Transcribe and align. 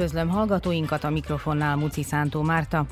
Üdvözlöm 0.00 0.28
hallgatóinkat 0.28 1.04
a 1.04 1.10
mikrofonnál 1.10 1.76
Muci 1.76 2.02
Szántó 2.02 2.42
Márta. 2.42 2.86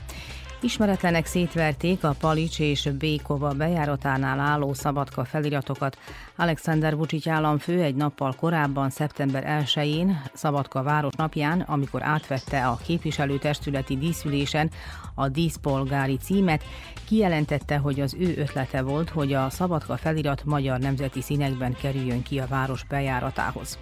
Ismeretlenek 0.60 1.26
szétverték 1.26 2.04
a 2.04 2.14
Palics 2.20 2.60
és 2.60 2.90
Békova 2.98 3.52
bejáratánál 3.52 4.40
álló 4.40 4.74
szabadka 4.74 5.24
feliratokat. 5.24 5.98
Alexander 6.36 6.96
Vucic 6.96 7.26
államfő 7.26 7.82
egy 7.82 7.94
nappal 7.94 8.34
korábban, 8.34 8.90
szeptember 8.90 9.64
1-én, 9.64 10.22
Szabadka 10.34 10.82
város 10.82 11.14
napján, 11.14 11.60
amikor 11.60 12.02
átvette 12.02 12.66
a 12.66 12.78
képviselőtestületi 12.86 13.96
díszülésen 13.96 14.70
a 15.14 15.28
díszpolgári 15.28 16.16
címet, 16.16 16.64
kijelentette, 17.06 17.77
hogy 17.77 18.00
az 18.00 18.14
ő 18.18 18.34
ötlete 18.36 18.83
volt, 18.83 19.11
hogy 19.11 19.33
a 19.33 19.50
Szabadka 19.50 19.96
felirat 19.96 20.44
magyar 20.44 20.78
nemzeti 20.78 21.20
színekben 21.20 21.74
kerüljön 21.74 22.22
ki 22.22 22.38
a 22.38 22.46
város 22.46 22.84
bejáratához. 22.84 23.78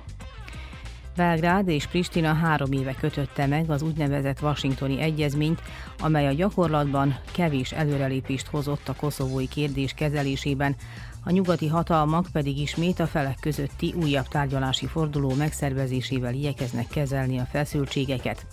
Belgrád 1.16 1.68
és 1.68 1.86
Pristina 1.86 2.32
három 2.32 2.72
éve 2.72 2.94
kötötte 2.94 3.46
meg 3.46 3.70
az 3.70 3.82
úgynevezett 3.82 4.42
Washingtoni 4.42 5.00
Egyezményt, 5.00 5.62
amely 5.98 6.26
a 6.26 6.32
gyakorlatban 6.32 7.18
kevés 7.32 7.72
előrelépést 7.72 8.46
hozott 8.46 8.88
a 8.88 8.94
koszovói 8.94 9.48
kérdés 9.48 9.92
kezelésében, 9.92 10.76
a 11.24 11.30
nyugati 11.30 11.66
hatalmak 11.66 12.26
pedig 12.32 12.58
ismét 12.58 13.00
a 13.00 13.06
felek 13.06 13.36
közötti 13.40 13.94
újabb 14.02 14.28
tárgyalási 14.28 14.86
forduló 14.86 15.34
megszervezésével 15.34 16.34
igyekeznek 16.34 16.86
kezelni 16.88 17.38
a 17.38 17.48
feszültségeket. 17.50 18.46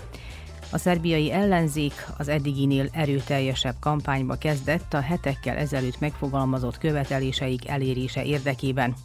A 0.71 0.77
szerbiai 0.77 1.31
ellenzék 1.31 2.07
az 2.17 2.27
eddiginél 2.27 2.87
erőteljesebb 2.91 3.75
kampányba 3.79 4.35
kezdett 4.35 4.93
a 4.93 4.99
hetekkel 4.99 5.57
ezelőtt 5.57 5.99
megfogalmazott 5.99 6.77
követeléseik 6.77 7.67
elérése 7.67 8.23
érdekében. 8.23 8.95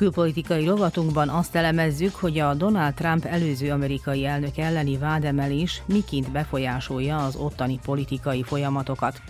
Külpolitikai 0.00 0.64
rovatunkban 0.64 1.28
azt 1.28 1.54
elemezzük, 1.54 2.14
hogy 2.14 2.38
a 2.38 2.54
Donald 2.54 2.94
Trump 2.94 3.24
előző 3.24 3.70
amerikai 3.70 4.26
elnök 4.26 4.56
elleni 4.58 4.98
vádemelés 4.98 5.82
miként 5.86 6.32
befolyásolja 6.32 7.16
az 7.16 7.36
ottani 7.36 7.78
politikai 7.84 8.42
folyamatokat. 8.42 9.22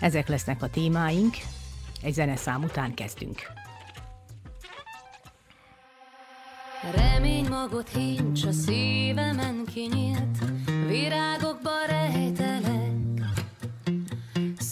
Ezek 0.00 0.28
lesznek 0.28 0.62
a 0.62 0.68
témáink, 0.68 1.36
egy 2.02 2.12
zeneszám 2.12 2.62
után 2.62 2.94
kezdünk. 2.94 3.40
Remény 6.94 7.46
magot 7.48 7.88
hincs 7.88 8.44
a 8.44 8.52
szívemen 8.52 9.64
kinyílt, 9.74 10.38
virágokba 10.86 11.70
rejtelek. 11.88 12.73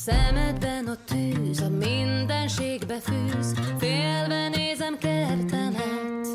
Szemedben 0.05 0.87
a 0.87 0.97
tűz, 1.05 1.61
a 1.61 1.69
mindenségbe 1.69 3.01
fűz, 3.01 3.55
félve 3.79 4.49
nézem 4.49 4.99
kertemet. 4.99 6.29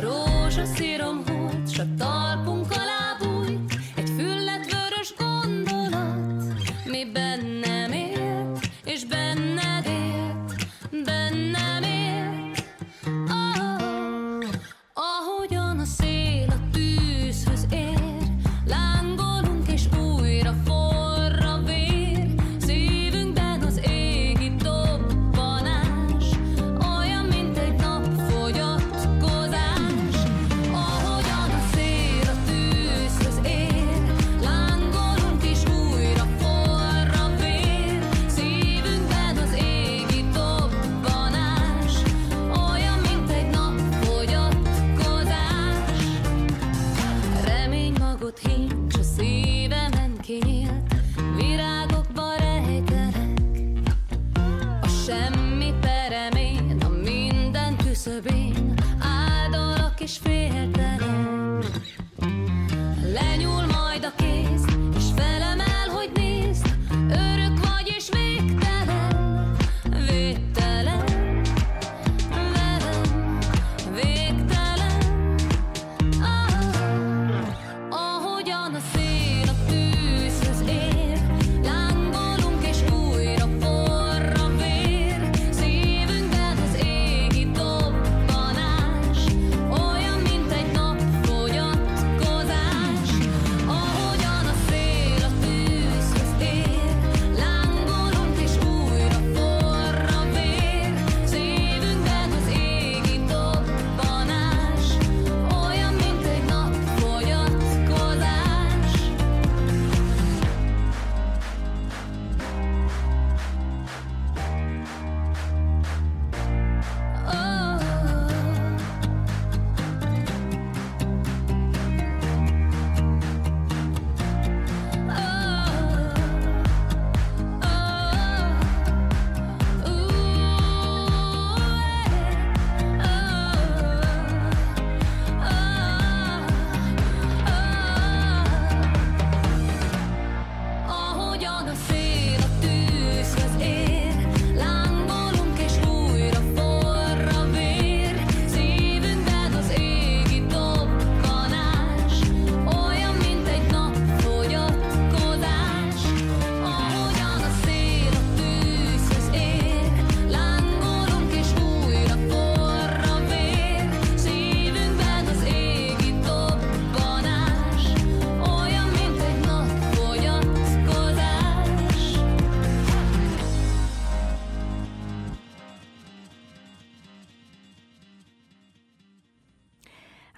Rózsaszírom 0.00 1.22
húlt, 1.26 1.72
s 1.72 1.78
a 1.78 1.84
talpunk 1.98 2.66
alá 2.70 3.16
bújt, 3.18 3.78
egy 3.96 4.10
füllet 4.16 4.72
vörös 4.72 5.14
gondolat, 5.18 6.42
mi 6.84 7.10
bennem 7.12 7.92
élt, 7.92 8.68
és 8.84 9.04
benned 9.04 9.49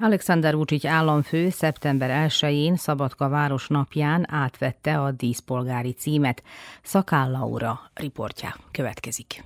Alexander 0.02 0.54
Vucic 0.54 0.84
államfő 0.84 1.50
szeptember 1.50 2.28
1-én 2.28 2.76
Szabadka 2.76 3.28
város 3.28 3.68
napján 3.68 4.26
átvette 4.30 5.00
a 5.00 5.10
díszpolgári 5.10 5.92
címet. 5.92 6.42
Szakáll 6.82 7.30
Laura 7.30 7.80
riportja 7.94 8.54
következik. 8.70 9.44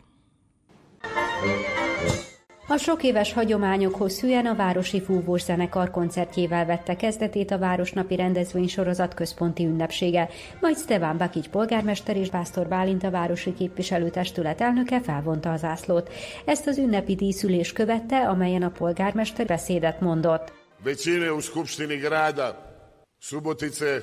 A 2.68 2.76
sok 2.76 3.02
éves 3.02 3.32
hagyományokhoz 3.32 4.20
hűen 4.20 4.46
a 4.46 4.54
Városi 4.54 5.02
Fúvós 5.02 5.42
Zenekar 5.42 5.90
koncertjével 5.90 6.66
vette 6.66 6.96
kezdetét 6.96 7.50
a 7.50 7.58
Városnapi 7.58 8.16
rendezvénysorozat 8.16 9.14
központi 9.14 9.64
ünnepsége, 9.64 10.28
majd 10.60 10.78
Stefan 10.78 11.16
Bakics 11.16 11.48
polgármester 11.48 12.16
és 12.16 12.28
Pásztor 12.28 12.68
Bálint 12.68 13.04
a 13.04 13.10
Városi 13.10 13.54
Képviselőtestület 13.54 14.60
elnöke 14.60 15.00
felvonta 15.00 15.52
az 15.52 15.64
ászlót. 15.64 16.12
Ezt 16.44 16.66
az 16.66 16.78
ünnepi 16.78 17.14
díszülés 17.14 17.72
követte, 17.72 18.28
amelyen 18.28 18.62
a 18.62 18.70
polgármester 18.70 19.46
beszédet 19.46 20.00
mondott. 20.00 20.52
Većine 20.82 21.32
u 21.32 21.40
Skupštini 21.40 21.96
grada 21.96 22.74
Subotice 23.18 24.02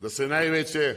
da 0.00 0.08
se 0.08 0.26
najveće 0.26 0.96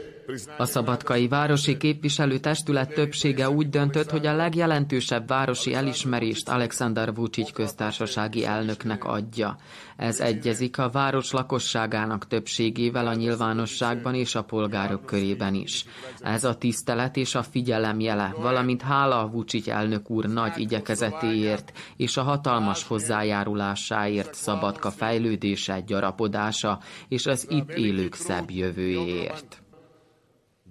A 0.57 0.65
Szabadkai 0.65 1.27
Városi 1.27 1.77
Képviselőtestület 1.77 2.93
többsége 2.93 3.49
úgy 3.49 3.69
döntött, 3.69 4.09
hogy 4.09 4.25
a 4.25 4.35
legjelentősebb 4.35 5.27
városi 5.27 5.73
elismerést 5.73 6.49
Alexander 6.49 7.13
Vucic 7.13 7.51
köztársasági 7.51 8.45
elnöknek 8.45 9.03
adja. 9.03 9.57
Ez 9.97 10.19
egyezik 10.19 10.77
a 10.77 10.89
város 10.89 11.31
lakosságának 11.31 12.27
többségével 12.27 13.07
a 13.07 13.13
nyilvánosságban 13.13 14.15
és 14.15 14.35
a 14.35 14.43
polgárok 14.43 15.05
körében 15.05 15.53
is. 15.53 15.85
Ez 16.19 16.43
a 16.43 16.55
tisztelet 16.55 17.15
és 17.15 17.35
a 17.35 17.43
figyelem 17.43 17.99
jele, 17.99 18.33
valamint 18.37 18.81
hála 18.81 19.19
a 19.19 19.29
Vucic 19.29 19.67
elnök 19.67 20.09
úr 20.09 20.25
nagy 20.25 20.57
igyekezetéért 20.57 21.71
és 21.97 22.17
a 22.17 22.23
hatalmas 22.23 22.83
hozzájárulásáért 22.83 24.33
Szabadka 24.33 24.91
fejlődése, 24.91 25.79
gyarapodása 25.79 26.79
és 27.07 27.25
az 27.25 27.47
itt 27.49 27.69
élők 27.69 28.13
szebb 28.13 28.51
jövőjéért. 28.51 29.64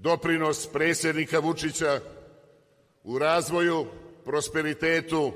Doprinos 0.05 0.67
predsjednika 0.73 1.39
Vučića 1.39 2.01
u 3.05 3.19
razvoju, 3.19 3.87
prosperitetu 4.25 5.33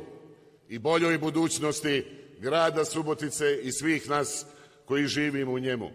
i 0.68 0.78
boljoj 0.78 1.18
budućnosti 1.18 2.06
grada 2.38 2.84
Subotice 2.84 3.58
i 3.62 3.72
svih 3.72 4.10
nas 4.10 4.46
koji 4.84 5.06
živimo 5.06 5.52
u 5.52 5.58
njemu. 5.58 5.90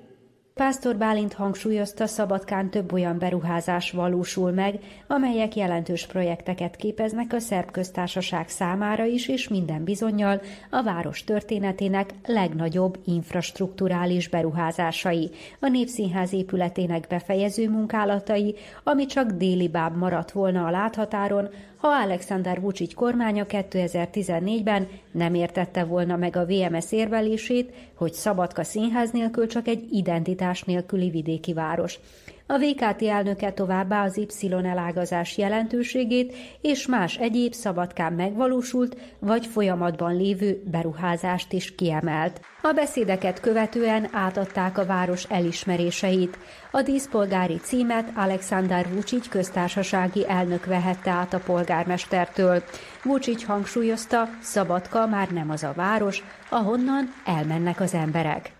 Pásztor 0.56 0.96
Bálint 0.98 1.34
hangsúlyozta, 1.34 2.08
Szabadkán 2.08 2.70
több 2.70 2.94
olyan 2.94 3.18
beruházás 3.20 3.92
valósul 3.92 4.52
meg, 4.52 4.80
amelyek 5.08 5.56
jelentős 5.56 6.06
projekteket 6.06 6.76
képeznek 6.76 7.34
a 7.34 7.40
szerb 7.40 7.72
köztársaság 7.72 8.50
számára 8.50 9.06
is, 9.06 9.28
és 9.28 9.48
minden 9.48 9.84
bizonyal 9.84 10.42
a 10.70 10.84
város 10.84 11.24
történetének 11.24 12.14
legnagyobb 12.26 12.98
infrastruktúrális 13.06 14.28
beruházásai, 14.28 15.30
a 15.60 15.68
Népszínház 15.68 16.34
épületének 16.34 17.08
befejező 17.10 17.70
munkálatai, 17.70 18.56
ami 18.84 19.06
csak 19.06 19.32
déli 19.32 19.68
báb 19.68 19.98
maradt 19.98 20.32
volna 20.32 20.66
a 20.66 20.72
láthatáron, 20.72 21.50
ha 21.84 21.90
Alexander 21.90 22.62
Vucic 22.62 22.94
kormánya 22.94 23.46
2014-ben 23.50 24.88
nem 25.12 25.34
értette 25.34 25.84
volna 25.84 26.16
meg 26.16 26.36
a 26.36 26.46
VMS 26.46 26.92
érvelését, 26.92 27.74
hogy 27.94 28.14
Szabadka 28.14 28.64
színház 28.64 29.12
nélkül 29.12 29.48
csak 29.48 29.68
egy 29.68 29.88
identitás 29.92 30.64
nélküli 30.64 31.10
vidéki 31.10 31.54
város. 31.54 32.00
A 32.48 32.57
VKT 32.57 33.01
elnöke 33.01 33.51
továbbá 33.51 34.04
az 34.04 34.18
Y 34.18 34.51
elágazás 34.51 35.38
jelentőségét 35.38 36.36
és 36.62 36.88
más 36.88 37.18
egyéb 37.18 37.54
szabadkán 37.54 38.13
megvalósult 38.13 38.98
vagy 39.19 39.45
folyamatban 39.45 40.18
lévő 40.18 40.62
beruházást 40.72 41.54
is 41.54 41.75
kiemelt. 41.75 42.42
A 42.62 42.72
beszédeket 42.72 43.40
követően 43.40 44.07
átadták 44.12 44.78
a 44.78 44.86
város 44.86 45.24
elismeréseit. 45.24 46.38
A 46.72 46.81
díszpolgári 46.81 47.57
címet 47.57 48.12
Alexander 48.16 48.94
Vucic 48.94 49.28
köztársasági 49.28 50.30
elnök 50.30 50.66
vehette 50.66 51.12
át 51.12 51.34
a 51.34 51.39
polgármestertől. 51.39 52.63
Vucic 53.04 53.44
hangsúlyozta, 53.44 54.30
Szabadka 54.42 55.07
már 55.07 55.30
nem 55.30 55.50
az 55.50 55.63
a 55.63 55.74
város, 55.75 56.24
ahonnan 56.50 57.13
elmennek 57.25 57.80
az 57.80 57.94
emberek. 57.94 58.51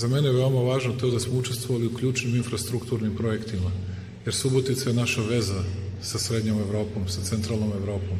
Za 0.00 0.08
mene 0.08 0.28
je 0.28 0.32
veoma 0.32 0.60
važno 0.64 0.92
to 1.00 1.10
da 1.10 1.18
smo 1.20 1.38
učestvovali 1.38 1.86
u 1.86 1.94
ključnim 1.96 2.36
infrastrukturnim 2.36 3.16
projektima, 3.16 3.70
jer 4.24 4.34
Subotica 4.34 4.88
je 4.90 4.94
naša 4.96 5.22
veza 5.28 5.60
sa 6.00 6.18
Srednjom 6.18 6.60
Evropom, 6.60 7.08
sa 7.08 7.20
Centralnom 7.20 7.72
Evropom. 7.80 8.16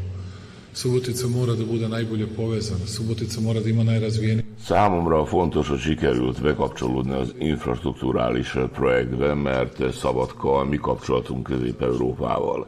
Subotica 0.74 1.28
mora 1.28 1.54
da 1.54 1.64
bude 1.64 1.88
najbolje 1.88 2.26
povezana, 2.36 2.86
Subotica 2.86 3.40
mora 3.40 3.60
da 3.60 3.68
ima 3.70 3.82
najrazvijeniji. 3.82 4.44
Számomra 4.66 5.24
fontos, 5.26 5.68
hogy 5.68 5.80
sikerült 5.80 6.42
bekapcsolódni 6.42 7.12
az 7.12 7.32
infrastruktúrális 7.38 8.56
projektbe, 8.74 9.34
mert 9.34 9.94
Szabadka 10.00 10.58
a 10.58 10.64
mi 10.64 10.76
kapcsolatunk 10.78 11.46
Közép-Európával. 11.46 12.66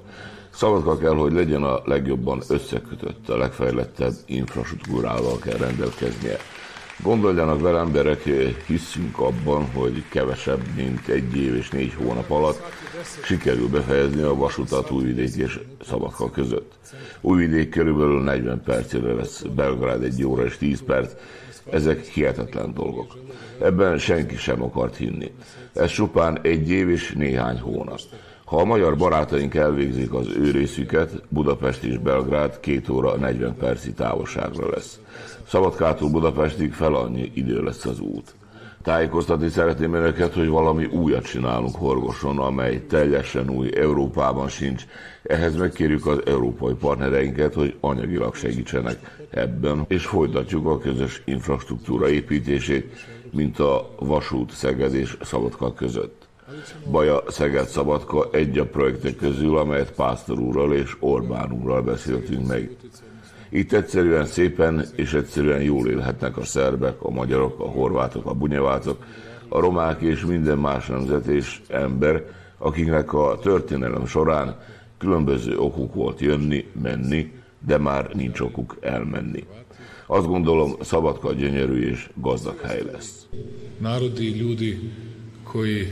Szabadka 0.54 0.98
kell, 0.98 1.14
hogy 1.14 1.32
legyen 1.32 1.62
a 1.62 1.82
legjobban 1.84 2.42
összekötött, 2.48 3.28
a 3.28 3.36
legfejlettebb 3.36 4.14
infrastruktúrával 4.26 5.38
kell 5.38 5.58
rendelkeznie. 5.58 6.38
Gondoljanak 7.02 7.60
vele 7.60 7.78
emberek, 7.78 8.22
hiszünk 8.66 9.19
abban, 9.19 9.64
hogy 9.64 10.04
kevesebb, 10.08 10.60
mint 10.76 11.08
egy 11.08 11.37
év 11.37 11.54
és 11.54 11.70
négy 11.70 11.94
hónap 11.94 12.31
alatt 12.31 12.62
sikerül 13.25 13.69
befejezni 13.69 14.22
a 14.22 14.34
vasutat 14.34 14.90
Újvidék 14.90 15.34
és 15.34 15.60
Szabadka 15.84 16.31
között. 16.31 16.72
Újvidék 17.20 17.69
körülbelül 17.69 18.22
40 18.22 18.62
percére 18.62 19.12
lesz, 19.12 19.43
Belgrád 19.43 20.02
egy 20.02 20.25
óra 20.25 20.44
és 20.44 20.56
10 20.56 20.82
perc, 20.82 21.12
ezek 21.70 22.04
hihetetlen 22.04 22.75
dolgok. 22.75 23.16
Ebben 23.60 23.98
senki 23.98 24.37
sem 24.37 24.62
akart 24.62 24.96
hinni. 24.96 25.32
Ez 25.72 25.90
csupán 25.90 26.38
egy 26.43 26.70
év 26.70 26.88
és 26.90 27.12
néhány 27.12 27.58
hónap. 27.58 28.00
Ha 28.44 28.56
a 28.56 28.64
magyar 28.64 28.96
barátaink 28.96 29.55
elvégzik 29.55 30.14
az 30.14 30.26
ő 30.37 30.50
részüket, 30.50 31.22
Budapest 31.28 31.82
és 31.82 31.98
Belgrád 31.98 32.60
két 32.60 32.88
óra 32.88 33.16
40 33.16 33.56
perci 33.56 33.93
távolságra 33.93 34.70
lesz. 34.70 35.00
Szabadkától 35.52 36.10
Budapestig 36.10 36.72
fel 36.72 36.94
annyi 36.94 37.31
idő 37.34 37.62
lesz 37.62 37.84
az 37.84 38.00
út. 38.00 38.34
Tájékoztatni 38.82 39.48
szeretném 39.48 39.94
önöket, 39.94 40.34
hogy 40.34 40.48
valami 40.48 40.84
újat 40.84 41.24
csinálunk 41.24 41.74
Horgoson, 41.76 42.38
amely 42.38 42.86
teljesen 42.86 43.50
új, 43.50 43.76
Európában 43.76 44.48
sincs. 44.48 44.86
Ehhez 45.22 45.56
megkérjük 45.56 46.06
az 46.06 46.19
európai 46.26 46.74
partnereinket, 46.74 47.55
hogy 47.55 47.76
anyagilag 47.81 48.34
segítsenek 48.34 49.26
ebben, 49.31 49.84
és 49.88 50.06
folytatjuk 50.06 50.67
a 50.67 50.79
közös 50.79 51.22
infrastruktúra 51.24 52.08
építését, 52.08 53.06
mint 53.31 53.58
a 53.58 53.94
vasút 53.98 54.50
Szeged 54.50 54.94
és 54.94 55.17
Szabadka 55.22 55.74
között. 55.74 56.29
Baja 56.91 57.22
Szeged 57.29 57.67
Szabadka 57.67 58.29
egy 58.31 58.58
a 58.58 58.67
projektek 58.67 59.17
közül, 59.17 59.58
amelyet 59.58 59.93
Pásztor 59.93 60.38
úrral 60.38 60.74
és 60.74 60.96
Orbán 61.00 61.53
úrral 61.53 61.82
beszéltünk 61.82 62.46
meg. 62.46 62.76
Itt 63.54 63.72
egyszerűen 63.72 64.26
szépen 64.26 64.84
és 64.96 65.12
egyszerűen 65.12 65.62
jól 65.62 65.88
élhetnek 65.88 66.36
a 66.36 66.44
szerbek, 66.44 67.02
a 67.02 67.10
magyarok, 67.10 67.60
a 67.60 67.68
horvátok, 67.68 68.26
a 68.26 68.34
bunyevácok, 68.34 69.04
a 69.48 69.60
romák 69.60 70.00
és 70.00 70.24
minden 70.24 70.58
más 70.58 70.86
nemzet 70.86 71.26
és 71.26 71.60
ember, 71.68 72.24
akiknek 72.58 73.12
a 73.12 73.38
történelem 73.42 74.06
során 74.06 74.56
különböző 74.98 75.58
okuk 75.58 75.94
volt 75.94 76.20
jönni, 76.20 76.64
menni, 76.82 77.32
de 77.66 77.78
már 77.78 78.10
nincs 78.14 78.40
okuk 78.40 78.76
elmenni. 78.80 79.44
Azt 80.06 80.26
gondolom, 80.26 80.74
Szabadka 80.80 81.32
gyönyörű 81.32 81.90
és 81.90 82.10
gazdag 82.14 82.60
hely 82.60 82.82
lesz. 82.92 83.26
Narodi, 83.78 84.36
ljudi 84.36 84.92
koji 85.42 85.86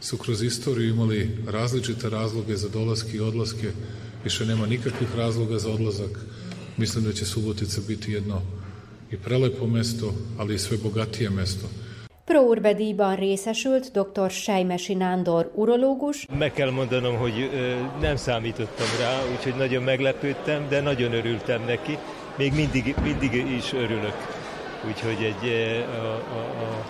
su 0.00 0.16
kroz 0.16 0.42
istoriju 0.42 0.92
imali 0.92 1.38
različite 1.46 2.08
razloge 2.08 2.56
za 2.56 2.68
dolaske 2.68 3.16
i 3.16 3.20
odlaske, 3.20 3.70
više 4.24 4.46
nema 4.46 4.66
nikakvih 4.66 5.16
razloga 5.16 5.58
za 5.58 5.70
odlazak. 5.70 6.35
Mislim 6.76 7.04
da 7.04 7.12
će 7.12 7.24
Subotica 7.24 7.80
biti 7.88 8.12
jedno 8.12 8.42
i 9.10 9.16
prelepo 9.16 9.66
mesto, 9.66 10.14
ali 10.38 10.54
i 10.54 10.58
sve 10.58 10.76
bogatije 10.76 11.30
mesto. 11.30 11.66
Próurbe 12.24 12.74
díjban 12.74 13.16
részesült 13.16 13.92
dr. 13.92 14.30
Sejmesi 14.30 14.94
Nándor 14.94 15.50
urológus, 15.54 16.26
Meg 16.38 16.52
kell 16.52 16.70
mondanom, 16.70 17.16
hogy 17.16 17.50
nem 18.00 18.16
számítottam 18.16 18.86
rá, 19.00 19.18
úgyhogy 19.36 19.54
nagyon 19.54 19.82
meglepődtem, 19.82 20.68
de 20.68 20.80
nagyon 20.80 21.12
örültem 21.12 21.64
neki. 21.64 21.98
Még 22.38 22.52
mindig, 22.52 22.94
mindig 23.02 23.34
is 23.34 23.72
örülök. 23.72 24.14
Úgyhogy 24.88 25.24
egy, 25.24 25.50
a, 25.86 26.04
a, 26.04 26.38
a, 26.38 26.84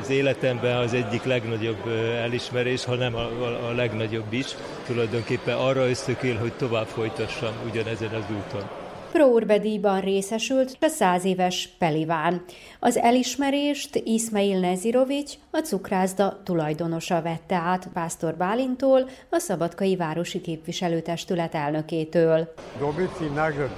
az 0.00 0.10
életemben 0.10 0.76
az 0.76 0.92
egyik 0.92 1.24
legnagyobb 1.24 1.88
elismerés, 2.22 2.84
ha 2.84 2.94
nem 2.94 3.14
a, 3.14 3.24
a, 3.24 3.68
a 3.68 3.72
legnagyobb 3.72 4.32
is. 4.32 4.46
Tulajdonképpen 4.86 5.56
arra 5.56 5.88
ösztökél, 5.88 6.36
hogy 6.36 6.52
tovább 6.52 6.86
folytassam 6.86 7.52
ugyanezen 7.70 8.14
az 8.14 8.24
úton. 8.30 8.81
Próurbe 9.12 9.58
díjban 9.58 10.00
részesült 10.00 10.76
a 10.80 10.86
száz 10.86 11.24
éves 11.24 11.68
Peliván. 11.78 12.44
Az 12.80 12.96
elismerést 12.96 14.00
Ismail 14.04 14.60
Nezirovics, 14.60 15.32
a 15.50 15.58
cukrászda 15.58 16.40
tulajdonosa 16.44 17.22
vette 17.22 17.54
át 17.56 17.88
Pásztor 17.92 18.34
Bálintól, 18.34 19.08
a 19.30 19.38
Szabadkai 19.38 19.96
Városi 19.96 20.40
Képviselőtestület 20.40 21.54
elnökétől. 21.54 22.54
dobiti 22.78 23.24
nagradu 23.34 23.72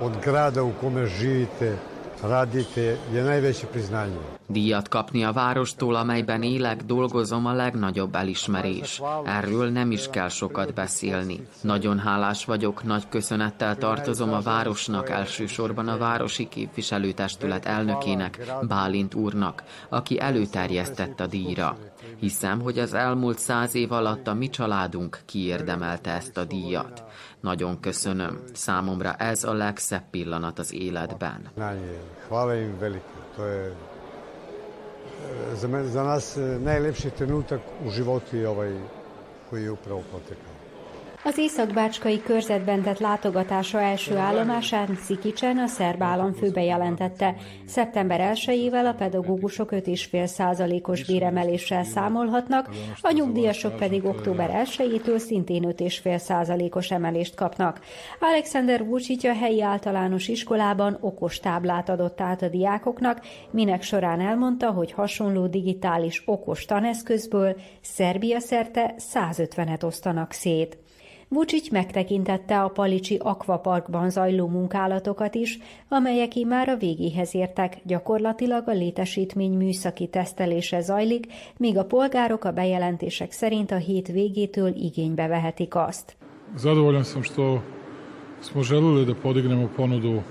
od 0.00 0.16
grada 0.20 0.64
u 0.64 0.72
kome 0.72 1.04
živite 1.06 1.78
radite 2.22 2.96
je 3.12 3.24
najveće 3.24 3.66
priznanje. 3.66 4.16
Díjat 4.48 4.88
kapni 4.88 5.24
a 5.24 5.32
várostól, 5.32 5.94
amelyben 5.94 6.42
élek, 6.42 6.82
dolgozom 6.82 7.46
a 7.46 7.52
legnagyobb 7.52 8.14
elismerés. 8.14 9.00
Erről 9.24 9.68
nem 9.70 9.90
is 9.90 10.08
kell 10.10 10.28
sokat 10.28 10.74
beszélni. 10.74 11.46
Nagyon 11.60 11.98
hálás 11.98 12.44
vagyok, 12.44 12.84
nagy 12.84 13.08
köszönettel 13.08 13.76
tartozom 13.76 14.32
a 14.32 14.40
városnak, 14.40 15.10
elsősorban 15.10 15.88
a 15.88 15.96
Városi 15.96 16.48
Képviselőtestület 16.48 17.66
elnökének, 17.66 18.38
Bálint 18.68 19.14
úrnak, 19.14 19.62
aki 19.88 20.20
előterjesztett 20.20 21.20
a 21.20 21.26
díjra. 21.26 21.76
Hiszem, 22.20 22.60
hogy 22.60 22.78
az 22.78 22.94
elmúlt 22.94 23.38
száz 23.38 23.74
év 23.74 23.92
alatt 23.92 24.26
a 24.26 24.34
mi 24.34 24.48
családunk 24.48 25.18
kiérdemelte 25.26 26.10
ezt 26.10 26.36
a 26.36 26.44
díjat. 26.44 27.02
Nagyon 27.40 27.80
köszönöm. 27.80 28.42
Számomra 28.52 29.14
ez 29.14 29.44
a 29.44 29.52
legszebb 29.52 30.10
pillanat 30.10 30.58
az 30.58 30.72
életben. 30.72 31.50
Hvala 32.28 32.54
im 32.54 32.78
velike. 32.78 33.18
To 33.36 33.44
je 33.44 33.72
e, 35.52 35.54
za, 35.54 35.68
men, 35.68 35.90
za 35.90 36.02
nas 36.02 36.36
e, 36.36 36.40
najlepši 36.40 37.10
trenutak 37.10 37.60
u 37.86 37.90
životu 37.90 38.36
je 38.36 38.48
ovaj 38.48 38.72
koji 39.50 39.62
je 39.62 39.70
upravo 39.70 40.02
potekao. 40.12 40.47
Az 41.28 41.38
Észak-Bácskai 41.38 42.22
körzetben 42.22 42.82
tett 42.82 42.98
látogatása 42.98 43.80
első 43.80 44.16
állomásán 44.16 44.96
Szikicsen 44.96 45.58
a 45.58 45.66
szerb 45.66 46.02
államfő 46.02 46.50
bejelentette. 46.50 47.34
Szeptember 47.66 48.32
1-ével 48.34 48.88
a 48.88 48.92
pedagógusok 48.92 49.68
5,5%-os 49.72 51.04
béremeléssel 51.04 51.84
számolhatnak, 51.84 52.68
a 53.00 53.12
nyugdíjasok 53.12 53.76
pedig 53.76 54.04
október 54.04 54.62
1-től 54.64 55.18
szintén 55.18 55.62
5,5%-os 55.76 56.90
emelést 56.90 57.34
kapnak. 57.34 57.80
Alexander 58.20 58.84
Vucic 58.84 59.24
a 59.24 59.34
helyi 59.34 59.62
általános 59.62 60.28
iskolában 60.28 60.98
okos 61.00 61.40
táblát 61.40 61.88
adott 61.88 62.20
át 62.20 62.42
a 62.42 62.48
diákoknak, 62.48 63.20
minek 63.50 63.82
során 63.82 64.20
elmondta, 64.20 64.70
hogy 64.70 64.92
hasonló 64.92 65.46
digitális 65.46 66.22
okos 66.26 66.64
taneszközből 66.64 67.56
Szerbia 67.80 68.40
szerte 68.40 68.94
150-et 69.14 69.84
osztanak 69.84 70.32
szét. 70.32 70.78
Vucic 71.30 71.70
megtekintette 71.70 72.62
a 72.62 72.68
Palicsi 72.68 73.16
Aquaparkban 73.22 74.10
zajló 74.10 74.46
munkálatokat 74.46 75.34
is, 75.34 75.58
amelyek 75.88 76.32
már 76.46 76.68
a 76.68 76.76
végéhez 76.76 77.34
értek, 77.34 77.76
gyakorlatilag 77.82 78.68
a 78.68 78.72
létesítmény 78.72 79.52
műszaki 79.52 80.06
tesztelése 80.06 80.80
zajlik, 80.80 81.26
míg 81.56 81.78
a 81.78 81.84
polgárok 81.84 82.44
a 82.44 82.52
bejelentések 82.52 83.32
szerint 83.32 83.70
a 83.70 83.76
hét 83.76 84.08
végétől 84.08 84.72
igénybe 84.76 85.26
vehetik 85.26 85.74
azt. 85.74 86.16
Zadovoljan 86.56 87.04
sam 87.04 87.22
što 87.22 87.60
smo 88.40 88.62
želeli 88.62 89.04
da 89.04 89.14
podignemo 89.14 89.68
ponudu. 89.76 90.22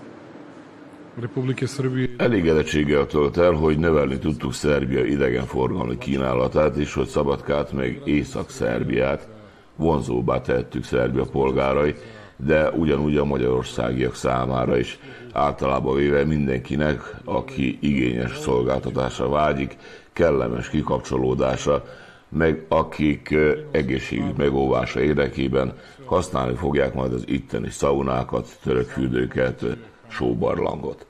Elégedettséggel 2.17 3.05
tölt 3.05 3.37
el, 3.37 3.51
hogy 3.51 3.77
növelni 3.77 4.19
tudtuk 4.19 4.53
Szerbia 4.53 5.05
idegenforgalmi 5.05 5.97
kínálatát, 5.97 6.75
és 6.77 6.93
hogy 6.93 7.07
Szabadkát 7.07 7.71
meg 7.71 8.01
Észak-Szerbiát 8.05 9.36
vonzóbbá 9.77 10.41
tettük 10.41 10.83
Szerbia 10.83 11.25
polgárai, 11.25 11.95
de 12.35 12.69
ugyanúgy 12.69 13.17
a 13.17 13.25
magyarországiak 13.25 14.15
számára 14.15 14.77
is. 14.77 14.99
Általában 15.33 15.95
véve 15.95 16.25
mindenkinek, 16.25 17.15
aki 17.25 17.77
igényes 17.81 18.37
szolgáltatásra 18.37 19.29
vágyik, 19.29 19.77
kellemes 20.13 20.69
kikapcsolódása, 20.69 21.83
meg 22.29 22.65
akik 22.67 23.35
egészségük 23.71 24.37
megóvása 24.37 24.99
érdekében 24.99 25.73
használni 26.05 26.55
fogják 26.55 26.93
majd 26.93 27.13
az 27.13 27.23
itteni 27.25 27.69
szaunákat, 27.69 28.59
törökfürdőket, 28.63 29.65
sóbarlangot. 30.07 31.05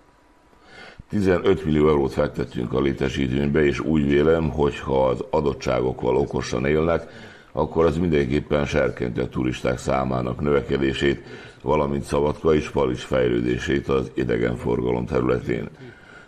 15 1.10 1.66
millió 1.66 1.88
eurót 1.88 2.14
fektettünk 2.14 2.74
a 2.74 2.82
létesítménybe, 2.82 3.64
és 3.64 3.80
úgy 3.80 4.08
vélem, 4.08 4.50
hogy 4.50 4.80
ha 4.80 5.08
az 5.08 5.24
adottságokkal 5.30 6.16
okosan 6.16 6.66
élnek, 6.66 7.10
akkor 7.58 7.86
az 7.86 7.98
mindenképpen 7.98 8.66
serkenti 8.66 9.20
a 9.20 9.30
turisták 9.30 9.78
számának 9.78 10.42
növekedését, 10.42 11.24
valamint 11.62 12.04
Szabadka 12.04 12.56
és 12.56 12.70
Palics 12.70 13.00
fejlődését 13.00 13.88
az 13.88 14.12
idegenforgalom 14.14 15.06
területén. 15.06 15.70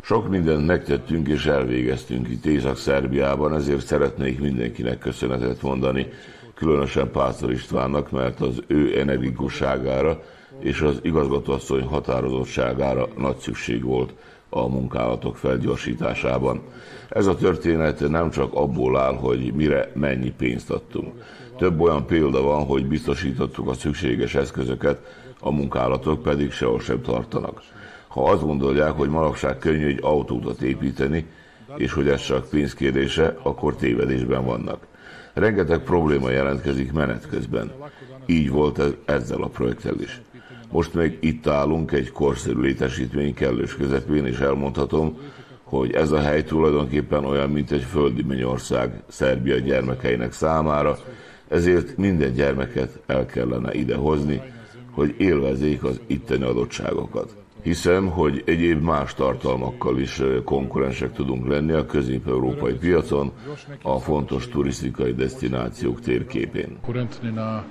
Sok 0.01 0.29
mindent 0.29 0.65
megtettünk 0.65 1.27
és 1.27 1.45
elvégeztünk 1.45 2.29
itt 2.29 2.45
Észak-Szerbiában, 2.45 3.55
ezért 3.55 3.85
szeretnék 3.85 4.39
mindenkinek 4.39 4.97
köszönetet 4.97 5.61
mondani, 5.61 6.07
különösen 6.55 7.11
Pásztor 7.11 7.51
Istvánnak, 7.51 8.11
mert 8.11 8.41
az 8.41 8.63
ő 8.67 8.99
energikusságára 8.99 10.23
és 10.59 10.81
az 10.81 10.99
igazgatóasszony 11.01 11.83
határozottságára 11.83 13.07
nagy 13.17 13.37
szükség 13.37 13.83
volt 13.83 14.13
a 14.49 14.67
munkálatok 14.67 15.37
felgyorsításában. 15.37 16.61
Ez 17.09 17.25
a 17.25 17.35
történet 17.35 18.09
nem 18.09 18.29
csak 18.29 18.53
abból 18.53 18.97
áll, 18.97 19.15
hogy 19.15 19.53
mire 19.53 19.91
mennyi 19.93 20.31
pénzt 20.31 20.71
adtunk. 20.71 21.23
Több 21.57 21.79
olyan 21.79 22.05
példa 22.05 22.41
van, 22.41 22.65
hogy 22.65 22.85
biztosítottuk 22.85 23.67
a 23.67 23.73
szükséges 23.73 24.35
eszközöket, 24.35 25.15
a 25.39 25.51
munkálatok 25.51 26.21
pedig 26.21 26.51
sehol 26.51 26.79
sem 26.79 27.01
tartanak. 27.01 27.61
Ha 28.07 28.23
azt 28.23 28.43
gondolják, 28.43 28.91
hogy 28.91 29.09
manapság 29.09 29.57
könnyű 29.57 29.87
egy 29.87 29.99
autót 30.01 30.61
építeni, 30.61 31.25
és 31.75 31.93
hogy 31.93 32.07
ez 32.07 32.21
csak 32.21 32.49
pénzkérdése, 32.49 33.37
akkor 33.41 33.75
tévedésben 33.75 34.45
vannak. 34.45 34.87
Rengeteg 35.33 35.79
probléma 35.79 36.29
jelentkezik 36.29 36.91
menet 36.91 37.27
közben. 37.27 37.71
Így 38.25 38.49
volt 38.49 38.79
ez 38.79 38.91
ezzel 39.05 39.41
a 39.41 39.47
projekttel 39.47 39.99
is. 39.99 40.21
Most 40.71 40.93
meg 40.93 41.17
itt 41.19 41.47
állunk 41.47 41.91
egy 41.91 42.11
korszerű 42.11 42.59
létesítmény 42.59 43.33
kellős 43.33 43.75
közepén, 43.75 44.25
és 44.25 44.39
elmondhatom, 44.39 45.17
hogy 45.63 45.91
ez 45.93 46.11
a 46.11 46.19
hely 46.19 46.43
tulajdonképpen 46.43 47.25
olyan, 47.25 47.49
mint 47.49 47.71
egy 47.71 47.83
földi 47.83 48.23
mennyország 48.23 49.03
Szerbia 49.07 49.57
gyermekeinek 49.57 50.31
számára, 50.33 50.97
ezért 51.47 51.97
minden 51.97 52.33
gyermeket 52.33 52.99
el 53.05 53.25
kellene 53.25 53.73
idehozni, 53.73 54.41
hogy 54.91 55.15
élvezzék 55.17 55.83
az 55.83 56.01
itteni 56.07 56.43
adottságokat. 56.43 57.35
Hiszem, 57.61 58.07
hogy 58.07 58.43
egyéb 58.45 58.81
más 58.83 59.13
tartalmakkal 59.13 59.99
is 59.99 60.21
konkurensek 60.43 61.13
tudunk 61.13 61.47
lenni 61.47 61.71
a 61.71 61.85
közép-európai 61.85 62.73
piacon, 62.73 63.31
a 63.81 63.99
fontos 63.99 64.47
turisztikai 64.47 65.13
destinációk 65.13 65.99
térképén. 65.99 66.67
Konkurentni 66.81 67.29
na 67.29 67.63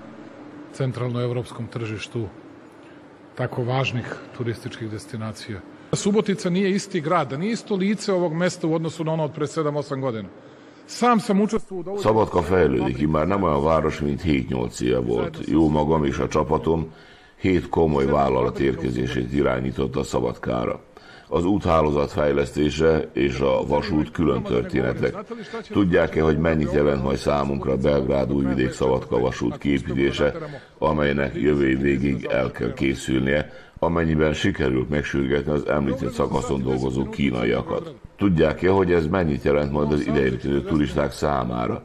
centralno-evropskom 0.71 1.69
tržištu 1.69 2.29
tako 3.39 3.63
važnih 3.63 4.15
turističkih 4.37 4.91
destinacija. 4.91 5.61
Subotica 5.93 6.51
nije 6.51 6.71
isti 6.71 7.01
grad, 7.01 7.39
nije 7.39 7.53
isto 7.53 7.77
lice 7.77 8.13
ovog 8.13 8.35
mesta 8.35 8.67
u 8.67 8.75
odnosu 8.75 9.05
na 9.05 9.13
ono 9.13 9.25
od 9.25 9.33
pre 9.33 9.47
7-8 9.47 10.01
godina. 10.01 10.29
Sam 10.87 11.21
sam 11.21 11.41
učestvovao 11.41 11.95
u 11.95 12.03
Szabadka 12.03 12.43
fejlődik, 12.43 12.99
immár 13.03 13.27
nem 13.27 13.43
olyan 13.43 13.65
város, 13.65 14.01
mint 14.01 14.25
7-8 14.25 14.83
éve 14.83 14.99
volt. 14.99 15.39
Jó 15.47 15.69
magam 15.69 16.05
és 16.05 16.19
a 16.19 16.29
csapatom 16.29 16.87
hét 17.41 17.69
komoly 17.69 18.07
vállalat 18.07 18.61
érkezését 18.61 19.33
irányította 19.33 20.03
Szabadkára. 20.03 20.81
Az 21.29 21.45
úthálózat 21.45 22.11
fejlesztése 22.11 23.09
és 23.13 23.39
a 23.39 23.67
vasút 23.67 24.11
külön 24.11 24.43
történetek. 24.43 25.17
Tudják-e, 25.71 26.23
hogy 26.23 26.39
mennyit 26.39 26.73
jelent 26.73 27.03
majd 27.03 27.17
számunkra 27.19 27.77
Belgrád 27.77 28.33
újvidék 28.33 28.73
Szabadka 28.73 29.19
vasút 29.19 29.59
képítése, 29.59 30.35
amelynek 30.79 31.35
jövő 31.35 31.77
végig 31.77 32.25
el 32.31 32.51
kell 32.51 32.73
készülnie, 32.73 33.51
amennyiben 33.79 34.33
sikerült 34.33 34.89
megsürgetni 34.89 35.53
az 35.53 35.67
említett 35.67 36.13
szakaszon 36.13 36.63
dolgozó 36.63 37.09
kínaiakat. 37.09 37.95
Tudják-e, 38.17 38.71
hogy 38.71 38.93
ez 38.93 39.07
mennyit 39.07 39.43
jelent 39.43 39.73
majd 39.73 39.93
az 39.93 40.07
ideérkező 40.07 40.63
turisták 40.63 41.13
számára, 41.13 41.83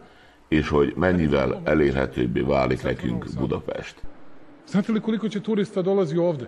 és 0.47 0.69
hogy 0.69 0.93
mennyivel 0.95 1.61
elérhetőbbé 1.63 2.41
válik 2.41 2.83
nekünk 2.83 3.25
Budapest? 3.39 3.95
Znate 4.67 4.91
li 4.91 4.99
koliko 4.99 5.27
će 5.27 5.41
turista 5.41 5.81
dolazi 5.81 6.17
ovde? 6.17 6.47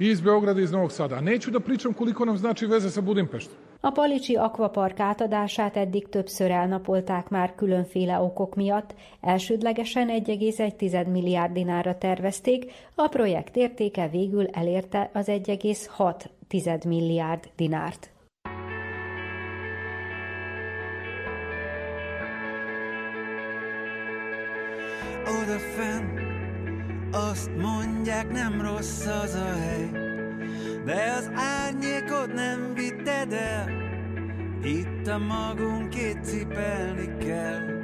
Iz 0.00 0.20
Beograda 0.20 0.60
iz 0.60 0.70
Novog 0.70 0.92
Sada. 0.92 1.20
Neću 1.20 1.50
da 1.50 1.60
pričam 1.60 1.92
koliko 1.92 2.24
nam 2.24 2.36
znači 2.36 2.66
veze 2.66 2.90
sa 2.90 3.00
Budimpeštom. 3.00 3.54
A 3.80 3.90
Palicsi 3.90 4.36
Aquapark 4.36 5.00
átadását 5.00 5.76
eddig 5.76 6.08
többször 6.08 6.50
elnapolták 6.50 7.28
már 7.28 7.54
különféle 7.54 8.20
okok 8.20 8.54
miatt, 8.54 8.94
elsődlegesen 9.20 10.08
1,1 10.08 11.06
milliárd 11.06 11.52
dinárra 11.52 11.98
tervezték, 11.98 12.72
a 12.94 13.08
projekt 13.08 13.56
értéke 13.56 14.08
végül 14.08 14.46
elérte 14.46 15.10
az 15.12 15.26
1,6 15.28 16.86
milliárd 16.86 17.50
dinárt. 17.56 18.10
Mondják 28.22 28.50
nem 28.50 28.60
rossz 28.60 29.06
az 29.06 29.34
a 29.34 29.58
hely. 29.58 29.90
De 30.84 31.14
az 31.18 31.30
árnyékot 31.34 32.32
nem 32.34 32.74
vitted 32.74 33.32
el. 33.32 33.68
Itt 34.62 35.06
a 35.06 35.18
magunkét 35.18 36.18
cipelni 36.24 37.16
kell. 37.18 37.78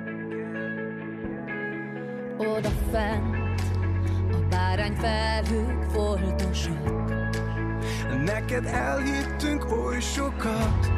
Oda 2.38 2.70
fent 2.92 3.60
a 4.32 4.46
bárányfelhők 4.50 5.82
foltosak 5.92 7.14
Neked 8.24 8.66
elhittünk 8.66 9.72
oly 9.72 10.00
sokat, 10.00 10.92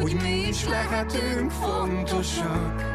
hogy 0.00 0.16
mi 0.22 0.46
is 0.48 0.68
lehetünk 0.68 1.50
fontosak. 1.50 2.93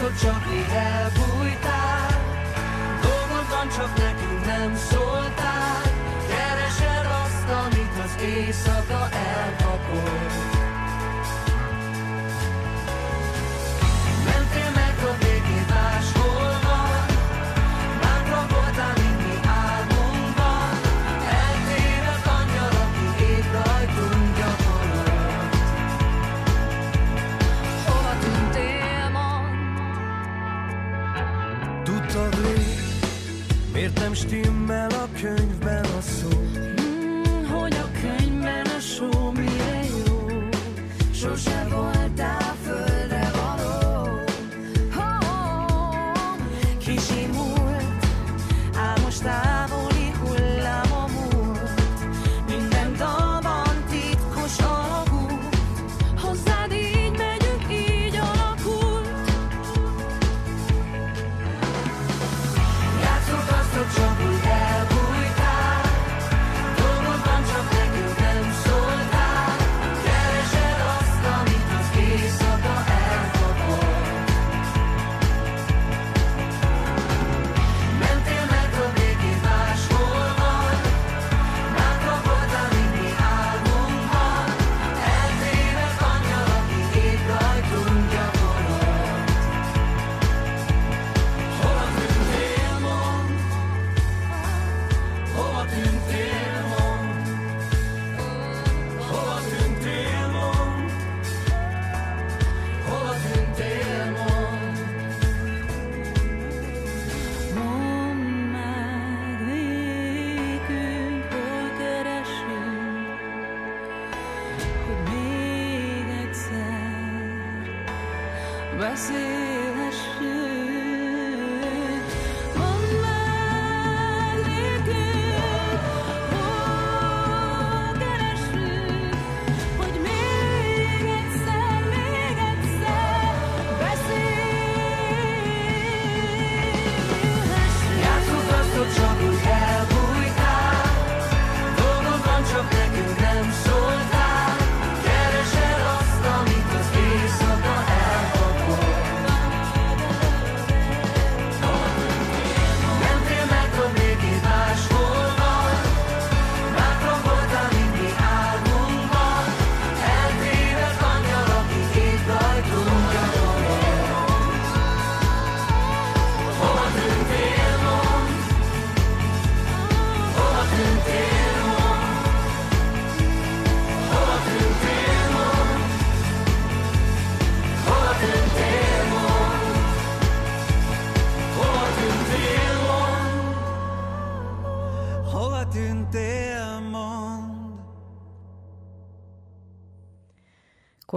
Hogy 0.00 0.16
csak 0.22 0.46
mi 0.50 0.64
elbújtál, 0.74 2.08
dolgod 3.02 3.76
csak 3.76 3.96
nekünk 3.96 4.44
nem 4.44 4.76
szóltál. 4.76 5.82
Keresed 6.28 7.06
azt, 7.24 7.66
amit 7.66 7.98
az 8.04 8.22
éjszaka 8.22 9.08
elkapott. 9.10 10.45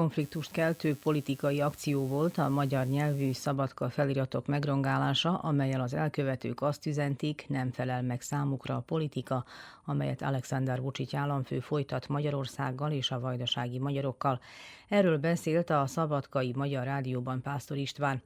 Konfliktust 0.09 0.51
keltő 0.51 0.95
politikai 0.95 1.61
akció 1.61 2.07
volt 2.07 2.37
a 2.37 2.49
magyar 2.49 2.85
nyelvű 2.85 3.31
szabadka 3.31 3.89
feliratok 3.89 4.47
megrongálása, 4.47 5.37
amelyel 5.37 5.81
az 5.81 5.93
elkövetők 5.93 6.61
azt 6.61 6.85
üzentik, 6.85 7.45
nem 7.47 7.71
felel 7.71 8.01
meg 8.01 8.21
számukra 8.21 8.75
a 8.75 8.83
politika, 8.85 9.45
amelyet 9.85 10.21
Alexander 10.21 10.81
Vucic 10.81 11.13
államfő 11.13 11.59
folytat 11.59 12.07
Magyarországgal 12.07 12.91
és 12.91 13.11
a 13.11 13.19
vajdasági 13.19 13.79
magyarokkal. 13.79 14.39
Erről 14.87 15.17
beszélt 15.17 15.69
a 15.69 15.87
Szabadkai 15.87 16.53
Magyar 16.55 16.83
Rádióban 16.83 17.41
Pásztor 17.41 17.77
István. 17.77 18.21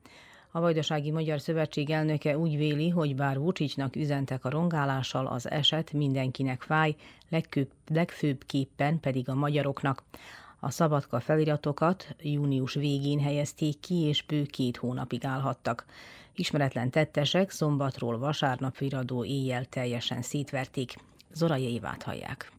A 0.51 0.59
Vajdasági 0.59 1.11
Magyar 1.11 1.41
Szövetség 1.41 1.89
elnöke 1.89 2.37
úgy 2.37 2.57
véli, 2.57 2.89
hogy 2.89 3.15
bár 3.15 3.39
Vucicnak 3.39 3.95
üzentek 3.95 4.45
a 4.45 4.49
rongálással, 4.49 5.27
az 5.27 5.49
eset 5.49 5.93
mindenkinek 5.93 6.61
fáj, 6.61 6.95
legkőbb, 7.29 7.69
legfőbbképpen 7.87 8.99
pedig 8.99 9.29
a 9.29 9.33
magyaroknak. 9.33 10.03
A 10.65 10.69
szabadka 10.69 11.19
feliratokat 11.19 12.15
június 12.21 12.73
végén 12.73 13.19
helyezték 13.19 13.79
ki, 13.79 13.95
és 13.95 14.23
bő 14.23 14.43
két 14.43 14.77
hónapig 14.77 15.25
állhattak. 15.25 15.85
Ismeretlen 16.35 16.89
tettesek 16.89 17.49
szombatról 17.49 18.17
vasárnap 18.17 18.77
viradó 18.77 19.25
éjjel 19.25 19.65
teljesen 19.65 20.21
szétverték. 20.21 20.95
Zora 21.33 21.57
Évát 21.57 22.03
hallják. 22.03 22.51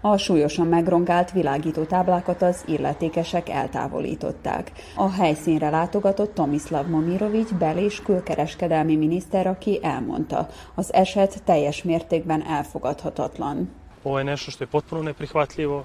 A 0.00 0.16
súlyosan 0.16 0.66
megrongált 0.66 1.32
világító 1.32 1.84
táblákat 1.84 2.42
az 2.42 2.64
illetékesek 2.66 3.48
eltávolították. 3.48 4.72
A 4.96 5.10
helyszínre 5.10 5.70
látogatott 5.70 6.34
Tomislav 6.34 6.86
Momirovic 6.86 7.52
bel- 7.52 7.78
és 7.78 8.02
külkereskedelmi 8.02 8.96
miniszter, 8.96 9.46
aki 9.46 9.78
elmondta, 9.82 10.48
az 10.74 10.92
eset 10.92 11.42
teljes 11.44 11.82
mértékben 11.82 12.42
elfogadhatatlan. 12.42 13.70
Ovo 14.02 14.18
je 14.18 14.24
nešto 14.24 14.50
što 14.50 14.64
je 14.64 14.68
potpuno 14.68 15.02
neprihvatljivo, 15.02 15.84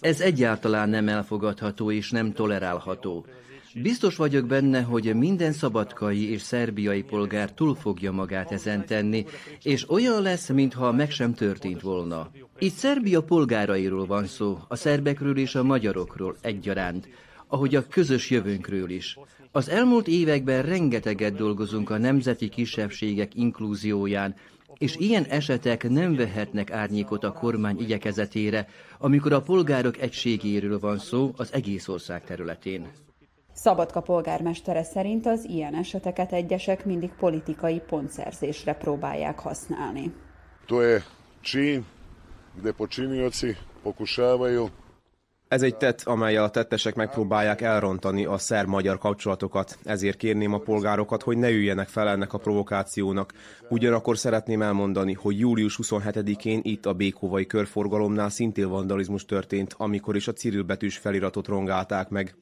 Ez 0.00 0.20
egyáltalán 0.20 0.88
nem 0.88 1.08
elfogadható 1.08 1.90
és 1.90 2.10
nem 2.10 2.32
tolerálható. 2.32 3.26
Biztos 3.74 4.16
vagyok 4.16 4.46
benne, 4.46 4.82
hogy 4.82 5.14
minden 5.14 5.52
szabadkai 5.52 6.30
és 6.30 6.40
szerbiai 6.40 7.02
polgár 7.02 7.52
túl 7.52 7.74
fogja 7.74 8.12
magát 8.12 8.52
ezen 8.52 8.86
tenni, 8.86 9.24
és 9.62 9.90
olyan 9.90 10.22
lesz, 10.22 10.48
mintha 10.48 10.92
meg 10.92 11.10
sem 11.10 11.34
történt 11.34 11.80
volna. 11.80 12.30
Itt 12.58 12.74
Szerbia 12.74 13.22
polgárairól 13.22 14.06
van 14.06 14.26
szó, 14.26 14.58
a 14.68 14.76
szerbekről 14.76 15.38
és 15.38 15.54
a 15.54 15.62
magyarokról 15.62 16.36
egyaránt, 16.40 17.08
ahogy 17.46 17.74
a 17.74 17.86
közös 17.86 18.30
jövőnkről 18.30 18.90
is. 18.90 19.18
Az 19.52 19.68
elmúlt 19.68 20.08
években 20.08 20.62
rengeteget 20.62 21.34
dolgozunk 21.34 21.90
a 21.90 21.98
nemzeti 21.98 22.48
kisebbségek 22.48 23.34
inklúzióján, 23.34 24.34
és 24.78 24.96
ilyen 24.96 25.24
esetek 25.24 25.88
nem 25.88 26.16
vehetnek 26.16 26.70
árnyékot 26.70 27.24
a 27.24 27.32
kormány 27.32 27.80
igyekezetére, 27.80 28.66
amikor 28.98 29.32
a 29.32 29.42
polgárok 29.42 29.98
egységéről 29.98 30.78
van 30.78 30.98
szó 30.98 31.32
az 31.36 31.52
egész 31.52 31.88
ország 31.88 32.24
területén. 32.24 32.86
Szabadka 33.52 34.00
polgármestere 34.00 34.82
szerint 34.82 35.26
az 35.26 35.44
ilyen 35.44 35.74
eseteket 35.74 36.32
egyesek 36.32 36.84
mindig 36.84 37.10
politikai 37.10 37.80
pontszerzésre 37.80 38.74
próbálják 38.74 39.38
használni. 39.38 40.12
To 40.66 40.82
je 40.82 41.02
čin 41.40 41.86
gde 42.60 42.72
počinioci 42.72 43.56
pokušavaju 43.82 44.68
Ez 45.48 45.62
egy 45.62 45.76
tett, 45.76 46.02
amelyel 46.02 46.44
a 46.44 46.50
tettesek 46.50 46.94
megpróbálják 46.94 47.60
elrontani 47.60 48.24
a 48.24 48.38
szerb-magyar 48.38 48.98
kapcsolatokat. 48.98 49.78
Ezért 49.84 50.16
kérném 50.16 50.52
a 50.52 50.58
polgárokat, 50.58 51.22
hogy 51.22 51.36
ne 51.36 51.50
üljenek 51.50 51.88
fel 51.88 52.08
ennek 52.08 52.32
a 52.32 52.38
provokációnak. 52.38 53.32
Ugyanakkor 53.68 54.18
szeretném 54.18 54.62
elmondani, 54.62 55.12
hogy 55.12 55.38
július 55.38 55.78
27-én 55.82 56.60
itt 56.62 56.86
a 56.86 56.92
Békovai 56.92 57.46
körforgalomnál 57.46 58.30
szintén 58.30 58.68
vandalizmus 58.68 59.24
történt, 59.24 59.74
amikor 59.76 60.16
is 60.16 60.28
a 60.28 60.32
cirilbetűs 60.32 60.96
feliratot 60.96 61.46
rongálták 61.46 62.08
meg. 62.08 62.34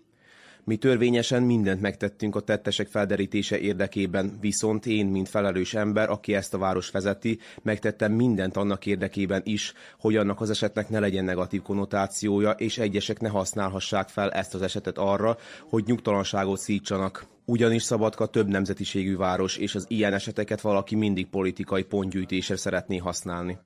Mi 0.68 0.76
törvényesen 0.76 1.42
mindent 1.42 1.80
megtettünk 1.80 2.36
a 2.36 2.40
tettesek 2.40 2.88
felderítése 2.88 3.58
érdekében, 3.58 4.38
viszont 4.40 4.86
én, 4.86 5.06
mint 5.06 5.28
felelős 5.28 5.74
ember, 5.74 6.10
aki 6.10 6.34
ezt 6.34 6.54
a 6.54 6.58
város 6.58 6.90
vezeti, 6.90 7.38
megtettem 7.62 8.12
mindent 8.12 8.56
annak 8.56 8.86
érdekében 8.86 9.40
is, 9.44 9.72
hogy 9.98 10.16
annak 10.16 10.40
az 10.40 10.50
esetnek 10.50 10.88
ne 10.88 10.98
legyen 10.98 11.24
negatív 11.24 11.62
konnotációja, 11.62 12.50
és 12.50 12.78
egyesek 12.78 13.20
ne 13.20 13.28
használhassák 13.28 14.08
fel 14.08 14.30
ezt 14.30 14.54
az 14.54 14.62
esetet 14.62 14.98
arra, 14.98 15.36
hogy 15.68 15.84
nyugtalanságot 15.86 16.58
szítsanak. 16.58 17.26
Ugyanis 17.44 17.82
Szabadka 17.82 18.26
több 18.26 18.48
nemzetiségű 18.48 19.16
város, 19.16 19.56
és 19.56 19.74
az 19.74 19.84
ilyen 19.88 20.12
eseteket 20.12 20.60
valaki 20.60 20.94
mindig 20.94 21.26
politikai 21.26 21.82
pontgyűjtésre 21.82 22.56
szeretné 22.56 22.96
használni. 22.96 23.58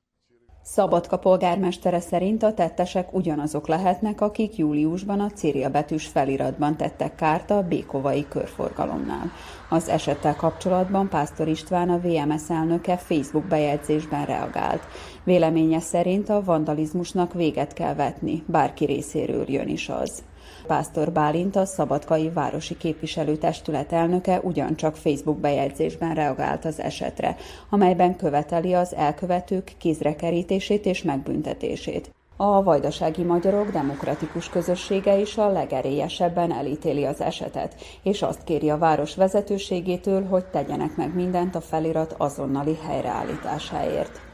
Szabadka 0.63 1.19
polgármestere 1.19 2.01
szerint 2.01 2.43
a 2.43 2.55
tettesek 2.55 3.15
ugyanazok 3.15 3.69
lehetnek, 3.69 4.21
akik 4.21 4.57
júliusban 4.57 5.21
a 5.21 5.31
Céria 5.31 5.71
betűs 5.71 6.07
feliratban 6.07 6.77
tettek 6.77 7.15
kárt 7.15 7.51
a 7.51 7.63
Békovai 7.63 8.27
körforgalomnál. 8.29 9.31
Az 9.69 9.89
esettel 9.89 10.37
kapcsolatban 10.37 11.09
Pásztor 11.09 11.49
István 11.49 11.89
a 11.89 11.99
VMS 11.99 12.51
elnöke 12.51 12.97
Facebook 12.97 13.45
bejegyzésben 13.45 14.27
reagált. 14.27 14.83
Véleménye 15.25 15.81
szerint 15.81 16.29
a 16.29 16.45
vandalizmusnak 16.45 17.33
véget 17.33 17.73
kell 17.73 17.95
vetni, 17.95 18.43
bárki 18.47 18.85
részéről 18.85 19.51
jön 19.51 19.69
is 19.69 19.89
az. 19.89 20.23
Pásztor 20.71 21.13
Bálint, 21.13 21.57
a 21.57 21.65
Szabadkai 21.65 22.29
Városi 22.29 22.77
Képviselőtestület 22.77 23.93
elnöke 23.93 24.41
ugyancsak 24.43 24.97
Facebook 24.97 25.39
bejegyzésben 25.39 26.15
reagált 26.15 26.65
az 26.65 26.81
esetre, 26.81 27.37
amelyben 27.71 28.17
követeli 28.17 28.75
az 28.75 28.95
elkövetők 28.95 29.73
kézrekerítését 29.79 30.87
és 30.87 31.03
megbüntetését. 31.03 32.15
A 32.37 32.63
vajdasági 32.63 33.23
magyarok 33.23 33.71
demokratikus 33.71 34.49
közössége 34.49 35.19
is 35.19 35.37
a 35.37 35.53
legerélyesebben 35.53 36.53
elítéli 36.53 37.05
az 37.05 37.21
esetet, 37.21 37.75
és 38.03 38.23
azt 38.23 38.45
kéri 38.45 38.71
a 38.71 38.79
város 38.79 39.17
vezetőségétől, 39.17 40.25
hogy 40.25 40.45
tegyenek 40.45 40.97
meg 40.97 41.15
mindent 41.15 41.55
a 41.55 41.61
felirat 41.61 42.15
azonnali 42.19 42.79
helyreállításáért. 42.87 44.30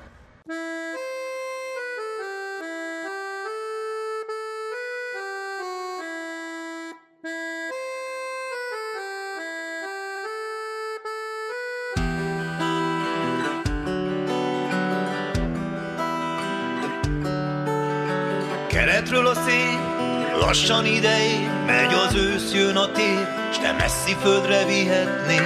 Keretről 18.96 19.26
a 19.26 19.34
szél, 19.34 19.80
lassan 20.40 20.86
idei, 20.86 21.48
megy 21.66 21.92
az 21.92 22.14
ősz, 22.14 22.52
jön 22.52 22.76
a 22.76 22.92
tél, 22.92 23.28
s 23.52 23.58
te 23.58 23.72
messzi 23.72 24.14
földre 24.20 24.64
vihetné. 24.64 25.36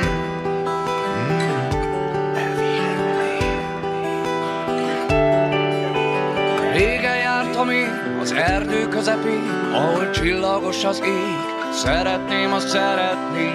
Régen 6.73 7.17
jártam 7.17 7.71
én 7.71 8.19
az 8.21 8.33
erdő 8.33 8.89
közepén, 8.89 9.71
ahol 9.73 10.11
csillagos 10.11 10.85
az 10.85 11.03
ég, 11.05 11.71
szeretném, 11.73 12.53
azt 12.53 12.69
szeretni. 12.69 13.51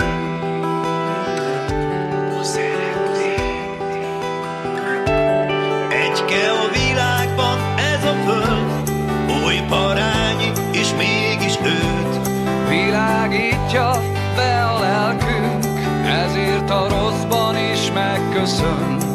Világítja 13.76 14.02
be 14.36 14.66
a 14.66 14.80
lelkünk, 14.80 15.66
ezért 16.06 16.70
a 16.70 16.88
rosszban 16.90 17.56
is 17.58 17.92
megköszönt. 17.92 19.15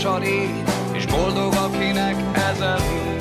Virágos 0.00 0.04
a 0.04 0.18
rég, 0.18 0.64
és 0.92 1.06
boldog 1.06 1.54
akinek 1.54 2.16
ezer 2.50 2.80
év. 2.80 3.18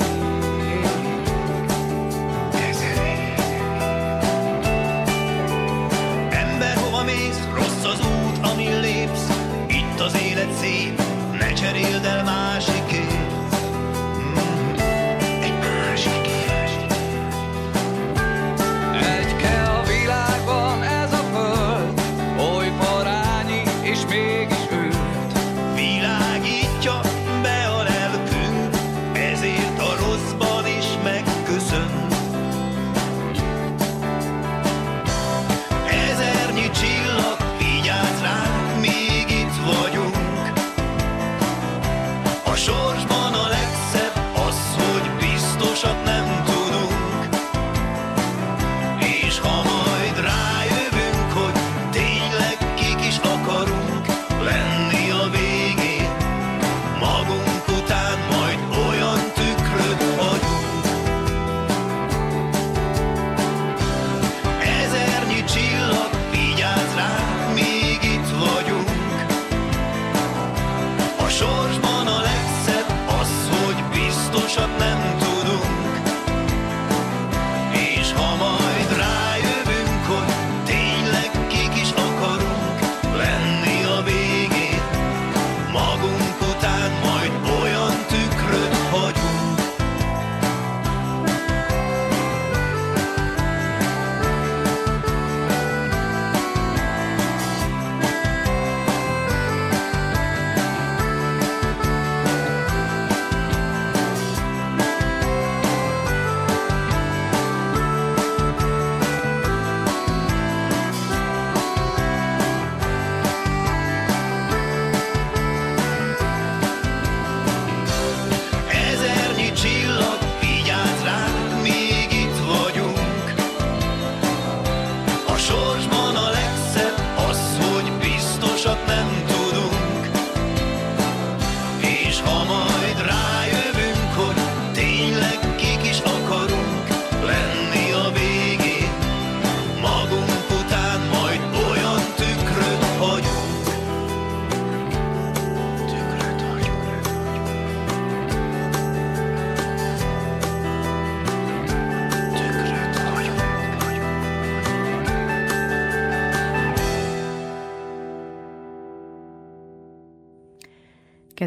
Ember, 6.29 6.77
hova 6.77 7.03
mész, 7.03 7.47
rossz 7.53 7.83
az 7.83 7.99
út, 7.99 8.45
amin 8.51 8.79
lépsz, 8.79 9.27
itt 9.67 9.99
az 9.99 10.21
élet 10.21 10.53
szép, 10.53 11.01
ne 11.39 11.53
cseréld 11.53 12.05
el 12.05 12.23
másikért. 12.23 12.78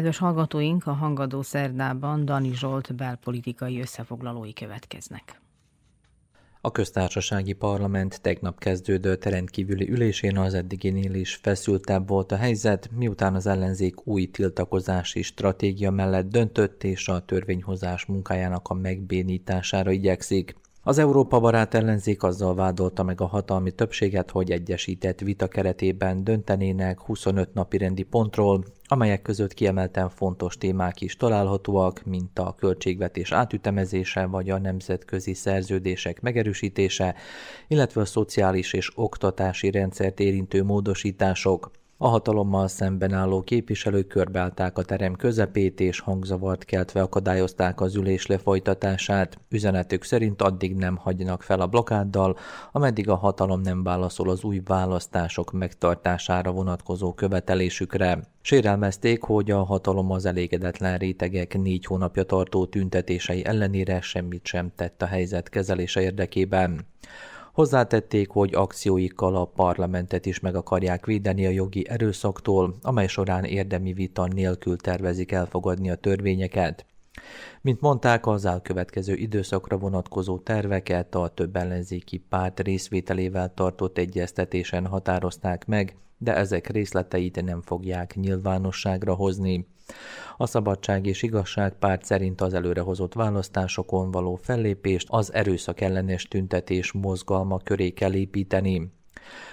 Kedves 0.03 0.21
hallgatóink, 0.21 0.87
a 0.87 0.93
Hangadó 0.93 1.41
Szerdában 1.41 2.25
Dani 2.25 2.53
Zsolt 2.55 2.95
belpolitikai 2.95 3.79
összefoglalói 3.79 4.53
következnek. 4.53 5.41
A 6.61 6.71
köztársasági 6.71 7.53
parlament 7.53 8.21
tegnap 8.21 8.59
kezdődött 8.59 9.25
rendkívüli 9.25 9.89
ülésén 9.89 10.37
az 10.37 10.53
eddiginél 10.53 11.13
is 11.13 11.35
feszültebb 11.35 12.07
volt 12.07 12.31
a 12.31 12.35
helyzet, 12.35 12.89
miután 12.91 13.35
az 13.35 13.47
ellenzék 13.47 14.07
új 14.07 14.25
tiltakozási 14.25 15.21
stratégia 15.21 15.91
mellett 15.91 16.29
döntött 16.29 16.83
és 16.83 17.07
a 17.07 17.25
törvényhozás 17.25 18.05
munkájának 18.05 18.67
a 18.67 18.73
megbénítására 18.73 19.91
igyekszik. 19.91 20.55
Az 20.85 20.97
Európa 20.97 21.39
barát 21.39 21.73
ellenzék 21.73 22.23
azzal 22.23 22.55
vádolta 22.55 23.03
meg 23.03 23.21
a 23.21 23.25
hatalmi 23.25 23.71
többséget, 23.71 24.31
hogy 24.31 24.51
egyesített 24.51 25.19
vita 25.19 25.47
keretében 25.47 26.23
döntenének 26.23 26.99
25 26.99 27.53
napi 27.53 27.77
rendi 27.77 28.03
pontról, 28.03 28.65
amelyek 28.83 29.21
között 29.21 29.53
kiemelten 29.53 30.09
fontos 30.09 30.57
témák 30.57 31.01
is 31.01 31.15
találhatóak, 31.15 32.03
mint 32.05 32.39
a 32.39 32.55
költségvetés 32.57 33.31
átütemezése 33.31 34.25
vagy 34.25 34.49
a 34.49 34.59
nemzetközi 34.59 35.33
szerződések 35.33 36.21
megerősítése, 36.21 37.15
illetve 37.67 38.01
a 38.01 38.05
szociális 38.05 38.73
és 38.73 38.91
oktatási 38.95 39.71
rendszert 39.71 40.19
érintő 40.19 40.63
módosítások. 40.63 41.71
A 42.03 42.07
hatalommal 42.07 42.67
szemben 42.67 43.13
álló 43.13 43.41
képviselők 43.41 44.07
körbeállták 44.07 44.77
a 44.77 44.83
terem 44.83 45.15
közepét, 45.15 45.79
és 45.79 45.99
hangzavart 45.99 46.65
keltve 46.65 47.01
akadályozták 47.01 47.81
az 47.81 47.95
ülés 47.95 48.25
lefolytatását. 48.25 49.37
Üzenetük 49.49 50.03
szerint 50.03 50.41
addig 50.41 50.75
nem 50.75 50.95
hagynak 50.95 51.43
fel 51.43 51.59
a 51.59 51.67
blokáddal, 51.67 52.37
ameddig 52.71 53.09
a 53.09 53.15
hatalom 53.15 53.61
nem 53.61 53.83
válaszol 53.83 54.29
az 54.29 54.43
új 54.43 54.61
választások 54.65 55.51
megtartására 55.51 56.51
vonatkozó 56.51 57.13
követelésükre. 57.13 58.19
Sérelmezték, 58.41 59.23
hogy 59.23 59.51
a 59.51 59.63
hatalom 59.63 60.11
az 60.11 60.25
elégedetlen 60.25 60.97
rétegek 60.97 61.57
négy 61.57 61.85
hónapja 61.85 62.23
tartó 62.23 62.65
tüntetései 62.65 63.45
ellenére 63.45 64.01
semmit 64.01 64.45
sem 64.45 64.71
tett 64.75 65.01
a 65.01 65.05
helyzet 65.05 65.49
kezelése 65.49 66.01
érdekében. 66.01 66.85
Hozzátették, 67.53 68.29
hogy 68.29 68.55
akcióikkal 68.55 69.35
a 69.35 69.45
parlamentet 69.45 70.25
is 70.25 70.39
meg 70.39 70.55
akarják 70.55 71.05
védeni 71.05 71.45
a 71.45 71.49
jogi 71.49 71.89
erőszaktól, 71.89 72.75
amely 72.81 73.07
során 73.07 73.43
érdemi 73.43 73.93
vita 73.93 74.27
nélkül 74.27 74.77
tervezik 74.77 75.31
elfogadni 75.31 75.89
a 75.89 75.95
törvényeket. 75.95 76.85
Mint 77.61 77.81
mondták, 77.81 78.27
az 78.27 78.45
elkövetkező 78.45 79.13
időszakra 79.13 79.77
vonatkozó 79.77 80.39
terveket 80.39 81.15
a 81.15 81.27
több 81.27 81.55
ellenzéki 81.55 82.17
párt 82.17 82.59
részvételével 82.59 83.53
tartott 83.53 83.97
egyeztetésen 83.97 84.85
határozták 84.87 85.65
meg, 85.65 85.95
de 86.23 86.35
ezek 86.35 86.67
részleteit 86.67 87.43
nem 87.43 87.61
fogják 87.61 88.15
nyilvánosságra 88.15 89.13
hozni. 89.13 89.67
A 90.37 90.45
Szabadság 90.45 91.05
és 91.05 91.21
Igazság 91.21 91.73
párt 91.73 92.05
szerint 92.05 92.41
az 92.41 92.53
előrehozott 92.53 93.13
választásokon 93.13 94.11
való 94.11 94.35
fellépést 94.35 95.07
az 95.09 95.33
erőszak 95.33 95.81
ellenes 95.81 96.27
tüntetés 96.27 96.91
mozgalma 96.91 97.57
köré 97.57 97.89
kell 97.89 98.13
építeni. 98.13 98.91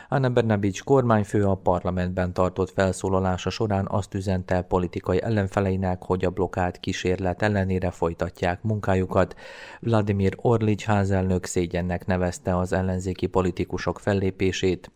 Anna 0.08 0.30
Bernabics 0.30 0.82
kormányfő 0.82 1.44
a 1.44 1.54
parlamentben 1.54 2.32
tartott 2.32 2.70
felszólalása 2.70 3.50
során 3.50 3.86
azt 3.88 4.14
üzente 4.14 4.62
politikai 4.62 5.22
ellenfeleinek, 5.22 6.02
hogy 6.02 6.24
a 6.24 6.30
blokkád 6.30 6.80
kísérlet 6.80 7.42
ellenére 7.42 7.90
folytatják 7.90 8.62
munkájukat. 8.62 9.34
Vladimir 9.80 10.34
Orlics 10.36 10.84
házelnök 10.84 11.44
szégyennek 11.44 12.06
nevezte 12.06 12.56
az 12.56 12.72
ellenzéki 12.72 13.26
politikusok 13.26 14.00
fellépését. 14.00 14.90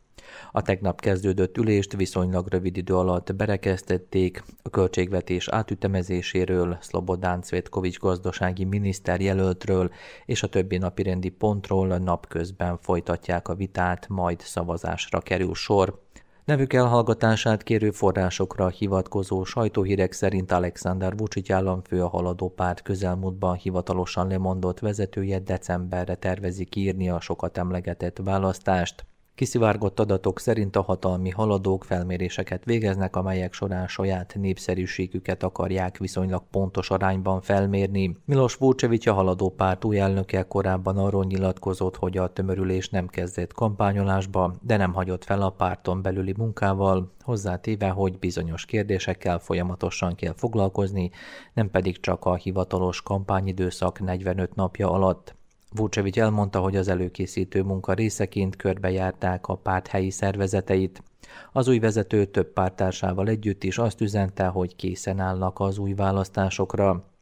A 0.52 0.62
tegnap 0.62 1.00
kezdődött 1.00 1.56
ülést 1.56 1.96
viszonylag 1.96 2.48
rövid 2.48 2.76
idő 2.76 2.96
alatt 2.96 3.34
berekeztették 3.34 4.44
a 4.62 4.70
költségvetés 4.70 5.48
átütemezéséről, 5.48 6.78
Szlobodán 6.80 7.40
Cvetkovics 7.40 7.98
gazdasági 7.98 8.64
miniszter 8.64 9.20
jelöltről 9.20 9.90
és 10.26 10.42
a 10.42 10.48
többi 10.48 10.76
napirendi 10.76 11.28
pontról 11.28 11.86
napközben 11.86 12.78
folytatják 12.78 13.48
a 13.48 13.54
vitát, 13.54 14.08
majd 14.08 14.40
szavazásra 14.40 15.20
kerül 15.20 15.54
sor. 15.54 16.02
Nevük 16.44 16.72
elhallgatását 16.72 17.62
kérő 17.62 17.90
forrásokra 17.90 18.68
hivatkozó 18.68 19.44
sajtóhírek 19.44 20.12
szerint 20.12 20.52
Alexander 20.52 21.16
Vucic 21.16 21.50
államfő 21.50 22.02
a 22.02 22.08
haladó 22.08 22.48
párt 22.48 22.82
közelmúltban 22.82 23.54
hivatalosan 23.54 24.28
lemondott 24.28 24.78
vezetője 24.78 25.38
decemberre 25.38 26.14
tervezi 26.14 26.64
kiírni 26.64 27.08
a 27.08 27.20
sokat 27.20 27.58
emlegetett 27.58 28.20
választást. 28.24 29.06
Kiszivárgott 29.34 30.00
adatok 30.00 30.40
szerint 30.40 30.76
a 30.76 30.82
hatalmi 30.82 31.30
haladók 31.30 31.84
felméréseket 31.84 32.64
végeznek, 32.64 33.16
amelyek 33.16 33.52
során 33.52 33.88
saját 33.88 34.34
népszerűségüket 34.34 35.42
akarják 35.42 35.98
viszonylag 35.98 36.42
pontos 36.50 36.90
arányban 36.90 37.40
felmérni. 37.40 38.16
Milos 38.24 38.54
Vucevic 38.54 39.06
a 39.06 39.12
haladó 39.12 39.50
párt 39.50 39.84
új 39.84 39.98
elnöke 39.98 40.42
korábban 40.42 40.96
arról 40.96 41.24
nyilatkozott, 41.24 41.96
hogy 41.96 42.16
a 42.16 42.32
tömörülés 42.32 42.88
nem 42.88 43.06
kezdett 43.06 43.52
kampányolásba, 43.52 44.54
de 44.60 44.76
nem 44.76 44.92
hagyott 44.92 45.24
fel 45.24 45.42
a 45.42 45.50
párton 45.50 46.02
belüli 46.02 46.34
munkával, 46.36 47.12
hozzátéve, 47.20 47.88
hogy 47.88 48.18
bizonyos 48.18 48.64
kérdésekkel 48.64 49.38
folyamatosan 49.38 50.14
kell 50.14 50.34
foglalkozni, 50.36 51.10
nem 51.54 51.70
pedig 51.70 52.00
csak 52.00 52.24
a 52.24 52.34
hivatalos 52.34 53.02
kampányidőszak 53.02 54.00
45 54.00 54.54
napja 54.54 54.90
alatt. 54.90 55.34
Vucevic 55.76 56.16
elmondta, 56.16 56.60
hogy 56.60 56.76
az 56.76 56.88
előkészítő 56.88 57.62
munka 57.62 57.92
részeként 57.92 58.56
körbejárták 58.56 59.46
a 59.46 59.54
párt 59.54 59.86
helyi 59.86 60.10
szervezeteit. 60.10 61.02
Az 61.52 61.68
új 61.68 61.78
vezető 61.78 62.24
több 62.24 62.52
pártársával 62.52 63.28
együtt 63.28 63.64
is 63.64 63.78
azt 63.78 64.00
üzente, 64.00 64.46
hogy 64.46 64.76
készen 64.76 65.20
állnak 65.20 65.60
az 65.60 65.78
új 65.78 65.94
választásokra. 65.94 67.13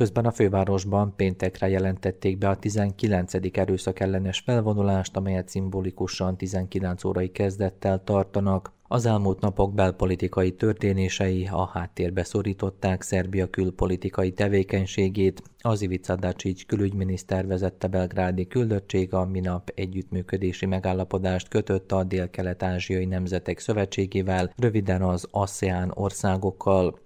Közben 0.00 0.24
a 0.24 0.30
fővárosban 0.30 1.12
péntekre 1.16 1.68
jelentették 1.68 2.38
be 2.38 2.48
a 2.48 2.56
19. 2.56 3.32
erőszak 3.52 4.00
ellenes 4.00 4.38
felvonulást, 4.38 5.16
amelyet 5.16 5.48
szimbolikusan 5.48 6.36
19 6.36 7.04
órai 7.04 7.30
kezdettel 7.30 8.04
tartanak. 8.04 8.72
Az 8.88 9.06
elmúlt 9.06 9.40
napok 9.40 9.74
belpolitikai 9.74 10.52
történései 10.52 11.48
a 11.52 11.66
háttérbe 11.66 12.24
szorították 12.24 13.02
Szerbia 13.02 13.50
külpolitikai 13.50 14.32
tevékenységét. 14.32 15.42
Az 15.58 15.82
Ivica 15.82 16.16
Dacic 16.16 16.66
külügyminiszter 16.66 17.46
vezette 17.46 17.86
belgrádi 17.88 18.46
küldöttség 18.46 19.14
a 19.14 19.24
minap 19.24 19.70
együttműködési 19.74 20.66
megállapodást 20.66 21.48
kötött 21.48 21.92
a 21.92 22.04
Dél-Kelet-Ázsiai 22.04 23.04
Nemzetek 23.04 23.58
Szövetségével, 23.58 24.52
röviden 24.56 25.02
az 25.02 25.26
ASEAN 25.30 25.92
országokkal. 25.94 26.98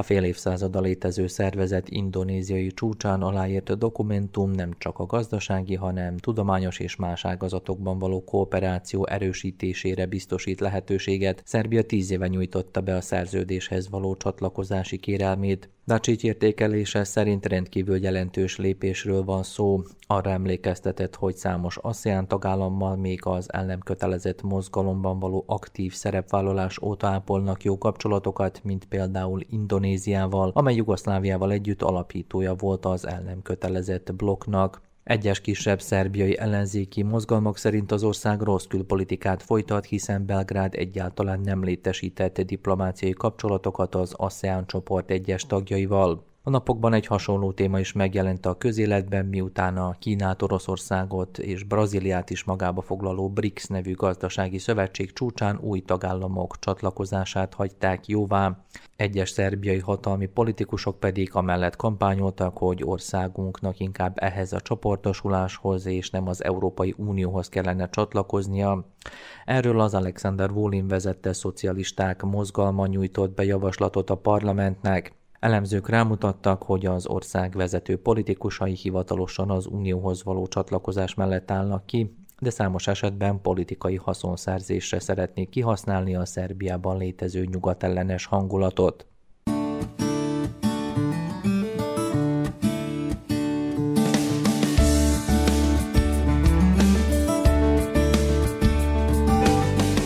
A 0.00 0.02
fél 0.02 0.24
évszázada 0.24 0.80
létező 0.80 1.26
szervezet 1.26 1.88
indonéziai 1.88 2.66
csúcsán 2.66 3.22
aláírt 3.22 3.78
dokumentum 3.78 4.50
nem 4.50 4.70
csak 4.78 4.98
a 4.98 5.06
gazdasági, 5.06 5.74
hanem 5.74 6.16
tudományos 6.16 6.78
és 6.78 6.96
más 6.96 7.24
ágazatokban 7.24 7.98
való 7.98 8.24
kooperáció 8.24 9.06
erősítésére 9.06 10.06
biztosít 10.06 10.60
lehetőséget. 10.60 11.42
Szerbia 11.44 11.82
tíz 11.82 12.10
éve 12.10 12.26
nyújtotta 12.26 12.80
be 12.80 12.94
a 12.94 13.00
szerződéshez 13.00 13.88
való 13.88 14.16
csatlakozási 14.16 14.98
kérelmét. 14.98 15.68
Dacic 15.86 16.22
értékelése 16.22 17.04
szerint 17.04 17.46
rendkívül 17.46 18.02
jelentős 18.02 18.56
lépésről 18.56 19.24
van 19.24 19.42
szó. 19.42 19.82
Arra 20.06 20.30
emlékeztetett, 20.30 21.14
hogy 21.14 21.36
számos 21.36 21.76
ASEAN 21.76 22.28
tagállammal 22.28 22.96
még 22.96 23.20
az 23.24 23.52
el 23.52 23.64
nem 23.64 23.80
kötelezett 23.80 24.42
mozgalomban 24.42 25.18
való 25.18 25.44
aktív 25.46 25.92
szerepvállalás 25.92 26.82
óta 26.82 27.06
ápolnak 27.06 27.64
jó 27.64 27.78
kapcsolatokat, 27.78 28.60
mint 28.64 28.84
például 28.84 29.40
Indonéziával, 29.50 30.50
amely 30.54 30.74
Jugoszláviával 30.74 31.52
együtt 31.52 31.82
alapítója 31.82 32.54
volt 32.54 32.84
az 32.84 33.06
el 33.06 33.20
nem 33.22 33.42
kötelezett 33.42 34.14
blokknak. 34.14 34.80
Egyes 35.04 35.40
kisebb 35.40 35.80
szerbiai 35.80 36.38
ellenzéki 36.38 37.02
mozgalmak 37.02 37.56
szerint 37.56 37.92
az 37.92 38.02
ország 38.02 38.40
rossz 38.40 38.64
külpolitikát 38.64 39.42
folytat, 39.42 39.84
hiszen 39.84 40.26
Belgrád 40.26 40.74
egyáltalán 40.74 41.40
nem 41.40 41.64
létesített 41.64 42.40
diplomáciai 42.40 43.12
kapcsolatokat 43.12 43.94
az 43.94 44.12
ASEAN 44.12 44.66
csoport 44.66 45.10
egyes 45.10 45.46
tagjaival. 45.46 46.29
A 46.42 46.50
napokban 46.50 46.92
egy 46.92 47.06
hasonló 47.06 47.52
téma 47.52 47.78
is 47.78 47.92
megjelent 47.92 48.46
a 48.46 48.58
közéletben, 48.58 49.26
miután 49.26 49.76
a 49.76 49.96
Kínát, 49.98 50.42
Oroszországot 50.42 51.38
és 51.38 51.64
Brazíliát 51.64 52.30
is 52.30 52.44
magába 52.44 52.80
foglaló 52.80 53.28
BRICS 53.28 53.66
nevű 53.66 53.94
gazdasági 53.94 54.58
szövetség 54.58 55.12
csúcsán 55.12 55.58
új 55.58 55.80
tagállamok 55.80 56.58
csatlakozását 56.58 57.54
hagyták 57.54 58.06
jóvá. 58.06 58.64
Egyes 58.96 59.30
szerbiai 59.30 59.78
hatalmi 59.78 60.26
politikusok 60.26 61.00
pedig 61.00 61.34
amellett 61.34 61.76
kampányoltak, 61.76 62.58
hogy 62.58 62.82
országunknak 62.84 63.80
inkább 63.80 64.12
ehhez 64.14 64.52
a 64.52 64.60
csoportosuláshoz 64.60 65.86
és 65.86 66.10
nem 66.10 66.28
az 66.28 66.44
Európai 66.44 66.94
Unióhoz 66.96 67.48
kellene 67.48 67.88
csatlakoznia. 67.88 68.86
Erről 69.44 69.80
az 69.80 69.94
Alexander 69.94 70.50
Volin 70.50 70.88
vezette 70.88 71.32
szocialisták 71.32 72.22
mozgalma 72.22 72.86
nyújtott 72.86 73.34
be 73.34 73.44
javaslatot 73.44 74.10
a 74.10 74.14
parlamentnek. 74.14 75.18
Elemzők 75.40 75.88
rámutattak, 75.88 76.62
hogy 76.62 76.86
az 76.86 77.06
ország 77.06 77.52
vezető 77.52 77.96
politikusai 77.96 78.74
hivatalosan 78.74 79.50
az 79.50 79.66
unióhoz 79.66 80.24
való 80.24 80.46
csatlakozás 80.46 81.14
mellett 81.14 81.50
állnak 81.50 81.86
ki, 81.86 82.14
de 82.40 82.50
számos 82.50 82.86
esetben 82.86 83.40
politikai 83.40 83.96
haszonszerzésre 83.96 85.00
szeretnék 85.00 85.48
kihasználni 85.48 86.16
a 86.16 86.24
Szerbiában 86.24 86.96
létező 86.96 87.44
nyugatellenes 87.44 88.26
hangulatot. 88.26 89.06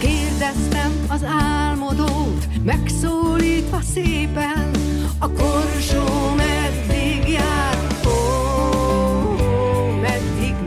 Kérdeztem 0.00 1.06
az 1.10 1.24
álmodót, 1.24 2.64
megszólítva 2.64 3.80
szépen, 3.80 4.73
a 5.24 5.28
korsó 5.28 6.34
meddig 6.36 7.28
jár, 7.28 7.78
ó, 8.06 8.10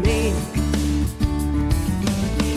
még. 0.03 0.33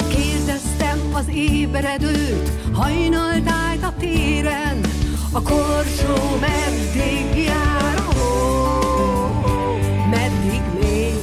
Kérdeztem 0.08 0.98
az 1.12 1.24
ébredőt, 1.34 2.50
hajnaltájt 2.72 3.82
a 3.82 3.92
téren, 3.98 4.80
a 5.32 5.42
korsó 5.42 6.38
meddig 6.40 7.44
jár, 7.44 8.04
ó, 8.08 8.30
meddig 10.10 10.62
még. 10.80 11.14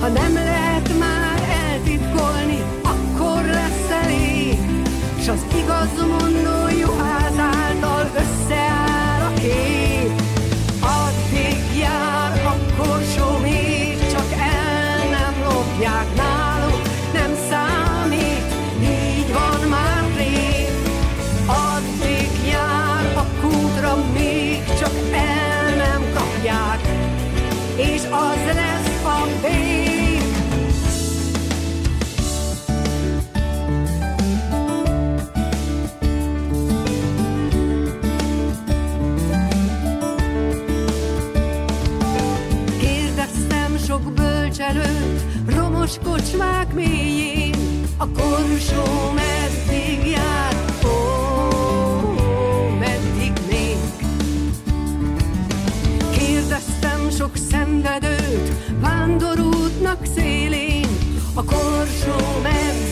Ha 0.00 0.08
nem 0.08 0.34
lehet 0.34 0.98
már 0.98 1.42
eltitkolni, 1.70 2.62
akkor 2.82 3.44
lesz 3.44 3.90
elég, 4.04 4.58
s 5.22 5.28
az 5.28 5.44
igaz 5.58 6.08
mondó 6.08 6.19
bölcselőt, 44.72 45.22
romos 45.46 45.90
kocsmák 46.04 46.74
mélyén, 46.74 47.54
a 47.96 48.06
korsó 48.08 49.12
meddig 49.14 50.06
jár, 50.06 50.54
ó, 50.84 50.98
meddig 52.78 53.32
még. 53.50 53.76
Kérdeztem 56.10 57.10
sok 57.10 57.36
szenvedőt, 57.50 58.52
vándorútnak 58.80 60.06
szélén, 60.14 60.88
a 61.34 61.44
korsó 61.44 62.40
meddig 62.42 62.89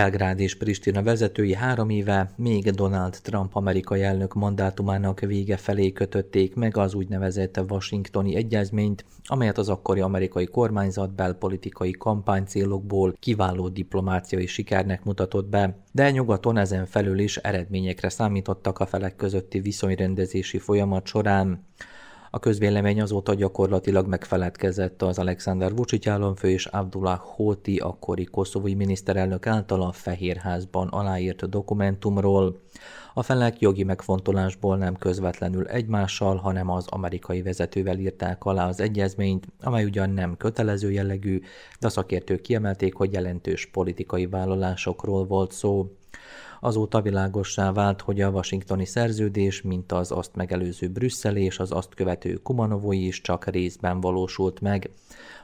Belgrád 0.00 0.40
és 0.40 0.56
Pristina 0.56 1.02
vezetői 1.02 1.54
három 1.54 1.90
éve 1.90 2.30
még 2.36 2.70
Donald 2.70 3.18
Trump 3.22 3.54
amerikai 3.54 4.02
elnök 4.02 4.34
mandátumának 4.34 5.20
vége 5.20 5.56
felé 5.56 5.92
kötötték 5.92 6.54
meg 6.54 6.76
az 6.76 6.94
úgynevezett 6.94 7.60
Washingtoni 7.68 8.36
Egyezményt, 8.36 9.04
amelyet 9.24 9.58
az 9.58 9.68
akkori 9.68 10.00
amerikai 10.00 10.46
kormányzat 10.46 11.14
belpolitikai 11.14 11.90
kampánycélokból 11.90 13.14
kiváló 13.18 13.68
diplomáciai 13.68 14.46
sikernek 14.46 15.04
mutatott 15.04 15.48
be, 15.48 15.76
de 15.92 16.10
nyugaton 16.10 16.56
ezen 16.56 16.86
felül 16.86 17.18
is 17.18 17.36
eredményekre 17.36 18.08
számítottak 18.08 18.78
a 18.78 18.86
felek 18.86 19.16
közötti 19.16 19.60
viszonyrendezési 19.60 20.58
folyamat 20.58 21.06
során. 21.06 21.64
A 22.32 22.38
közvélemény 22.38 23.00
azóta 23.00 23.34
gyakorlatilag 23.34 24.06
megfeledkezett 24.06 25.02
az 25.02 25.18
Alexander 25.18 25.74
Vucic 25.74 26.06
államfő 26.06 26.50
és 26.50 26.66
Abdullah 26.66 27.18
Hoti, 27.18 27.76
akkori 27.76 28.24
koszovói 28.24 28.74
miniszterelnök 28.74 29.46
által 29.46 29.82
a 29.82 29.92
Fehérházban 29.92 30.88
aláírt 30.88 31.48
dokumentumról. 31.48 32.60
A 33.14 33.22
felek 33.22 33.60
jogi 33.60 33.84
megfontolásból 33.84 34.76
nem 34.76 34.96
közvetlenül 34.96 35.66
egymással, 35.66 36.36
hanem 36.36 36.70
az 36.70 36.86
amerikai 36.88 37.42
vezetővel 37.42 37.98
írták 37.98 38.44
alá 38.44 38.68
az 38.68 38.80
egyezményt, 38.80 39.46
amely 39.60 39.84
ugyan 39.84 40.10
nem 40.10 40.36
kötelező 40.36 40.90
jellegű, 40.90 41.40
de 41.80 41.86
a 41.86 41.90
szakértők 41.90 42.40
kiemelték, 42.40 42.94
hogy 42.94 43.12
jelentős 43.12 43.66
politikai 43.66 44.26
vállalásokról 44.26 45.26
volt 45.26 45.52
szó. 45.52 45.90
Azóta 46.60 47.02
világossá 47.02 47.72
vált, 47.72 48.00
hogy 48.00 48.20
a 48.20 48.30
washingtoni 48.30 48.84
szerződés, 48.84 49.62
mint 49.62 49.92
az 49.92 50.12
azt 50.12 50.34
megelőző 50.34 50.88
brüsszeli 50.88 51.42
és 51.42 51.58
az 51.58 51.72
azt 51.72 51.94
követő 51.94 52.34
kumanovói 52.34 53.06
is 53.06 53.20
csak 53.20 53.46
részben 53.46 54.00
valósult 54.00 54.60
meg. 54.60 54.90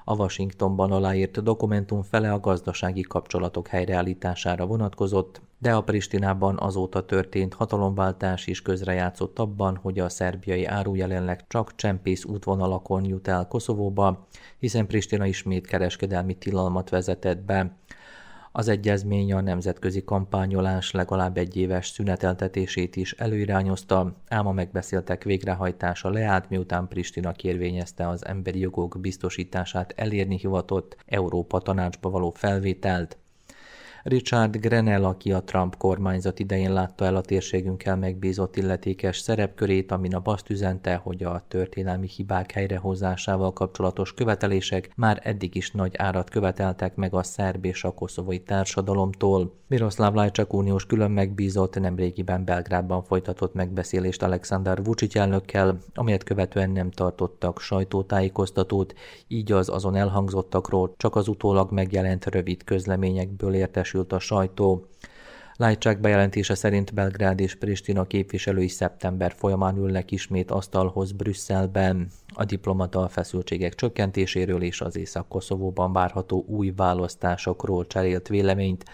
A 0.05 0.17
Washingtonban 0.17 0.93
aláírt 0.93 1.43
dokumentum 1.43 2.03
fele 2.03 2.33
a 2.33 2.41
gazdasági 2.41 3.01
kapcsolatok 3.01 3.67
helyreállítására 3.67 4.67
vonatkozott, 4.67 5.41
de 5.59 5.75
a 5.75 5.83
Pristinában 5.83 6.59
azóta 6.59 7.05
történt 7.05 7.55
hatalomváltás 7.55 8.47
is 8.47 8.63
közrejátszott 8.63 9.39
abban, 9.39 9.77
hogy 9.77 9.99
a 9.99 10.09
szerbiai 10.09 10.65
áru 10.65 10.95
jelenleg 10.95 11.47
csak 11.49 11.75
csempész 11.75 12.25
útvonalakon 12.25 13.05
jut 13.05 13.29
el 13.29 13.49
Koszovóba, 13.49 14.27
hiszen 14.59 14.87
Pristina 14.87 15.27
ismét 15.27 15.67
kereskedelmi 15.67 16.35
tilalmat 16.35 16.91
vezetett 16.91 17.39
be. 17.39 17.77
Az 18.59 18.69
egyezmény 18.69 19.33
a 19.33 19.41
nemzetközi 19.41 20.05
kampányolás 20.05 20.91
legalább 20.91 21.37
egy 21.37 21.57
éves 21.57 21.89
szüneteltetését 21.89 22.97
is 22.97 23.13
előirányozta, 23.13 24.17
ám 24.29 24.47
a 24.47 24.53
megbeszéltek 24.53 25.25
végrehajtása 25.25 26.11
leállt, 26.11 26.49
miután 26.49 26.89
Pristina 26.89 27.33
kérvényezte 27.33 28.09
az 28.09 28.27
emberi 28.27 28.59
jogok 28.59 28.99
biztosítását 29.01 29.93
elérni 29.97 30.39
hivatott 30.39 30.97
Európa 31.07 31.61
tanácsba 31.61 32.11
való 32.11 32.31
felvételt. 32.31 33.19
Richard 34.09 34.57
Grenell, 34.57 35.05
aki 35.05 35.33
a 35.33 35.43
Trump 35.43 35.77
kormányzat 35.77 36.39
idején 36.39 36.73
látta 36.73 37.05
el 37.05 37.17
a 37.17 37.21
térségünkkel 37.21 37.97
megbízott 37.97 38.57
illetékes 38.57 39.19
szerepkörét, 39.19 39.93
amin 39.93 40.15
a 40.15 40.21
azt 40.25 40.51
üzente, 40.51 40.95
hogy 40.95 41.23
a 41.23 41.45
történelmi 41.49 42.09
hibák 42.17 42.53
helyrehozásával 42.53 43.53
kapcsolatos 43.53 44.15
követelések 44.15 44.91
már 44.97 45.21
eddig 45.23 45.55
is 45.55 45.71
nagy 45.71 45.97
árat 45.97 46.31
követeltek 46.31 46.95
meg 46.95 47.15
a 47.15 47.23
szerb 47.23 47.65
és 47.65 47.85
a 47.85 47.91
koszovói 47.91 48.39
társadalomtól. 48.39 49.55
Miroslav 49.69 50.15
Lajcsak 50.15 50.53
uniós 50.53 50.87
külön 50.87 51.11
megbízott 51.11 51.79
nemrégiben 51.81 52.45
Belgrádban 52.45 53.03
folytatott 53.03 53.55
megbeszélést 53.55 54.23
Alexander 54.23 54.85
Vucic 54.85 55.17
elnökkel, 55.17 55.79
amelyet 55.95 56.25
követően 56.25 56.71
nem 56.71 56.91
tartottak 56.91 57.61
sajtótájékoztatót, 57.61 58.95
így 59.29 59.53
az 59.53 59.69
azon 59.69 59.97
elhangzottakról 59.97 60.95
csak 60.97 61.17
az 61.17 61.29
utólag 61.29 61.73
megjelent 61.73 62.27
rövid 62.27 62.65
közleményekből 62.65 63.55
értesült 63.55 64.13
a 64.13 64.19
sajtó. 64.19 64.87
Lajcsák 65.59 66.01
bejelentése 66.01 66.55
szerint 66.55 66.95
Belgrád 66.95 67.41
és 67.41 67.55
Pristina 67.55 68.05
képviselői 68.05 68.69
szeptember 68.69 69.33
folyamán 69.37 69.77
ülnek 69.77 70.11
ismét 70.11 70.51
asztalhoz 70.51 71.13
Brüsszelben. 71.13 72.11
A 72.35 72.45
diplomata 72.45 73.09
feszültségek 73.09 73.75
csökkentéséről 73.75 74.63
és 74.63 74.81
az 74.81 74.97
Észak-Koszovóban 74.97 75.93
várható 75.93 76.45
új 76.49 76.73
választásokról 76.77 77.87
cserélt 77.87 78.29
véleményt. 78.29 78.85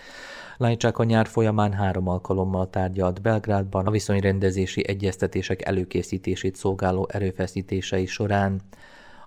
Lajcsák 0.57 0.99
a 0.99 1.05
nyár 1.05 1.27
folyamán 1.27 1.73
három 1.73 2.09
alkalommal 2.09 2.71
tárgyalt 2.71 3.23
Belgrádban 3.23 3.87
a 3.87 3.91
viszonyrendezési 3.91 4.89
egyeztetések 4.89 5.67
előkészítését 5.67 6.57
szolgáló 6.57 7.09
erőfeszítései 7.13 8.07
során. 8.07 8.61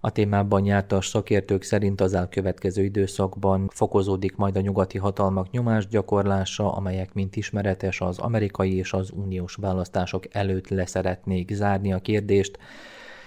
A 0.06 0.12
témában 0.12 0.62
nyártas 0.62 1.08
szakértők 1.08 1.64
szerint 1.64 2.02
az 2.02 2.14
elkövetkező 2.14 2.84
időszakban 2.84 3.70
fokozódik 3.74 4.36
majd 4.36 4.58
a 4.58 4.62
nyugati 4.62 4.98
hatalmak 4.98 5.52
nyomásgyakorlása, 5.52 6.74
amelyek, 6.74 7.14
mint 7.14 7.36
ismeretes, 7.36 8.02
az 8.02 8.20
amerikai 8.20 8.76
és 8.76 8.94
az 8.94 9.12
uniós 9.14 9.56
választások 9.56 10.36
előtt 10.36 10.70
leszeretnék 10.70 11.52
zárni 11.54 11.94
a 11.94 12.00
kérdést. 12.00 12.58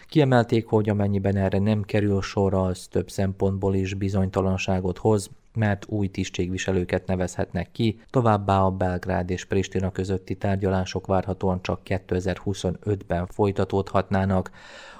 Kiemelték, 0.09 0.67
hogy 0.67 0.89
amennyiben 0.89 1.37
erre 1.37 1.59
nem 1.59 1.83
kerül 1.83 2.23
sor, 2.23 2.55
az 2.55 2.87
több 2.91 3.11
szempontból 3.11 3.75
is 3.75 3.95
bizonytalanságot 3.95 4.99
hoz, 4.99 5.31
mert 5.55 5.87
új 5.89 6.09
tisztségviselőket 6.09 7.07
nevezhetnek 7.07 7.73
ki, 7.73 8.01
továbbá 8.11 8.61
a 8.61 8.71
Belgrád 8.71 9.31
és 9.31 9.45
Pristina 9.45 9.91
közötti 9.91 10.37
tárgyalások 10.37 11.07
várhatóan 11.07 11.63
csak 11.63 11.81
2025-ben 11.85 13.27
folytatódhatnának, 13.27 14.51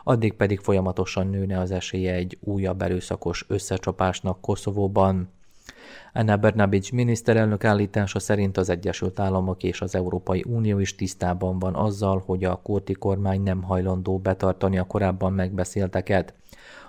addig 0.09 0.33
pedig 0.33 0.59
folyamatosan 0.59 1.27
nőne 1.27 1.59
az 1.61 1.71
esélye 1.71 2.13
egy 2.13 2.39
újabb 2.41 2.83
erőszakos 2.83 3.45
összecsapásnak 3.49 4.41
Koszovóban. 4.41 5.29
Anna 6.13 6.37
Bernabic 6.37 6.91
miniszterelnök 6.91 7.65
állítása 7.65 8.19
szerint 8.19 8.57
az 8.57 8.69
Egyesült 8.69 9.21
Államok 9.21 9.63
és 9.63 9.81
az 9.81 9.95
Európai 9.95 10.45
Unió 10.47 10.79
is 10.79 10.95
tisztában 10.95 11.59
van 11.59 11.75
azzal, 11.75 12.23
hogy 12.27 12.45
a 12.45 12.61
kurti 12.63 12.93
kormány 12.93 13.43
nem 13.43 13.63
hajlandó 13.63 14.19
betartani 14.19 14.79
a 14.79 14.85
korábban 14.85 15.33
megbeszélteket. 15.33 16.35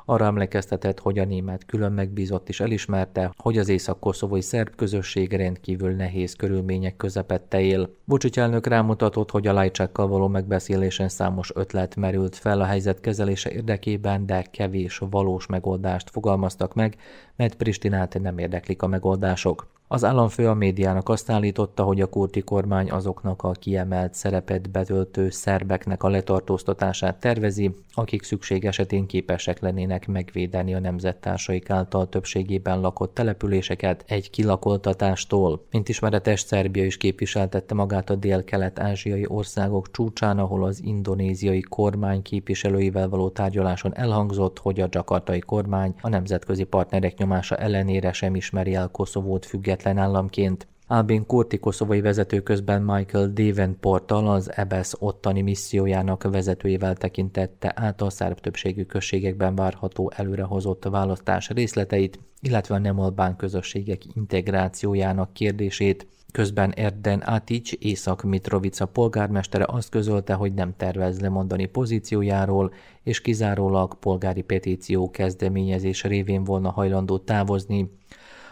Arra 0.10 0.26
emlékeztetett, 0.26 1.00
hogy 1.00 1.20
a 1.20 1.26
német 1.26 1.66
külön 1.66 1.92
megbízott 1.92 2.50
is 2.50 2.60
elismerte, 2.60 3.34
hogy 3.38 3.58
az 3.58 3.70
észak-koszovói 3.70 4.42
szerb 4.42 4.76
közösség 4.76 5.34
rendkívül 5.34 5.92
nehéz 5.92 6.34
körülmények 6.34 6.96
közepette 6.96 7.62
él. 7.62 7.96
Vucic 8.06 8.38
elnök 8.38 8.68
rámutatott, 8.68 9.32
hogy 9.32 9.48
a 9.48 9.54
lajcsákkal 9.54 10.08
való 10.08 10.28
megbeszélésen 10.28 11.10
számos 11.10 11.52
ötlet 11.56 11.96
merült 11.96 12.36
fel 12.36 12.62
a 12.62 12.66
helyzet 12.66 13.00
kezelése 13.00 13.52
érdekében, 13.52 14.26
de 14.26 14.42
kevés 14.42 15.02
valós 15.10 15.46
megoldást 15.46 16.10
fogalmaztak 16.10 16.74
meg, 16.74 16.96
mert 17.36 17.56
Pristinát 17.56 18.20
nem 18.22 18.38
érdeklik 18.38 18.82
a 18.82 18.88
megoldások. 18.88 19.68
Az 19.92 20.04
államfő 20.04 20.48
a 20.48 20.54
médiának 20.54 21.10
azt 21.10 21.30
állította, 21.30 21.84
hogy 21.84 22.02
a 22.02 22.10
kurti 22.10 22.42
kormány 22.42 22.92
azoknak 22.92 23.44
a 23.44 23.52
kiemelt 23.52 24.14
szerepet 24.14 24.72
betöltő 24.72 25.30
szerbeknek 25.30 26.04
a 26.04 26.10
letartóztatását 26.10 27.20
tervezi, 27.20 27.76
akik 27.94 28.24
szükség 28.24 28.66
esetén 28.66 29.06
képesek 29.06 29.60
lennének 29.60 30.08
megvédeni 30.08 30.74
a 30.74 30.80
nemzettársaik 30.80 31.70
által 31.70 32.10
többségében 32.10 32.80
lakott 32.80 33.14
településeket 33.14 34.04
egy 34.08 34.30
kilakoltatástól. 34.30 35.66
Mint 35.72 35.90
ismeretes, 35.90 36.40
Szerbia 36.40 36.86
is 36.86 36.98
képviseltette 36.98 37.74
magát 37.74 38.10
a 38.10 38.16
dél-kelet-ázsiai 38.16 39.26
országok 39.28 39.92
csúcsán, 39.92 40.40
ahol 40.40 40.64
az 40.64 40.84
indonéziai 40.84 41.62
kormány 41.62 42.22
képviselőivel 42.22 43.10
való 43.10 43.30
tárgyaláson 43.30 43.96
elhangzott, 43.96 44.60
hogy 44.60 44.80
a 44.80 44.88
dzsakartai 44.88 45.40
kormány 45.40 45.94
a 46.02 46.10
nemzetközi 46.10 46.64
partnerek 46.64 47.18
nyomása 47.18 47.56
ellenére 47.56 48.12
sem 48.12 48.36
ismeri 48.36 48.74
el 48.74 48.88
Koszovót 48.88 49.46
függetlenül 49.46 49.78
független 49.80 49.98
államként. 49.98 50.68
Albin 50.88 51.26
Kurti 51.26 51.60
koszovai 51.60 52.02
vezető 52.02 52.42
közben 52.42 52.82
Michael 52.82 53.32
Davenporttal 53.34 54.28
az 54.28 54.52
EBS 54.56 54.94
ottani 55.00 55.42
missziójának 55.42 56.24
vezetőjével 56.24 56.96
tekintette 56.96 57.74
át 57.76 58.02
a 58.02 58.10
szerb 58.10 58.40
többségű 58.40 58.84
községekben 58.84 59.56
várható 59.56 60.12
előrehozott 60.16 60.84
választás 60.84 61.50
részleteit, 61.50 62.20
illetve 62.42 62.76
a 62.76 62.80
nem 62.80 63.36
közösségek 63.36 64.16
integrációjának 64.16 65.34
kérdését. 65.34 66.08
Közben 66.32 66.72
Erden 66.72 67.20
Atic, 67.20 67.72
Észak-Mitrovica 67.80 68.86
polgármestere 68.86 69.66
azt 69.68 69.90
közölte, 69.90 70.34
hogy 70.34 70.54
nem 70.54 70.74
tervez 70.78 71.20
lemondani 71.20 71.66
pozíciójáról, 71.66 72.74
és 73.04 73.22
kizárólag 73.22 74.00
polgári 74.00 74.42
petíció 74.42 75.10
kezdeményezés 75.10 76.04
révén 76.04 76.44
volna 76.44 76.72
hajlandó 76.72 77.18
távozni, 77.18 77.99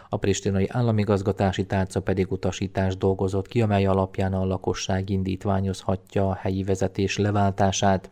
a 0.08 0.16
pristinai 0.16 0.68
államigazgatási 0.68 1.66
tárca 1.66 2.00
pedig 2.00 2.32
utasítást 2.32 2.98
dolgozott 2.98 3.48
ki, 3.48 3.62
amely 3.62 3.86
alapján 3.86 4.32
a 4.32 4.44
lakosság 4.44 5.10
indítványozhatja 5.10 6.28
a 6.28 6.34
helyi 6.34 6.62
vezetés 6.62 7.16
leváltását. 7.16 8.10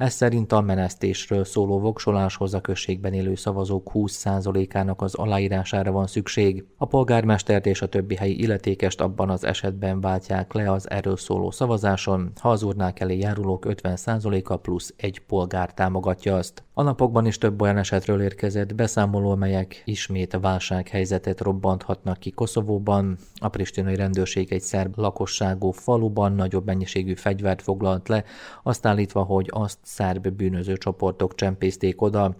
Ez 0.00 0.12
szerint 0.12 0.52
a 0.52 0.60
menesztésről 0.60 1.44
szóló 1.44 1.78
voksoláshoz 1.78 2.54
a 2.54 2.60
községben 2.60 3.12
élő 3.12 3.34
szavazók 3.34 3.90
20%-ának 3.94 5.02
az 5.02 5.14
aláírására 5.14 5.92
van 5.92 6.06
szükség. 6.06 6.64
A 6.76 6.86
polgármestert 6.86 7.66
és 7.66 7.82
a 7.82 7.88
többi 7.88 8.14
helyi 8.14 8.40
illetékest 8.42 9.00
abban 9.00 9.30
az 9.30 9.44
esetben 9.44 10.00
váltják 10.00 10.52
le 10.52 10.72
az 10.72 10.90
erről 10.90 11.16
szóló 11.16 11.50
szavazáson, 11.50 12.32
ha 12.40 12.50
az 12.50 12.62
urnák 12.62 13.00
elé 13.00 13.18
járulók 13.18 13.66
50%-a 13.68 14.56
plusz 14.56 14.94
egy 14.96 15.20
polgár 15.20 15.74
támogatja 15.74 16.36
azt. 16.36 16.62
A 16.74 16.82
napokban 16.82 17.26
is 17.26 17.38
több 17.38 17.60
olyan 17.60 17.76
esetről 17.76 18.22
érkezett 18.22 18.74
beszámoló, 18.74 19.34
melyek 19.34 19.82
ismét 19.84 20.38
válsághelyzetet 20.40 21.40
robbanthatnak 21.40 22.18
ki 22.18 22.30
Koszovóban. 22.30 23.16
A 23.34 23.48
pristinai 23.48 23.94
rendőrség 23.94 24.52
egy 24.52 24.60
szerb 24.60 24.98
lakosságú 24.98 25.70
faluban 25.70 26.32
nagyobb 26.32 26.66
mennyiségű 26.66 27.14
fegyvert 27.14 27.62
foglalt 27.62 28.08
le, 28.08 28.24
azt 28.62 28.86
állítva, 28.86 29.22
hogy 29.22 29.48
azt 29.50 29.78
szerb 29.90 30.28
bűnöző 30.28 30.76
csoportok 30.76 31.34
csempészték 31.34 32.02
oda. 32.02 32.36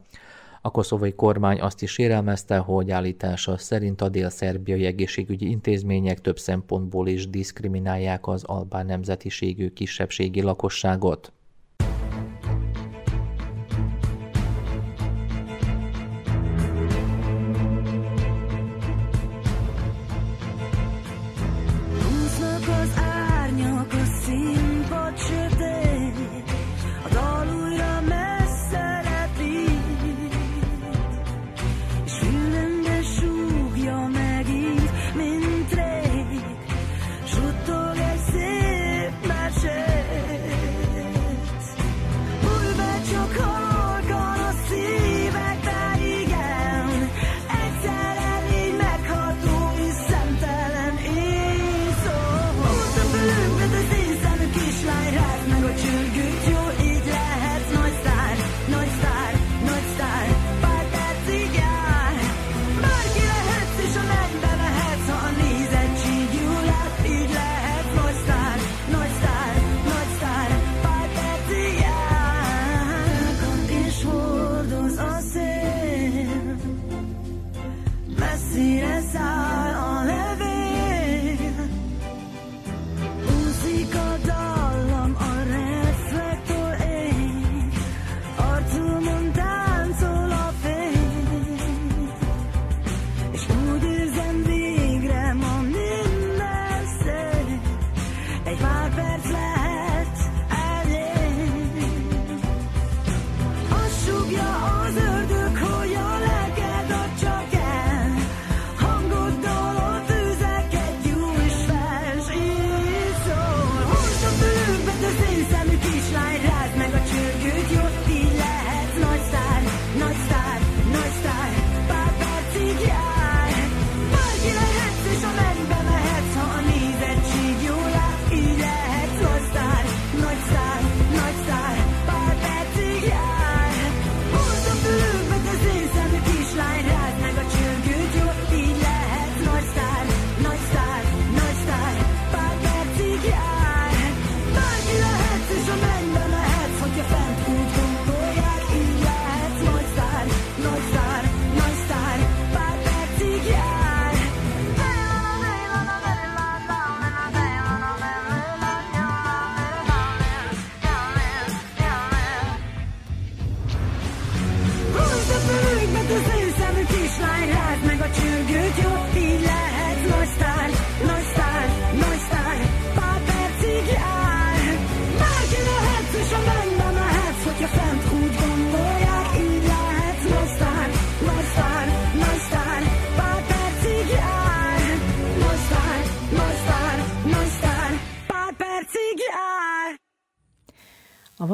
A 0.63 0.71
koszovai 0.71 1.13
kormány 1.13 1.61
azt 1.61 1.83
is 1.83 1.91
sérelmezte, 1.91 2.57
hogy 2.57 2.91
állítása 2.91 3.59
szerint 3.59 4.01
a 4.01 4.09
dél-szerbiai 4.09 4.85
egészségügyi 4.85 5.51
intézmények 5.51 6.21
több 6.21 6.39
szempontból 6.39 7.09
is 7.09 7.29
diszkriminálják 7.29 8.27
az 8.27 8.45
albán 8.45 8.87
nemzetiségű 8.87 9.69
kisebbségi 9.69 10.43
lakosságot. 10.43 11.33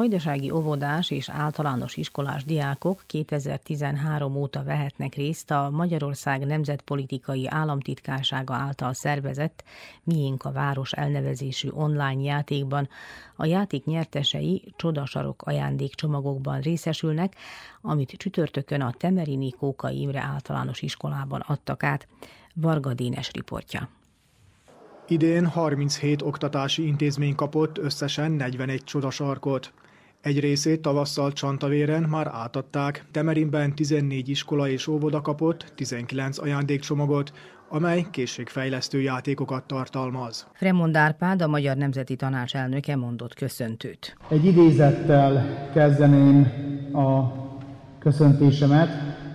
Vajdasági 0.07 0.51
óvodás 0.51 1.11
és 1.11 1.29
általános 1.29 1.95
iskolás 1.97 2.43
diákok 2.45 3.03
2013 3.07 4.35
óta 4.35 4.63
vehetnek 4.63 5.15
részt 5.15 5.51
a 5.51 5.69
Magyarország 5.69 6.45
Nemzetpolitikai 6.45 7.47
Államtitkársága 7.47 8.53
által 8.53 8.93
szervezett 8.93 9.63
Miénk 10.03 10.45
a 10.45 10.51
Város 10.51 10.91
elnevezésű 10.91 11.69
online 11.69 12.21
játékban. 12.21 12.89
A 13.35 13.45
játék 13.45 13.85
nyertesei 13.85 14.73
csodasarok 14.75 15.41
ajándékcsomagokban 15.41 16.61
részesülnek, 16.61 17.35
amit 17.81 18.11
csütörtökön 18.17 18.81
a 18.81 18.93
Temerini 18.97 19.51
Kóka 19.51 19.89
Imre 19.89 20.21
általános 20.21 20.81
iskolában 20.81 21.43
adtak 21.47 21.83
át. 21.83 22.07
Varga 22.53 22.93
Dénes 22.93 23.31
riportja. 23.31 23.89
Idén 25.07 25.45
37 25.45 26.21
oktatási 26.21 26.87
intézmény 26.87 27.35
kapott 27.35 27.77
összesen 27.77 28.31
41 28.31 28.83
csodasarkot. 28.83 29.73
Egy 30.27 30.39
részét 30.39 30.81
tavasszal 30.81 31.33
Csantavéren 31.33 32.03
már 32.03 32.27
átadták, 32.33 33.05
Temerinben 33.11 33.75
14 33.75 34.29
iskola 34.29 34.69
és 34.69 34.87
óvoda 34.87 35.21
kapott 35.21 35.71
19 35.75 36.37
ajándékcsomagot, 36.37 37.31
amely 37.69 38.05
készségfejlesztő 38.11 39.01
játékokat 39.01 39.63
tartalmaz. 39.63 40.47
Fremond 40.53 40.95
Árpád, 40.95 41.41
a 41.41 41.47
Magyar 41.47 41.75
Nemzeti 41.75 42.15
Tanács 42.15 42.55
elnöke 42.55 42.95
mondott 42.95 43.33
köszöntőt. 43.33 44.17
Egy 44.29 44.45
idézettel 44.45 45.67
kezdeném 45.73 46.43
a 46.93 47.33
köszöntésemet, 47.99 48.89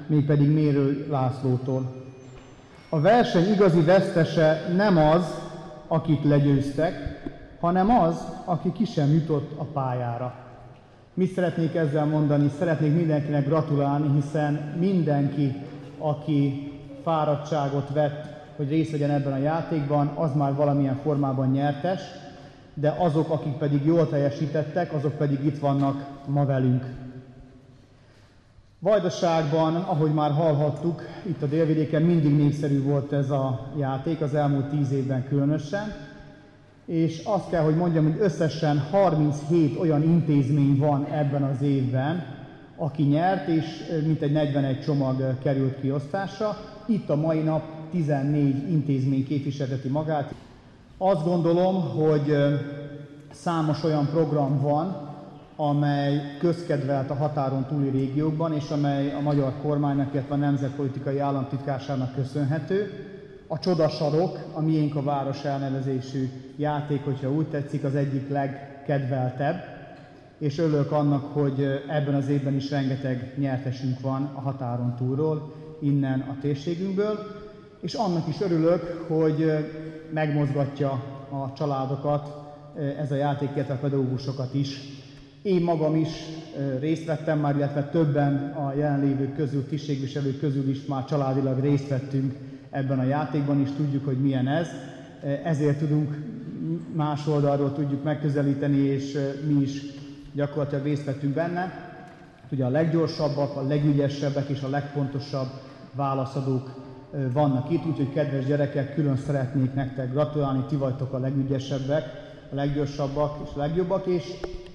mégpedig 0.07 0.51
Mérő 0.51 1.07
Lászlótól. 1.11 1.95
A 2.89 3.01
verseny 3.01 3.53
igazi 3.53 3.81
vesztese 3.81 4.73
nem 4.77 4.97
az, 4.97 5.35
akit 5.87 6.25
legyőztek, 6.25 6.95
hanem 7.61 7.91
az, 7.91 8.27
aki 8.45 8.73
ki 8.73 8.85
sem 8.85 9.13
jutott 9.13 9.59
a 9.59 9.65
pályára. 9.65 10.51
Mit 11.15 11.33
szeretnék 11.33 11.75
ezzel 11.75 12.05
mondani? 12.05 12.51
Szeretnék 12.59 12.95
mindenkinek 12.95 13.47
gratulálni, 13.47 14.21
hiszen 14.21 14.75
mindenki, 14.79 15.53
aki 15.99 16.73
fáradtságot 17.03 17.93
vett, 17.93 18.27
hogy 18.57 18.69
részt 18.69 18.91
vegyen 18.91 19.11
ebben 19.11 19.33
a 19.33 19.37
játékban, 19.37 20.07
az 20.07 20.35
már 20.35 20.55
valamilyen 20.55 21.01
formában 21.03 21.51
nyertes, 21.51 22.01
de 22.75 22.97
azok, 22.99 23.31
akik 23.31 23.53
pedig 23.53 23.85
jól 23.85 24.09
teljesítettek, 24.09 24.93
azok 24.93 25.13
pedig 25.13 25.45
itt 25.45 25.59
vannak 25.59 26.07
ma 26.27 26.45
velünk. 26.45 26.85
Vajdaságban, 28.79 29.75
ahogy 29.75 30.13
már 30.13 30.31
hallhattuk, 30.31 31.03
itt 31.27 31.43
a 31.43 31.47
délvidéken 31.47 32.03
mindig 32.03 32.37
népszerű 32.37 32.83
volt 32.83 33.13
ez 33.13 33.31
a 33.31 33.71
játék, 33.79 34.21
az 34.21 34.35
elmúlt 34.35 34.67
tíz 34.67 34.93
évben 34.93 35.29
különösen, 35.29 35.93
és 36.87 37.23
azt 37.25 37.49
kell, 37.49 37.63
hogy 37.63 37.77
mondjam, 37.77 38.05
hogy 38.05 38.21
összesen 38.21 38.79
37 38.79 39.79
olyan 39.79 40.03
intézmény 40.03 40.77
van 40.79 41.05
ebben 41.05 41.43
az 41.43 41.63
évben, 41.63 42.25
aki 42.77 43.03
nyert, 43.03 43.49
és 43.49 43.65
mintegy 44.05 44.33
41 44.33 44.81
csomag 44.81 45.39
került 45.43 45.81
kiosztásra. 45.81 46.57
Itt 46.87 47.09
a 47.09 47.17
mai 47.17 47.41
nap 47.41 47.63
14 47.91 48.71
intézmény 48.71 49.27
képviselteti 49.27 49.89
magát. 49.89 50.35
Azt 50.99 51.25
gondolom, 51.25 51.81
hogy 51.81 52.37
számos 53.31 53.85
olyan 53.85 54.07
program 54.07 54.61
van, 54.61 55.11
amely 55.57 56.37
közkedvelt 56.39 57.11
a 57.11 57.15
határon 57.15 57.67
túli 57.69 57.89
régiókban, 57.89 58.55
és 58.55 58.71
amely 58.71 59.13
a 59.13 59.21
magyar 59.21 59.53
kormánynak, 59.63 60.13
illetve 60.13 60.35
a 60.35 60.39
Nemzetpolitikai 60.39 61.19
Államtitkárságnak 61.19 62.15
köszönhető. 62.15 63.07
A 63.53 63.59
Csodasarok, 63.59 64.39
a 64.53 64.61
Miénk 64.61 64.97
a 64.97 65.03
Város 65.03 65.45
elnevezésű 65.45 66.29
játék, 66.57 67.05
hogyha 67.05 67.33
úgy 67.33 67.47
tetszik, 67.47 67.85
az 67.85 67.95
egyik 67.95 68.29
legkedveltebb, 68.29 69.57
és 70.39 70.59
örülök 70.59 70.93
annak, 70.93 71.33
hogy 71.33 71.83
ebben 71.89 72.15
az 72.15 72.29
évben 72.29 72.55
is 72.55 72.71
rengeteg 72.71 73.35
nyertesünk 73.39 74.01
van 74.01 74.31
a 74.35 74.41
határon 74.41 74.95
túlról, 74.97 75.53
innen 75.81 76.21
a 76.21 76.37
térségünkből, 76.41 77.19
és 77.81 77.95
annak 77.95 78.29
is 78.29 78.41
örülök, 78.41 79.05
hogy 79.09 79.53
megmozgatja 80.13 80.91
a 81.31 81.53
családokat 81.57 82.37
ez 82.99 83.11
a 83.11 83.17
játék, 83.17 83.49
illetve 83.55 83.75
a 83.75 83.79
pedagógusokat 83.79 84.55
is. 84.55 84.81
Én 85.43 85.63
magam 85.63 85.97
is 85.97 86.11
részt 86.81 87.05
vettem 87.05 87.39
már, 87.39 87.57
illetve 87.57 87.83
többen 87.83 88.53
a 88.53 88.75
jelenlévők 88.77 89.37
közül, 89.37 89.67
tisztségviselők 89.67 90.39
közül 90.39 90.69
is 90.69 90.85
már 90.85 91.05
családilag 91.05 91.61
részt 91.61 91.89
vettünk 91.89 92.51
ebben 92.73 92.99
a 92.99 93.05
játékban, 93.05 93.61
és 93.61 93.69
tudjuk, 93.77 94.05
hogy 94.05 94.21
milyen 94.21 94.49
ez. 94.49 94.69
Ezért 95.45 95.79
tudunk 95.79 96.17
más 96.95 97.27
oldalról 97.27 97.73
tudjuk 97.73 98.03
megközelíteni, 98.03 98.77
és 98.77 99.19
mi 99.47 99.61
is 99.61 99.83
gyakorlatilag 100.33 100.85
részt 100.85 101.05
vettünk 101.05 101.35
benne. 101.35 101.91
Ugye 102.51 102.65
a 102.65 102.69
leggyorsabbak, 102.69 103.57
a 103.57 103.63
legügyesebbek 103.63 104.49
és 104.49 104.63
a 104.63 104.69
legpontosabb 104.69 105.49
válaszadók 105.95 106.81
vannak 107.33 107.71
itt, 107.71 107.87
úgyhogy 107.87 108.13
kedves 108.13 108.45
gyerekek, 108.45 108.95
külön 108.95 109.17
szeretnék 109.17 109.75
nektek 109.75 110.11
gratulálni, 110.11 110.65
ti 110.69 110.77
vagytok 110.77 111.13
a 111.13 111.19
legügyesebbek, 111.19 112.05
a 112.53 112.55
leggyorsabbak 112.55 113.41
és 113.45 113.51
a 113.55 113.59
legjobbak, 113.59 114.07
és 114.07 114.25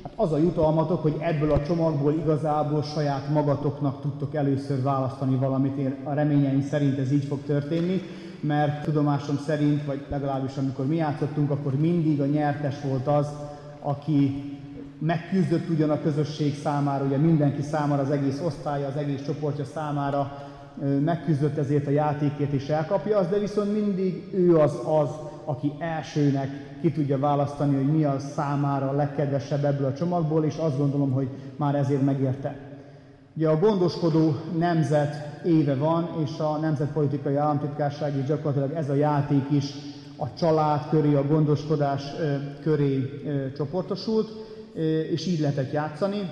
hát 0.03 0.13
az 0.15 0.31
a 0.31 0.37
jutalmatok, 0.37 1.01
hogy 1.01 1.15
ebből 1.19 1.51
a 1.51 1.63
csomagból 1.63 2.13
igazából 2.13 2.83
saját 2.83 3.29
magatoknak 3.29 4.01
tudtok 4.01 4.35
először 4.35 4.81
választani 4.81 5.35
valamit. 5.35 5.77
Én 5.77 5.95
a 6.03 6.13
reményeim 6.13 6.61
szerint 6.61 6.97
ez 6.97 7.11
így 7.11 7.25
fog 7.25 7.39
történni, 7.45 8.01
mert 8.39 8.83
tudomásom 8.83 9.37
szerint, 9.37 9.85
vagy 9.85 10.05
legalábbis 10.09 10.57
amikor 10.57 10.85
mi 10.85 10.95
játszottunk, 10.95 11.51
akkor 11.51 11.75
mindig 11.75 12.21
a 12.21 12.25
nyertes 12.25 12.81
volt 12.81 13.07
az, 13.07 13.27
aki 13.81 14.43
megküzdött 14.99 15.69
ugyan 15.69 15.89
a 15.89 16.01
közösség 16.01 16.55
számára, 16.55 17.05
ugye 17.05 17.17
mindenki 17.17 17.61
számára, 17.61 18.01
az 18.01 18.11
egész 18.11 18.41
osztálya, 18.45 18.87
az 18.87 18.95
egész 18.95 19.25
csoportja 19.25 19.65
számára 19.65 20.47
megküzdött 21.03 21.57
ezért 21.57 21.87
a 21.87 21.89
játékért 21.89 22.51
és 22.51 22.67
elkapja 22.67 23.17
azt, 23.17 23.29
de 23.29 23.39
viszont 23.39 23.73
mindig 23.73 24.23
ő 24.33 24.57
az 24.57 24.79
az, 24.85 25.09
aki 25.47 25.73
elsőnek 25.79 26.49
ki 26.81 26.91
tudja 26.91 27.19
választani, 27.19 27.75
hogy 27.75 27.91
mi 27.91 28.03
a 28.03 28.19
számára 28.19 28.89
a 28.89 28.95
legkedvesebb 28.95 29.63
ebből 29.63 29.87
a 29.87 29.93
csomagból, 29.93 30.45
és 30.45 30.55
azt 30.57 30.77
gondolom, 30.77 31.11
hogy 31.11 31.27
már 31.55 31.75
ezért 31.75 32.05
megérte. 32.05 32.55
Ugye 33.35 33.49
a 33.49 33.59
gondoskodó 33.59 34.35
nemzet 34.57 35.41
éve 35.45 35.75
van, 35.75 36.09
és 36.23 36.39
a 36.39 36.57
Nemzetpolitikai 36.57 37.35
Államtitkárság 37.35 38.17
is 38.17 38.23
gyakorlatilag 38.23 38.71
ez 38.71 38.89
a 38.89 38.93
játék 38.93 39.45
is 39.51 39.73
a 40.17 40.33
család 40.33 40.89
köré, 40.89 41.13
a 41.13 41.27
gondoskodás 41.27 42.03
köré 42.61 43.09
csoportosult, 43.57 44.29
és 45.11 45.27
így 45.27 45.39
lehetett 45.39 45.71
játszani. 45.71 46.29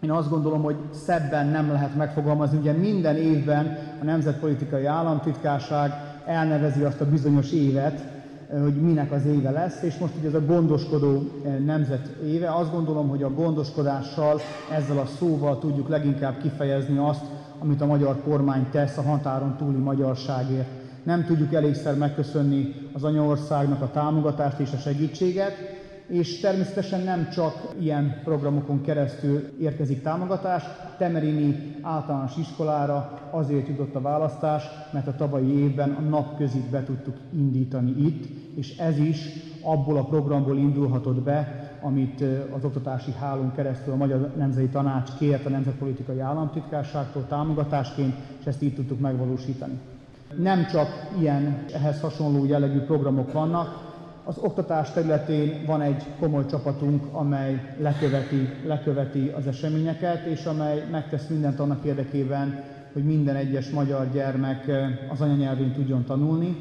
Én 0.00 0.10
azt 0.10 0.30
gondolom, 0.30 0.62
hogy 0.62 0.76
szebben 0.90 1.46
nem 1.46 1.72
lehet 1.72 1.96
megfogalmazni. 1.96 2.58
Ugye 2.58 2.72
minden 2.72 3.16
évben 3.16 3.78
a 4.00 4.04
Nemzetpolitikai 4.04 4.84
Államtitkárság 4.84 5.92
elnevezi 6.26 6.82
azt 6.82 7.00
a 7.00 7.10
bizonyos 7.10 7.52
évet, 7.52 8.11
hogy 8.60 8.74
minek 8.74 9.12
az 9.12 9.26
éve 9.26 9.50
lesz, 9.50 9.82
és 9.82 9.98
most 9.98 10.12
ugye 10.18 10.28
ez 10.28 10.34
a 10.34 10.44
gondoskodó 10.44 11.22
nemzet 11.64 12.06
éve. 12.24 12.54
Azt 12.54 12.70
gondolom, 12.70 13.08
hogy 13.08 13.22
a 13.22 13.34
gondoskodással, 13.34 14.40
ezzel 14.72 14.98
a 14.98 15.06
szóval 15.06 15.58
tudjuk 15.58 15.88
leginkább 15.88 16.40
kifejezni 16.40 16.98
azt, 16.98 17.24
amit 17.58 17.80
a 17.80 17.86
magyar 17.86 18.20
kormány 18.24 18.66
tesz 18.70 18.96
a 18.96 19.02
határon 19.02 19.56
túli 19.56 19.78
magyarságért. 19.78 20.68
Nem 21.02 21.24
tudjuk 21.24 21.54
elégszer 21.54 21.96
megköszönni 21.96 22.74
az 22.92 23.04
anyaországnak 23.04 23.82
a 23.82 23.90
támogatást 23.90 24.58
és 24.58 24.72
a 24.72 24.76
segítséget, 24.76 25.52
és 26.06 26.40
természetesen 26.40 27.00
nem 27.00 27.28
csak 27.28 27.54
ilyen 27.80 28.20
programokon 28.24 28.80
keresztül 28.82 29.40
érkezik 29.60 30.02
támogatás. 30.02 30.62
Temerini 30.98 31.76
általános 31.82 32.36
iskolára 32.36 33.18
azért 33.30 33.68
jutott 33.68 33.94
a 33.94 34.00
választás, 34.00 34.64
mert 34.92 35.06
a 35.06 35.14
tavalyi 35.14 35.58
évben 35.58 35.90
a 35.90 36.00
napközit 36.00 36.70
be 36.70 36.84
tudtuk 36.84 37.16
indítani 37.34 37.90
itt, 37.90 38.41
és 38.54 38.76
ez 38.76 38.98
is 38.98 39.28
abból 39.62 39.96
a 39.96 40.04
programból 40.04 40.56
indulhatott 40.56 41.22
be, 41.22 41.70
amit 41.80 42.24
az 42.56 42.64
oktatási 42.64 43.12
hálón 43.12 43.52
keresztül 43.54 43.92
a 43.92 43.96
Magyar 43.96 44.32
Nemzeti 44.36 44.68
Tanács 44.68 45.10
kért 45.18 45.46
a 45.46 45.48
Nemzetpolitikai 45.48 46.20
Államtitkárságtól 46.20 47.26
támogatásként, 47.28 48.14
és 48.40 48.46
ezt 48.46 48.62
így 48.62 48.74
tudtuk 48.74 49.00
megvalósítani. 49.00 49.78
Nem 50.36 50.66
csak 50.66 50.88
ilyen 51.20 51.64
ehhez 51.74 52.00
hasonló 52.00 52.44
jellegű 52.44 52.78
programok 52.78 53.32
vannak, 53.32 53.90
az 54.24 54.38
oktatás 54.38 54.92
területén 54.92 55.64
van 55.66 55.80
egy 55.80 56.04
komoly 56.18 56.46
csapatunk, 56.46 57.02
amely 57.12 57.74
leköveti, 57.78 58.48
leköveti 58.66 59.28
az 59.28 59.46
eseményeket, 59.46 60.24
és 60.24 60.44
amely 60.44 60.84
megtesz 60.90 61.28
mindent 61.28 61.60
annak 61.60 61.84
érdekében, 61.84 62.64
hogy 62.92 63.04
minden 63.04 63.36
egyes 63.36 63.70
magyar 63.70 64.10
gyermek 64.12 64.70
az 65.12 65.20
anyanyelvén 65.20 65.72
tudjon 65.72 66.04
tanulni. 66.04 66.56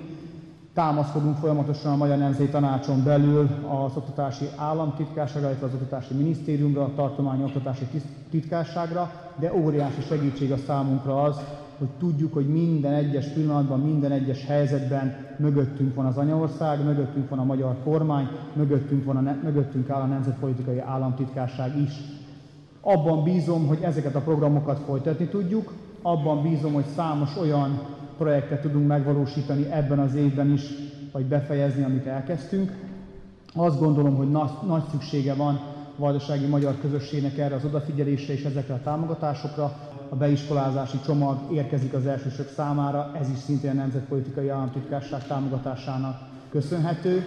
Támaszkodunk 0.74 1.38
folyamatosan 1.38 1.92
a 1.92 1.96
Magyar 1.96 2.18
Nemzeti 2.18 2.50
Tanácson 2.50 3.04
belül 3.04 3.50
az 3.68 3.98
Oktatási 3.98 4.46
Államtitkárságra, 4.56 5.48
illetve 5.48 5.66
az 5.66 5.74
Oktatási 5.74 6.14
Minisztériumra, 6.14 6.84
a 6.84 6.94
Tartományi 6.96 7.44
Oktatási 7.44 7.86
Titkárságra, 8.30 9.12
de 9.40 9.54
óriási 9.54 10.02
segítség 10.02 10.52
a 10.52 10.58
számunkra 10.58 11.22
az, 11.22 11.40
hogy 11.78 11.88
tudjuk, 12.00 12.34
hogy 12.34 12.48
minden 12.48 12.94
egyes 12.94 13.26
pillanatban, 13.28 13.80
minden 13.80 14.12
egyes 14.12 14.46
helyzetben 14.46 15.36
mögöttünk 15.38 15.96
van 15.96 16.06
az 16.06 16.18
anyaország, 16.18 16.84
mögöttünk 16.84 17.30
van 17.30 17.40
a 17.40 17.44
magyar 17.44 17.76
kormány, 17.84 18.28
mögöttünk, 18.54 19.06
van 19.06 19.18
a 19.18 19.36
mögöttünk 19.44 19.90
áll 19.90 20.02
a 20.02 20.06
Nemzetpolitikai 20.06 20.80
Államtitkárság 20.80 21.78
is. 21.78 21.92
Abban 22.82 23.24
bízom, 23.24 23.68
hogy 23.68 23.80
ezeket 23.82 24.16
a 24.16 24.22
programokat 24.22 24.80
folytatni 24.80 25.26
tudjuk, 25.26 25.74
abban 26.02 26.42
bízom, 26.42 26.74
hogy 26.74 26.86
számos 26.96 27.38
olyan 27.38 27.80
projektet 28.18 28.62
tudunk 28.62 28.88
megvalósítani 28.88 29.72
ebben 29.72 30.00
az 30.00 30.16
évben 30.16 30.52
is, 30.52 30.62
vagy 31.12 31.26
befejezni, 31.26 31.84
amit 31.84 32.06
elkezdtünk. 32.06 32.72
Azt 33.54 33.80
gondolom, 33.80 34.16
hogy 34.16 34.32
nagy, 34.32 34.50
nagy 34.68 34.84
szüksége 34.92 35.34
van 35.34 35.60
vajdasági 35.96 36.46
magyar 36.46 36.76
közösségnek 36.82 37.38
erre 37.38 37.56
az 37.56 37.66
odafigyelésre 37.66 38.34
és 38.34 38.44
ezekre 38.44 38.74
a 38.74 38.82
támogatásokra. 38.84 39.64
A 40.10 40.16
beiskolázási 40.16 40.98
csomag 41.06 41.38
érkezik 41.52 41.94
az 41.94 42.06
elsősök 42.06 42.50
számára, 42.50 43.12
ez 43.20 43.30
is 43.30 43.38
szintén 43.38 43.70
a 43.70 43.74
Nemzetpolitikai 43.74 44.50
Államtitkárság 44.50 45.28
támogatásának 45.28 46.20
köszönhető. 46.50 47.24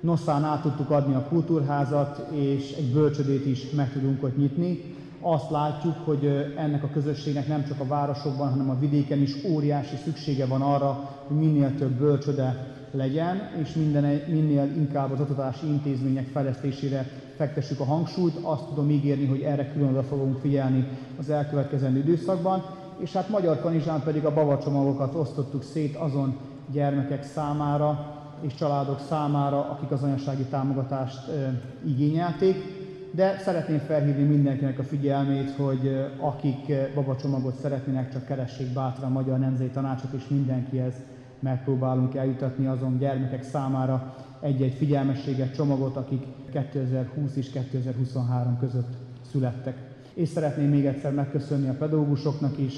Noszán 0.00 0.44
át 0.44 0.62
tudtuk 0.62 0.90
adni 0.90 1.14
a 1.14 1.26
kultúrházat, 1.28 2.26
és 2.30 2.72
egy 2.72 2.92
bölcsödét 2.92 3.46
is 3.46 3.70
meg 3.70 3.92
tudunk 3.92 4.22
ott 4.22 4.36
nyitni. 4.36 4.93
Azt 5.26 5.50
látjuk, 5.50 5.94
hogy 6.04 6.52
ennek 6.56 6.82
a 6.82 6.90
közösségnek 6.92 7.46
nem 7.46 7.64
csak 7.64 7.80
a 7.80 7.86
városokban, 7.86 8.50
hanem 8.50 8.70
a 8.70 8.78
vidéken 8.78 9.18
is 9.18 9.44
óriási 9.44 9.96
szüksége 9.96 10.46
van 10.46 10.62
arra, 10.62 11.10
hogy 11.26 11.36
minél 11.36 11.74
több 11.74 11.90
bölcsöde 11.90 12.74
legyen, 12.90 13.50
és 13.62 13.74
minden, 13.74 14.20
minél 14.28 14.64
inkább 14.76 15.12
az 15.12 15.20
oktatási 15.20 15.66
intézmények 15.66 16.26
fejlesztésére 16.26 17.06
fektessük 17.36 17.80
a 17.80 17.84
hangsúlyt. 17.84 18.38
Azt 18.42 18.64
tudom 18.64 18.90
ígérni, 18.90 19.26
hogy 19.26 19.40
erre 19.40 19.72
külön 19.72 19.88
oda 19.88 20.02
fogunk 20.02 20.38
figyelni 20.38 20.88
az 21.18 21.30
elkövetkezendő 21.30 21.98
időszakban. 21.98 22.62
És 22.98 23.12
hát 23.12 23.28
Magyar 23.28 23.60
Kanizsán 23.60 24.02
pedig 24.02 24.24
a 24.24 24.34
babacsomagokat 24.34 25.14
osztottuk 25.14 25.62
szét 25.62 25.96
azon 25.96 26.36
gyermekek 26.72 27.22
számára 27.22 28.12
és 28.40 28.54
családok 28.54 29.00
számára, 29.08 29.70
akik 29.70 29.90
az 29.90 30.02
anyasági 30.02 30.44
támogatást 30.44 31.30
igényelték. 31.86 32.83
De 33.14 33.38
szeretném 33.38 33.78
felhívni 33.78 34.22
mindenkinek 34.22 34.78
a 34.78 34.82
figyelmét, 34.82 35.50
hogy 35.50 35.86
ö, 35.86 36.04
akik 36.18 36.68
ö, 36.68 36.82
babacsomagot 36.94 37.54
szeretnének, 37.54 38.12
csak 38.12 38.26
keressék 38.26 38.72
bátran 38.72 39.10
a 39.10 39.12
Magyar 39.12 39.38
Nemzeti 39.38 39.70
Tanácsot, 39.70 40.12
és 40.12 40.28
mindenkihez 40.28 40.94
megpróbálunk 41.40 42.14
eljutatni 42.14 42.66
azon 42.66 42.98
gyermekek 42.98 43.42
számára 43.42 44.14
egy-egy 44.40 44.74
figyelmességet, 44.74 45.54
csomagot, 45.54 45.96
akik 45.96 46.22
2020 46.52 47.36
és 47.36 47.50
2023 47.50 48.58
között 48.58 48.92
születtek. 49.30 49.76
És 50.14 50.28
szeretném 50.28 50.68
még 50.68 50.86
egyszer 50.86 51.12
megköszönni 51.12 51.68
a 51.68 51.76
pedagógusoknak 51.78 52.58
is, 52.58 52.74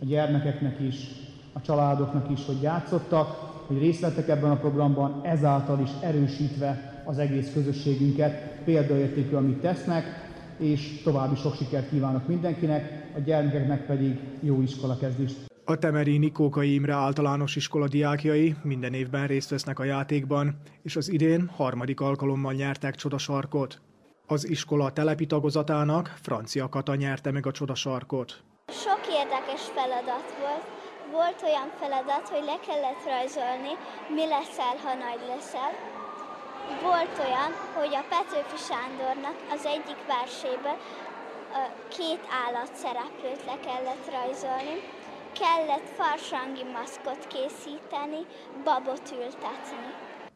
a 0.00 0.04
gyermekeknek 0.04 0.80
is, 0.80 1.10
a 1.52 1.60
családoknak 1.60 2.30
is, 2.30 2.46
hogy 2.46 2.62
játszottak, 2.62 3.28
hogy 3.66 3.78
részt 3.78 4.00
vettek 4.00 4.28
ebben 4.28 4.50
a 4.50 4.56
programban, 4.56 5.20
ezáltal 5.22 5.80
is 5.80 5.90
erősítve 6.02 7.02
az 7.04 7.18
egész 7.18 7.52
közösségünket, 7.52 8.57
példaértékű, 8.68 9.34
amit 9.34 9.60
tesznek, 9.60 10.04
és 10.58 11.02
további 11.02 11.36
sok 11.36 11.54
sikert 11.54 11.88
kívánok 11.88 12.28
mindenkinek, 12.28 13.10
a 13.16 13.20
gyermekeknek 13.20 13.86
pedig 13.86 14.18
jó 14.40 14.62
iskola 14.62 14.96
kezdést. 14.96 15.36
A 15.64 15.76
Temerini 15.76 16.32
Kókai 16.32 16.74
Imre 16.74 16.92
általános 16.92 17.56
iskola 17.56 17.88
diákjai 17.88 18.54
minden 18.62 18.94
évben 18.94 19.26
részt 19.26 19.50
vesznek 19.50 19.78
a 19.78 19.84
játékban, 19.84 20.60
és 20.82 20.96
az 20.96 21.08
idén 21.12 21.50
harmadik 21.56 22.00
alkalommal 22.00 22.52
nyertek 22.52 22.94
csodasarkot. 22.94 23.80
Az 24.26 24.48
iskola 24.48 24.92
telepi 24.92 25.26
tagozatának 25.26 26.14
Francia 26.22 26.68
Kata 26.68 26.94
nyerte 26.94 27.30
meg 27.30 27.46
a 27.46 27.50
csodasarkot. 27.50 28.42
Sok 28.66 29.00
érdekes 29.20 29.62
feladat 29.76 30.28
volt. 30.40 30.64
Volt 31.12 31.40
olyan 31.48 31.70
feladat, 31.80 32.28
hogy 32.32 32.44
le 32.50 32.58
kellett 32.66 33.02
rajzolni, 33.12 33.72
mi 34.16 34.24
leszel, 34.34 34.76
ha 34.84 34.92
nagy 35.06 35.22
leszel. 35.28 35.97
Volt 36.82 37.18
olyan, 37.26 37.52
hogy 37.76 37.94
a 38.00 38.04
Petőfi 38.12 38.60
Sándornak 38.68 39.36
az 39.54 39.62
egyik 39.74 40.00
verséből 40.14 40.78
ö, 41.58 41.60
két 41.96 42.22
állat 42.44 42.72
szereplőt 42.82 43.42
le 43.50 43.56
kellett 43.66 44.06
rajzolni. 44.16 44.76
Kellett 45.40 45.88
farsangi 45.98 46.64
maszkot 46.76 47.26
készíteni, 47.32 48.22
babot 48.64 49.06
ültetni. 49.12 49.88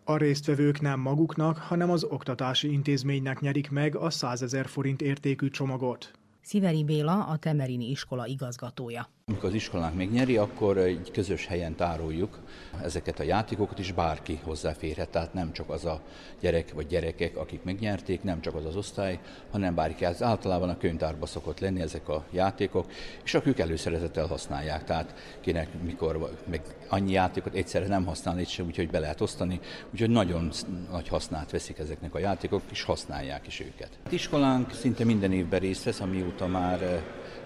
A 0.05 0.17
résztvevők 0.17 0.81
nem 0.81 1.01
maguknak, 1.01 1.57
hanem 1.57 1.91
az 1.91 2.05
oktatási 2.05 2.73
intézménynek 2.73 3.41
nyerik 3.41 3.71
meg 3.71 3.97
a 3.97 4.11
100 4.11 4.43
ezer 4.43 4.67
forint 4.67 5.03
értékű 5.03 5.49
csomagot. 5.49 6.11
Sziveri 6.43 6.85
Béla, 6.85 7.25
a 7.25 7.37
Temerini 7.37 7.91
iskola 7.91 8.27
igazgatója. 8.27 9.09
Amikor 9.27 9.49
az 9.49 9.55
iskolánk 9.55 9.97
megnyeri, 9.97 10.37
akkor 10.37 10.79
egy 10.79 11.11
közös 11.13 11.47
helyen 11.47 11.75
tároljuk 11.75 12.39
ezeket 12.83 13.21
a 13.21 13.23
játékokat, 13.23 13.79
és 13.79 13.93
bárki 13.93 14.41
hozzáférhet. 14.45 15.09
Tehát 15.09 15.35
nem 15.35 15.53
csak 15.53 15.71
az 15.71 15.85
a 15.85 16.01
gyerek 16.41 16.73
vagy 16.73 16.87
gyerekek, 16.87 17.37
akik 17.37 17.63
megnyerték, 17.63 18.23
nem 18.23 18.41
csak 18.41 18.55
az 18.55 18.65
az 18.65 18.77
osztály, 18.77 19.19
hanem 19.51 19.75
bárki. 19.75 20.05
Ez 20.05 20.23
általában 20.23 20.69
a 20.69 20.77
könyvtárban 20.77 21.29
szokott 21.29 21.61
lenni 21.61 21.81
ezek 21.81 22.09
a 22.09 22.25
játékok, 22.31 22.91
és 23.25 23.35
akik 23.35 23.59
előszeretettel 23.59 24.27
használják. 24.27 24.85
Tehát 24.85 25.15
kinek 25.41 25.69
mikor 25.83 26.39
meg 26.47 26.63
annyi 26.89 27.13
játékot 27.13 27.55
egyszerre 27.55 27.87
nem 27.87 28.05
használ 28.05 28.39
egy 28.39 28.49
sem, 28.49 28.67
úgyhogy 28.67 28.91
be 28.91 28.99
lehet 28.99 29.21
osztani, 29.21 29.61
úgyhogy 29.93 30.11
nagyon 30.11 30.51
nagy 30.91 31.09
hasznát 31.09 31.51
veszik 31.51 31.79
ezeknek 31.79 32.15
a 32.15 32.19
játékok, 32.19 32.63
és 32.71 32.83
használják 32.83 33.47
is 33.47 33.61
őket. 33.61 33.99
A 34.05 34.09
iskolánk 34.13 34.73
szinte 34.73 35.05
minden 35.05 35.33
évben 35.33 35.61
részt 35.61 35.85
vesz, 35.85 36.01
amióta 36.01 36.47
már 36.47 36.83
eh, 36.83 37.03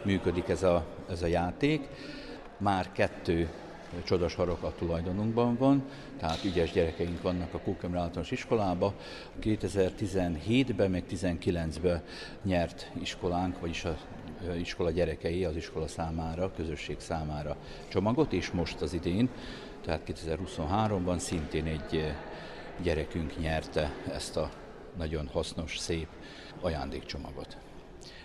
működik 0.06 0.48
ez 0.48 0.62
a, 0.62 0.84
ez 1.10 1.22
a 1.22 1.26
játék. 1.26 1.88
Már 2.58 2.92
kettő 2.92 3.48
csodasarok 4.04 4.62
a 4.62 4.72
tulajdonunkban 4.78 5.56
van, 5.56 5.82
tehát 6.18 6.44
ügyes 6.44 6.72
gyerekeink 6.72 7.22
vannak 7.22 7.54
a 7.54 7.58
Kókemre 7.58 7.98
általános 7.98 8.30
iskolába. 8.30 8.94
2017-ben, 9.40 10.90
meg 10.90 11.04
2019-ben 11.10 12.02
nyert 12.42 12.90
iskolánk, 13.00 13.60
vagyis 13.60 13.84
a 13.84 13.96
iskola 14.58 14.90
gyerekei 14.90 15.44
az 15.44 15.56
iskola 15.56 15.88
számára, 15.88 16.52
közösség 16.56 17.00
számára 17.00 17.56
csomagot, 17.88 18.32
és 18.32 18.50
most 18.50 18.80
az 18.80 18.92
idén, 18.92 19.28
tehát 19.84 20.00
2023-ban 20.06 21.18
szintén 21.18 21.66
egy 21.66 22.14
gyerekünk 22.82 23.38
nyerte 23.38 23.92
ezt 24.12 24.36
a 24.36 24.50
nagyon 24.96 25.28
hasznos, 25.32 25.78
szép 25.78 26.08
ajándékcsomagot. 26.60 27.56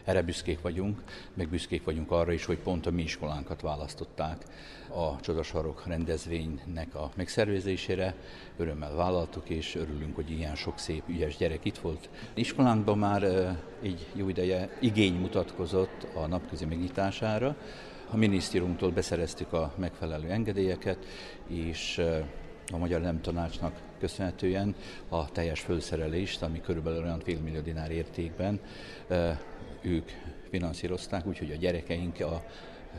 Erre 0.03 0.21
büszkék 0.21 0.61
vagyunk, 0.61 1.03
meg 1.33 1.49
büszkék 1.49 1.83
vagyunk 1.83 2.11
arra 2.11 2.31
is, 2.31 2.45
hogy 2.45 2.57
pont 2.57 2.85
a 2.85 2.91
mi 2.91 3.01
iskolánkat 3.01 3.61
választották 3.61 4.45
a 4.89 5.19
Csodasarok 5.19 5.87
rendezvénynek 5.87 6.95
a 6.95 7.11
megszervezésére. 7.15 8.15
Örömmel 8.57 8.95
vállaltuk, 8.95 9.49
és 9.49 9.75
örülünk, 9.75 10.15
hogy 10.15 10.31
ilyen 10.31 10.55
sok 10.55 10.77
szép, 10.77 11.03
ügyes 11.07 11.37
gyerek 11.37 11.65
itt 11.65 11.77
volt. 11.77 12.09
Iskolánkban 12.33 12.97
már 12.97 13.23
egy 13.81 14.07
jó 14.13 14.29
ideje 14.29 14.77
igény 14.79 15.15
mutatkozott 15.15 16.07
a 16.13 16.27
napközi 16.27 16.65
megnyitására. 16.65 17.55
A 18.09 18.17
minisztériumtól 18.17 18.91
beszereztük 18.91 19.53
a 19.53 19.73
megfelelő 19.77 20.29
engedélyeket, 20.29 21.05
és 21.47 22.01
a 22.71 22.77
Magyar 22.77 23.01
Nem 23.01 23.21
Tanácsnak 23.21 23.79
köszönhetően 23.99 24.75
a 25.09 25.31
teljes 25.31 25.59
fölszerelést, 25.59 26.41
ami 26.41 26.61
körülbelül 26.61 27.03
olyan 27.03 27.19
félmillió 27.19 27.61
dinár 27.61 27.91
értékben 27.91 28.59
ők 29.81 30.09
finanszírozták, 30.49 31.25
úgyhogy 31.25 31.51
a 31.51 31.55
gyerekeink 31.55 32.19
a, 32.19 32.43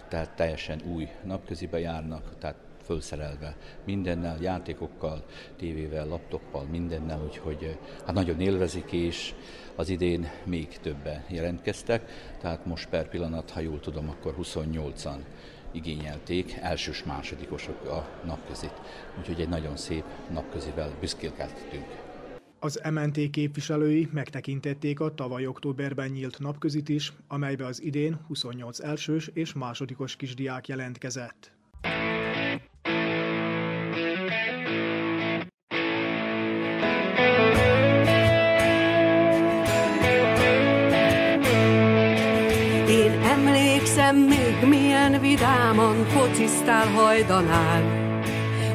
tehát 0.08 0.30
teljesen 0.30 0.80
új 0.94 1.08
napközibe 1.24 1.78
járnak, 1.78 2.38
tehát 2.38 2.56
fölszerelve 2.84 3.56
mindennel, 3.84 4.38
játékokkal, 4.40 5.24
tévével, 5.56 6.06
laptoppal, 6.06 6.64
mindennel, 6.70 7.22
úgyhogy 7.24 7.78
hát 8.04 8.14
nagyon 8.14 8.40
élvezik, 8.40 8.92
és 8.92 9.34
az 9.74 9.88
idén 9.88 10.30
még 10.44 10.78
többen 10.78 11.24
jelentkeztek, 11.28 12.10
tehát 12.40 12.66
most 12.66 12.88
per 12.88 13.08
pillanat, 13.08 13.50
ha 13.50 13.60
jól 13.60 13.80
tudom, 13.80 14.08
akkor 14.08 14.34
28-an 14.42 15.18
igényelték, 15.72 16.52
elsős 16.60 17.04
másodikosok 17.04 17.84
a 17.84 18.08
napközit. 18.24 18.80
Úgyhogy 19.18 19.40
egy 19.40 19.48
nagyon 19.48 19.76
szép 19.76 20.04
napközivel 20.30 20.90
büszkélkedtünk. 21.00 22.01
Az 22.64 22.80
MNT 22.90 23.30
képviselői 23.30 24.08
megtekintették 24.12 25.00
a 25.00 25.14
tavaly 25.14 25.46
októberben 25.46 26.08
nyílt 26.08 26.38
napközit 26.38 26.88
is, 26.88 27.12
amelybe 27.28 27.66
az 27.66 27.82
idén 27.82 28.18
28 28.26 28.80
elsős 28.80 29.30
és 29.32 29.52
másodikos 29.52 30.16
kisdiák 30.16 30.68
jelentkezett. 30.68 31.52
Én 42.88 43.12
emlékszem 43.22 44.16
még 44.16 44.68
milyen 44.68 45.20
vidáman 45.20 46.04
focisztál 46.04 46.86
hajdanál. 46.86 48.01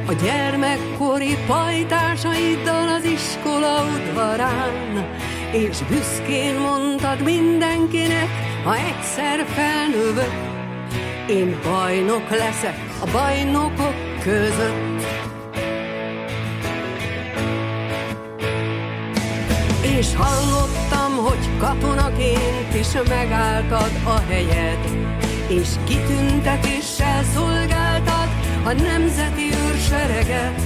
A 0.09 0.13
gyermekkori 0.13 1.37
pajtásaiddal 1.47 2.87
az 2.87 3.03
iskola 3.03 3.83
udvarán, 3.83 5.05
és 5.51 5.77
büszkén 5.89 6.55
mondtad 6.55 7.23
mindenkinek, 7.23 8.27
ha 8.63 8.75
egyszer 8.75 9.45
felnövök, 9.45 10.33
Én 11.29 11.59
bajnok 11.63 12.29
leszek 12.29 12.77
a 12.99 13.11
bajnokok 13.11 13.95
között. 14.21 15.05
És 19.97 20.15
hallottam, 20.15 21.25
hogy 21.25 21.57
katonaként 21.59 22.73
is 22.79 22.87
megálltad 23.09 23.91
a 24.05 24.19
helyed, 24.29 24.79
és 25.47 25.67
kitüntetéssel 25.87 27.23
szolgáltad 27.23 27.76
a 28.67 28.73
nemzeti 28.73 29.43
őrsereget, 29.67 30.61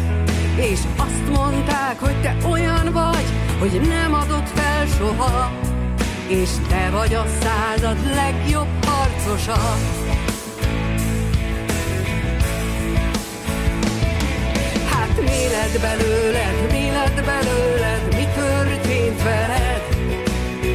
és 0.56 0.80
azt 0.98 1.38
mondták, 1.38 2.00
hogy 2.00 2.22
te 2.22 2.36
olyan 2.50 2.92
vagy, 2.92 3.26
hogy 3.60 3.82
nem 3.88 4.14
adott 4.14 4.50
fel 4.50 4.86
soha, 4.86 5.52
és 6.28 6.50
te 6.70 6.90
vagy 6.90 7.14
a 7.14 7.26
század 7.42 7.98
legjobb 8.16 8.86
harcosa. 8.86 9.78
Hát 14.90 15.22
mi 15.22 15.48
lett 15.52 15.82
belőled, 15.82 16.72
mi 16.72 16.92
lett 16.92 17.26
belőled, 17.26 18.16
mi 18.16 18.26
történt 18.36 19.24
veled? 19.24 19.82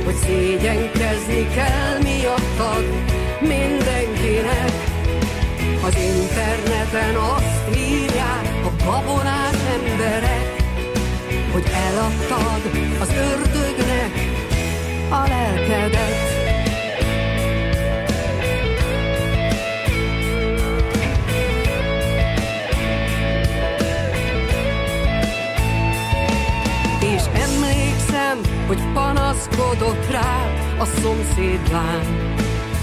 Hogy 0.04 0.14
szégyenkezni 0.14 1.48
kell 1.54 1.98
miattad 2.02 2.84
mindenkinek. 3.40 4.85
Az 5.86 5.96
interneten 5.96 7.16
azt 7.16 7.76
írják 7.78 8.64
a 8.64 8.84
babonás 8.84 9.54
emberek, 9.80 10.62
hogy 11.52 11.64
eladtad 11.88 12.60
az 13.00 13.08
ördögnek 13.08 14.12
a 15.10 15.28
lelkedet. 15.28 16.34
És 27.00 27.22
emlékszem, 27.34 28.40
hogy 28.66 28.92
panaszkodott 28.94 30.10
rá 30.10 30.50
a 30.78 30.84
szomszédlány, 30.84 32.34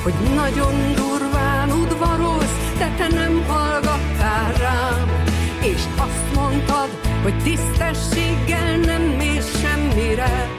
hogy 0.03 0.13
nagyon 0.35 0.93
durván 0.95 1.71
udvarolsz, 1.71 2.42
de 2.83 2.89
te 2.97 3.15
nem 3.15 3.43
hallgattál 3.47 4.53
rám, 4.53 5.23
és 5.61 5.81
azt 5.97 6.35
mondtad, 6.35 6.89
hogy 7.23 7.33
tisztességgel 7.43 8.77
nem 8.77 9.01
mész 9.01 9.59
semmire. 9.61 10.49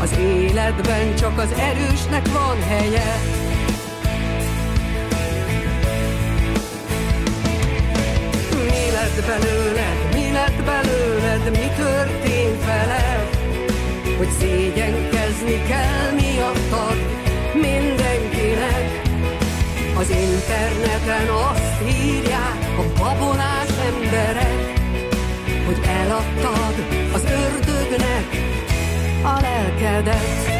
Az 0.00 0.18
életben 0.18 1.14
csak 1.16 1.38
az 1.38 1.52
erősnek 1.58 2.26
van 2.26 2.62
helye. 2.68 3.16
Mi 8.50 8.90
lett 8.92 9.26
belőled, 9.26 9.98
mi 10.14 10.32
lett 10.32 10.62
belőled, 10.64 11.50
mi 11.50 11.66
történt 11.76 12.64
veled? 12.64 13.28
Hogy 14.16 14.30
szégyenkezni 14.38 15.62
kell 15.68 16.12
miattad 16.14 16.96
mindenkinek. 17.54 19.05
Az 19.98 20.10
interneten 20.10 21.28
azt 21.28 21.82
írják 22.04 22.78
a 22.78 22.98
babonás 22.98 23.68
emberek, 23.86 24.80
hogy 25.66 25.80
eladtad 25.88 26.74
az 27.12 27.24
ördögnek 27.24 28.26
a 29.22 29.40
lelkedet. 29.40 30.54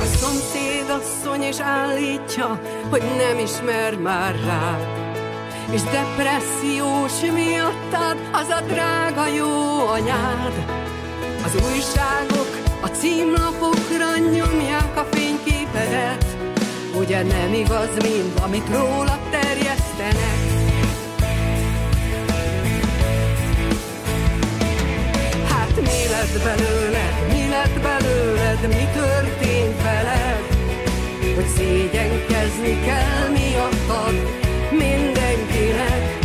A 0.00 0.04
szomszéd 0.04 0.90
asszony 1.00 1.42
is 1.42 1.60
állítja, 1.60 2.60
hogy 2.90 3.02
nem 3.02 3.38
ismer 3.38 3.96
már 3.96 4.34
rád. 4.46 5.05
És 5.70 5.82
depressziós 5.82 7.20
miattad 7.34 8.16
az 8.32 8.48
a 8.48 8.60
drága 8.66 9.26
jó 9.26 9.86
anyád. 9.86 10.54
Az 11.44 11.54
újságok 11.54 12.50
a 12.80 12.86
címlapokra 12.86 14.16
nyomják 14.16 14.96
a 14.96 15.06
fényképedet, 15.10 16.26
ugye 16.98 17.22
nem 17.22 17.52
igaz 17.52 17.96
mind, 18.02 18.32
amit 18.42 18.68
róla 18.70 19.18
terjesztenek. 19.30 20.40
Hát 25.48 25.74
mi 25.80 26.08
lett 26.10 26.42
belőled, 26.42 27.26
mi 27.32 27.48
lett 27.48 27.80
belőled, 27.80 28.68
mi 28.68 28.88
történt 28.94 29.82
veled, 29.82 30.44
hogy 31.34 31.46
szégyenkezni 31.56 32.80
kell 32.84 33.28
miattad 33.32 34.44
mindenkinek. 35.56 36.18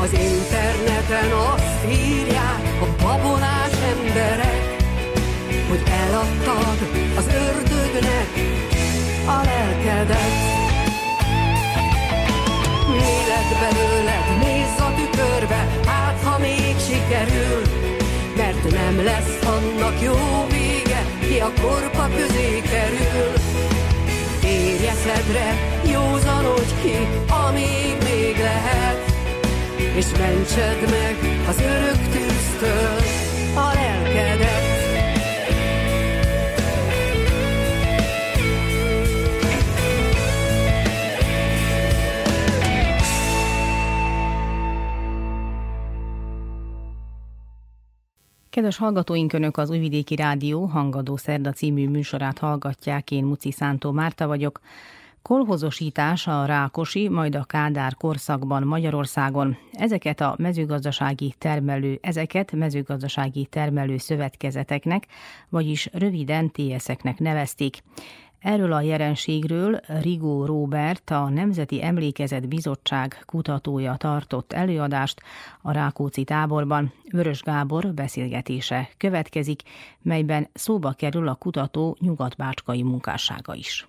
Az 0.00 0.12
interneten 0.12 1.30
azt 1.32 1.84
írják 1.90 2.62
a 2.80 3.02
babonás 3.02 3.72
emberek, 3.96 4.76
hogy 5.68 5.82
eladtad 6.06 6.78
az 7.16 7.26
ördögnek 7.26 8.28
a 9.26 9.44
lelkedet. 9.44 10.50
Mi 12.88 13.20
belőled, 13.60 14.38
nézz 14.40 14.80
a 14.80 14.92
tükörbe, 14.96 15.68
hát 15.86 16.22
ha 16.24 16.38
még 16.38 16.76
sikerül, 16.86 17.62
mert 18.36 18.70
nem 18.70 19.04
lesz 19.04 19.38
annak 19.44 20.02
jó 20.02 20.46
vége, 20.50 21.04
ki 21.20 21.38
a 21.38 21.52
korpa 21.60 22.08
közé 22.16 22.60
kerül. 22.60 23.51
Eszedre, 24.92 25.56
józanodj 25.92 26.74
ki, 26.82 26.96
amíg 27.46 27.96
még 28.04 28.36
lehet, 28.36 29.12
és 29.96 30.06
mentsed 30.18 30.80
meg 30.90 31.16
az 31.48 31.60
örök 31.60 32.08
tűztől 32.10 32.98
a 33.54 33.72
lelkedet. 33.74 34.81
Kedves 48.52 48.76
hallgatóink, 48.76 49.32
Önök 49.32 49.56
az 49.56 49.70
Újvidéki 49.70 50.16
Rádió 50.16 50.64
Hangadó 50.64 51.16
Szerda 51.16 51.52
című 51.52 51.88
műsorát 51.88 52.38
hallgatják, 52.38 53.10
én 53.10 53.24
Muci 53.24 53.50
Szántó 53.50 53.90
Márta 53.90 54.26
vagyok. 54.26 54.60
Kolhozosítás 55.22 56.26
a 56.26 56.44
Rákosi, 56.44 57.08
majd 57.08 57.34
a 57.34 57.44
Kádár 57.44 57.94
korszakban 57.94 58.62
Magyarországon. 58.62 59.56
Ezeket 59.72 60.20
a 60.20 60.34
mezőgazdasági 60.38 61.34
termelő, 61.38 61.98
ezeket 62.02 62.52
mezőgazdasági 62.52 63.46
termelő 63.50 63.96
szövetkezeteknek, 63.96 65.06
vagyis 65.48 65.88
röviden 65.92 66.50
TS-eknek 66.50 67.18
nevezték. 67.18 67.82
Erről 68.42 68.72
a 68.72 68.80
jelenségről 68.80 69.80
Rigó 69.86 70.44
Róbert, 70.44 71.10
a 71.10 71.28
Nemzeti 71.28 71.84
Emlékezet 71.84 72.48
Bizottság 72.48 73.22
kutatója 73.26 73.96
tartott 73.96 74.52
előadást 74.52 75.20
a 75.60 75.72
Rákóczi 75.72 76.24
táborban. 76.24 76.92
Vörös 77.10 77.42
Gábor 77.42 77.94
beszélgetése 77.94 78.88
következik, 78.96 79.62
melyben 80.02 80.48
szóba 80.52 80.92
kerül 80.92 81.28
a 81.28 81.34
kutató 81.34 81.96
nyugatbácskai 82.00 82.82
munkássága 82.82 83.54
is. 83.54 83.86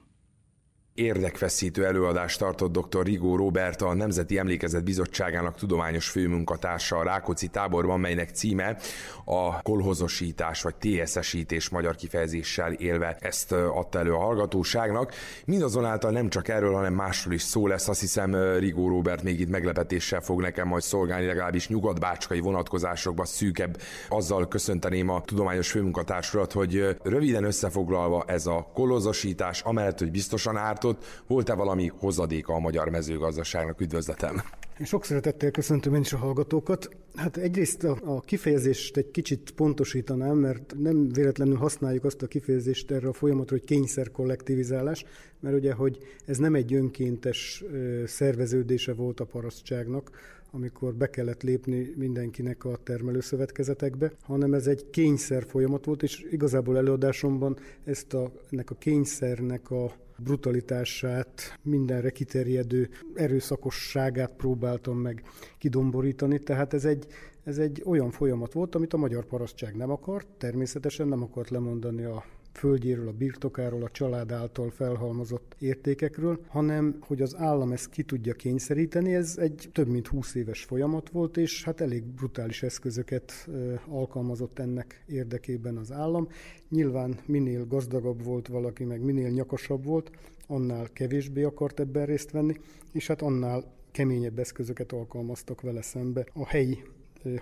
Érdekfeszítő 0.96 1.86
előadást 1.86 2.40
tartott 2.40 2.78
dr. 2.78 3.04
Rigó 3.04 3.36
Robert, 3.36 3.82
a 3.82 3.94
Nemzeti 3.94 4.38
Emlékezet 4.38 4.84
Bizottságának 4.84 5.56
tudományos 5.56 6.10
főmunkatársa 6.10 6.98
a 6.98 7.04
Rákóczi 7.04 7.48
táborban, 7.48 8.00
melynek 8.00 8.30
címe 8.30 8.78
a 9.26 9.62
kolhozosítás 9.62 10.62
vagy 10.62 10.76
TSS-ítés 10.76 11.70
magyar 11.70 11.96
kifejezéssel 11.96 12.72
élve 12.72 13.18
ezt 13.20 13.52
adta 13.52 14.00
elő 14.00 14.14
a 14.14 14.18
hallgatóságnak. 14.18 15.14
Mindazonáltal 15.46 16.12
nem 16.12 16.30
csak 16.30 16.48
erről, 16.48 16.74
hanem 16.74 16.94
másról 16.94 17.34
is 17.34 17.42
szó 17.42 17.68
lesz. 17.68 17.88
Azt 17.88 18.00
hiszem 18.00 18.36
Rigó 18.58 18.88
Robert 18.88 19.24
még 19.24 19.40
itt 19.40 19.50
meglepetéssel 19.50 20.22
fog 20.22 20.42
nekem 20.42 20.68
majd 20.68 20.84
szolgálni, 20.84 21.26
legalábbis 21.26 21.68
nyugatbácskai 21.68 22.40
vonatkozásokban 22.40 23.26
szűkebb. 23.26 23.78
Azzal 24.10 24.48
köszönteném 24.48 25.10
a 25.10 25.22
tudományos 25.22 25.72
főmunkatársulat, 25.72 26.52
hogy 26.52 26.98
röviden 27.04 27.44
összefoglalva 27.44 28.24
ez 28.28 28.46
a 28.46 28.68
kolhozosítás, 28.74 29.62
amellett, 29.62 30.00
hogy 30.00 30.12
biztosan 30.12 30.58
árt 30.58 30.82
ártott, 30.84 31.04
volt-e 31.28 31.54
valami 31.54 31.92
hozadéka 31.98 32.54
a 32.54 32.60
magyar 32.60 32.90
mezőgazdaságnak? 32.90 33.82
Üdvözletem! 33.82 34.42
Sok 34.84 35.06
szeretettel 35.06 35.52
köszöntöm 35.52 35.94
én 35.94 36.02
is 36.02 36.14
a 36.14 36.18
hallgatókat. 36.18 36.90
Hát 37.16 37.38
egyrészt 37.38 37.84
a, 37.84 37.98
a 38.04 38.20
kifejezést 38.20 38.98
egy 38.98 39.12
kicsit 39.12 39.52
pontosítanám, 39.56 40.38
mert 40.38 40.76
nem 40.80 41.10
véletlenül 41.10 41.56
használjuk 41.56 42.04
azt 42.04 42.22
a 42.22 42.28
kifejezést 42.28 42.92
erre 42.92 43.08
a 43.08 43.14
folyamatra, 43.14 43.56
hogy 43.58 43.66
kényszer 43.66 44.12
kollektivizálás, 44.12 45.06
mert 45.40 45.56
ugye, 45.56 45.74
hogy 45.74 45.98
ez 46.26 46.38
nem 46.38 46.56
egy 46.56 46.74
önkéntes 46.74 47.64
szerveződése 48.06 48.94
volt 48.94 49.20
a 49.20 49.26
parasztságnak, 49.26 50.12
amikor 50.52 50.94
be 50.94 51.10
kellett 51.10 51.44
lépni 51.44 51.94
mindenkinek 51.98 52.66
a 52.66 52.80
termelőszövetkezetekbe, 52.84 54.12
hanem 54.22 54.54
ez 54.54 54.68
egy 54.68 54.90
kényszer 54.90 55.46
folyamat 55.48 55.86
volt, 55.86 56.04
és 56.04 56.26
igazából 56.32 56.78
előadásomban 56.78 57.58
ezt 57.84 58.14
a, 58.14 58.32
ennek 58.52 58.70
a 58.70 58.76
kényszernek 58.76 59.72
a 59.72 59.94
brutalitását, 60.24 61.60
mindenre 61.62 62.10
kiterjedő 62.10 62.90
erőszakosságát 63.16 64.34
próbáltam 64.34 64.98
meg 64.98 65.24
kidomborítani, 65.58 66.40
tehát 66.40 66.74
ez 66.74 66.86
egy, 66.86 67.08
ez 67.44 67.58
egy 67.58 67.82
olyan 67.86 68.12
folyamat 68.12 68.54
volt, 68.54 68.76
amit 68.76 68.94
a 68.94 68.98
magyar 68.98 69.26
parasztság 69.26 69.76
nem 69.76 69.92
akart, 69.92 70.28
természetesen 70.38 71.08
nem 71.08 71.24
akart 71.24 71.50
lemondani 71.50 72.04
a 72.04 72.24
földjéről, 72.54 73.08
a 73.08 73.12
birtokáról, 73.12 73.84
a 73.84 73.90
család 73.90 74.32
által 74.32 74.70
felhalmozott 74.70 75.56
értékekről, 75.60 76.40
hanem 76.48 76.98
hogy 77.00 77.22
az 77.22 77.36
állam 77.36 77.72
ezt 77.72 77.90
ki 77.90 78.04
tudja 78.04 78.34
kényszeríteni, 78.34 79.14
ez 79.14 79.38
egy 79.38 79.70
több 79.72 79.88
mint 79.88 80.08
20 80.08 80.36
éves 80.36 80.64
folyamat 80.64 81.10
volt, 81.10 81.38
és 81.38 81.64
hát 81.64 81.82
elég 81.82 82.04
brutális 82.04 82.64
eszközöket 82.64 83.50
alkalmazott 83.88 84.60
ennek 84.60 85.04
érdekében 85.08 85.78
az 85.78 85.92
állam. 85.92 86.28
Nyilván 86.70 87.20
minél 87.26 87.66
gazdagabb 87.66 88.24
volt 88.24 88.48
valaki, 88.48 88.84
meg 88.84 89.02
minél 89.02 89.30
nyakasabb 89.30 89.86
volt, 89.86 90.12
annál 90.48 90.88
kevésbé 90.94 91.44
akart 91.44 91.80
ebben 91.80 92.06
részt 92.06 92.32
venni, 92.32 92.54
és 92.92 93.08
hát 93.08 93.22
annál 93.22 93.64
keményebb 93.92 94.40
eszközöket 94.40 94.92
alkalmaztak 94.92 95.62
vele 95.62 95.82
szembe 95.82 96.26
a 96.34 96.48
helyi 96.48 96.84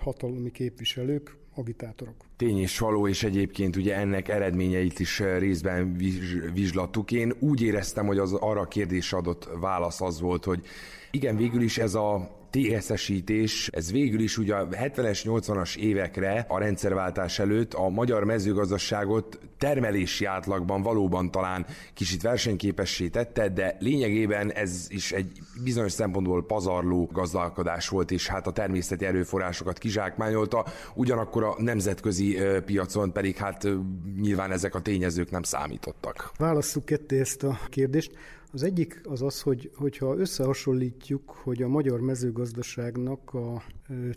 hatalmi 0.00 0.50
képviselők, 0.50 1.36
agitátorok. 1.54 2.14
Tény 2.36 2.58
és 2.58 2.78
való, 2.78 3.08
és 3.08 3.22
egyébként 3.22 3.76
ugye 3.76 3.96
ennek 3.96 4.28
eredményeit 4.28 4.98
is 4.98 5.18
részben 5.18 5.96
vizslattuk. 6.54 7.10
Én 7.10 7.32
úgy 7.38 7.62
éreztem, 7.62 8.06
hogy 8.06 8.18
az 8.18 8.32
arra 8.32 8.60
a 8.60 8.68
kérdésre 8.68 9.16
adott 9.16 9.48
válasz 9.60 10.00
az 10.00 10.20
volt, 10.20 10.44
hogy 10.44 10.64
igen, 11.10 11.36
végül 11.36 11.62
is 11.62 11.78
ez 11.78 11.94
a 11.94 12.40
TSS-ítés, 12.52 13.68
ez 13.72 13.92
végül 13.92 14.20
is 14.20 14.38
ugye 14.38 14.54
a 14.54 14.68
70-es, 14.68 15.20
80-as 15.24 15.76
évekre 15.76 16.44
a 16.48 16.58
rendszerváltás 16.58 17.38
előtt 17.38 17.74
a 17.74 17.88
magyar 17.88 18.24
mezőgazdaságot 18.24 19.38
termelési 19.58 20.24
átlagban 20.24 20.82
valóban 20.82 21.30
talán 21.30 21.66
kicsit 21.94 22.22
versenyképessé 22.22 23.08
tette, 23.08 23.48
de 23.48 23.76
lényegében 23.78 24.52
ez 24.52 24.86
is 24.88 25.12
egy 25.12 25.40
bizonyos 25.64 25.92
szempontból 25.92 26.46
pazarló 26.46 27.08
gazdálkodás 27.12 27.88
volt, 27.88 28.10
és 28.10 28.26
hát 28.26 28.46
a 28.46 28.52
természeti 28.52 29.04
erőforrásokat 29.04 29.78
kizsákmányolta, 29.78 30.64
ugyanakkor 30.94 31.44
a 31.44 31.54
nemzetközi 31.58 32.38
piacon 32.64 33.12
pedig 33.12 33.36
hát 33.36 33.68
nyilván 34.20 34.52
ezek 34.52 34.74
a 34.74 34.80
tényezők 34.80 35.30
nem 35.30 35.42
számítottak. 35.42 36.30
Válasszuk 36.36 36.84
ketté 36.84 37.20
ezt 37.20 37.42
a 37.42 37.58
kérdést. 37.68 38.12
Az 38.54 38.62
egyik 38.62 39.00
az 39.04 39.22
az, 39.22 39.40
hogy, 39.40 39.70
hogyha 39.74 40.16
összehasonlítjuk, 40.16 41.30
hogy 41.30 41.62
a 41.62 41.68
magyar 41.68 42.00
mezőgazdaságnak 42.00 43.34
a 43.34 43.62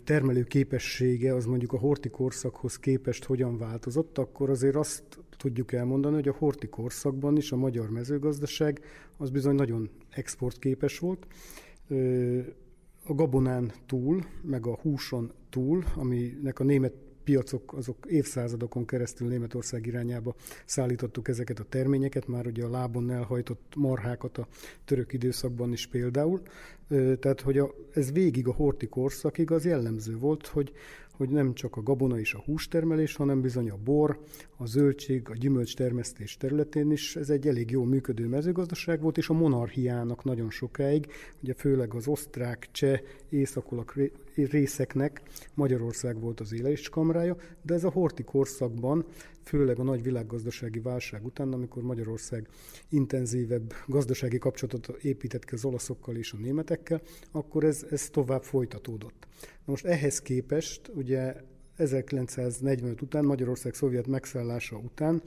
termelő 0.04 0.42
képessége 0.42 1.34
az 1.34 1.44
mondjuk 1.44 1.72
a 1.72 1.78
horti 1.78 2.08
korszakhoz 2.08 2.78
képest 2.78 3.24
hogyan 3.24 3.58
változott, 3.58 4.18
akkor 4.18 4.50
azért 4.50 4.74
azt 4.74 5.02
tudjuk 5.36 5.72
elmondani, 5.72 6.14
hogy 6.14 6.28
a 6.28 6.36
horti 6.38 6.66
korszakban 6.66 7.36
is 7.36 7.52
a 7.52 7.56
magyar 7.56 7.90
mezőgazdaság 7.90 8.80
az 9.16 9.30
bizony 9.30 9.54
nagyon 9.54 9.90
exportképes 10.10 10.98
volt. 10.98 11.26
A 13.04 13.14
gabonán 13.14 13.72
túl, 13.86 14.24
meg 14.42 14.66
a 14.66 14.78
húson 14.82 15.32
túl, 15.50 15.84
aminek 15.94 16.60
a 16.60 16.64
német 16.64 16.94
piacok 17.26 17.72
azok 17.72 17.96
évszázadokon 18.08 18.86
keresztül 18.86 19.28
Németország 19.28 19.86
irányába 19.86 20.34
szállítottuk 20.64 21.28
ezeket 21.28 21.58
a 21.58 21.64
terményeket, 21.68 22.26
már 22.26 22.46
ugye 22.46 22.64
a 22.64 22.70
lábon 22.70 23.10
elhajtott 23.10 23.72
marhákat 23.76 24.38
a 24.38 24.46
török 24.84 25.12
időszakban 25.12 25.72
is 25.72 25.86
például. 25.86 26.40
Tehát, 27.20 27.40
hogy 27.40 27.58
a, 27.58 27.74
ez 27.92 28.12
végig 28.12 28.48
a 28.48 28.52
horti 28.52 28.86
korszakig 28.86 29.50
az 29.50 29.64
jellemző 29.64 30.18
volt, 30.18 30.46
hogy, 30.46 30.72
hogy 31.12 31.28
nem 31.28 31.54
csak 31.54 31.76
a 31.76 31.82
gabona 31.82 32.18
és 32.18 32.34
a 32.34 32.42
hústermelés, 32.44 33.16
hanem 33.16 33.40
bizony 33.40 33.70
a 33.70 33.78
bor, 33.84 34.20
a 34.56 34.66
zöldség, 34.66 35.28
a 35.30 35.34
gyümölcs 35.34 35.76
termesztés 35.76 36.36
területén 36.36 36.90
is 36.90 37.16
ez 37.16 37.30
egy 37.30 37.46
elég 37.48 37.70
jó 37.70 37.84
működő 37.84 38.26
mezőgazdaság 38.26 39.00
volt, 39.00 39.18
és 39.18 39.28
a 39.28 39.32
monarchiának 39.32 40.24
nagyon 40.24 40.50
sokáig, 40.50 41.06
ugye 41.42 41.54
főleg 41.54 41.94
az 41.94 42.08
osztrák, 42.08 42.68
cseh, 42.72 43.00
északolak 43.28 43.94
részeknek 44.44 45.22
Magyarország 45.54 46.20
volt 46.20 46.40
az 46.40 46.52
éleléskamrája, 46.52 47.36
de 47.62 47.74
ez 47.74 47.84
a 47.84 47.90
horti 47.90 48.22
korszakban, 48.22 49.06
főleg 49.42 49.78
a 49.78 49.82
nagy 49.82 50.02
világgazdasági 50.02 50.80
válság 50.80 51.24
után, 51.24 51.52
amikor 51.52 51.82
Magyarország 51.82 52.48
intenzívebb 52.88 53.72
gazdasági 53.86 54.38
kapcsolatot 54.38 55.02
épített 55.02 55.44
ki 55.44 55.54
az 55.54 55.64
olaszokkal 55.64 56.16
és 56.16 56.32
a 56.32 56.36
németekkel, 56.36 57.00
akkor 57.32 57.64
ez, 57.64 57.86
ez 57.90 58.10
tovább 58.10 58.42
folytatódott. 58.42 59.26
Na 59.40 59.72
most 59.72 59.84
ehhez 59.84 60.20
képest, 60.20 60.90
ugye 60.94 61.34
1945 61.76 63.02
után, 63.02 63.24
Magyarország 63.24 63.74
szovjet 63.74 64.06
megszállása 64.06 64.76
után 64.76 65.22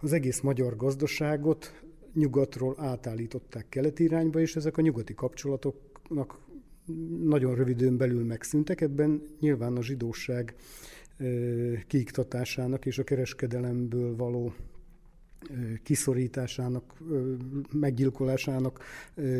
az 0.00 0.12
egész 0.12 0.40
magyar 0.40 0.76
gazdaságot 0.76 1.82
nyugatról 2.14 2.74
átállították 2.78 3.68
keleti 3.68 4.02
irányba, 4.02 4.40
és 4.40 4.56
ezek 4.56 4.76
a 4.76 4.82
nyugati 4.82 5.14
kapcsolatoknak 5.14 6.38
nagyon 7.24 7.54
rövidön 7.54 7.96
belül 7.96 8.24
megszűntek. 8.24 8.80
Ebben 8.80 9.22
nyilván 9.40 9.76
a 9.76 9.82
zsidóság 9.82 10.54
kiiktatásának 11.86 12.86
és 12.86 12.98
a 12.98 13.04
kereskedelemből 13.04 14.16
való 14.16 14.54
kiszorításának, 15.82 17.02
meggyilkolásának 17.72 18.84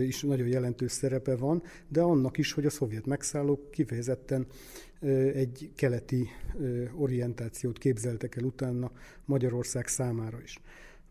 is 0.03 0.23
nagyon 0.23 0.47
jelentős 0.47 0.93
szerepe 0.93 1.37
van, 1.37 1.63
de 1.89 2.01
annak 2.01 2.39
is, 2.39 2.53
hogy 2.53 2.67
a 2.67 2.71
szovjet 2.71 3.07
megszállók 3.07 3.71
kifejezetten 3.71 4.47
egy 5.35 5.71
keleti 5.75 6.29
orientációt 6.97 7.79
képzeltek 7.79 8.37
el 8.37 8.45
utána 8.45 8.91
Magyarország 9.25 9.87
számára 9.87 10.41
is. 10.43 10.61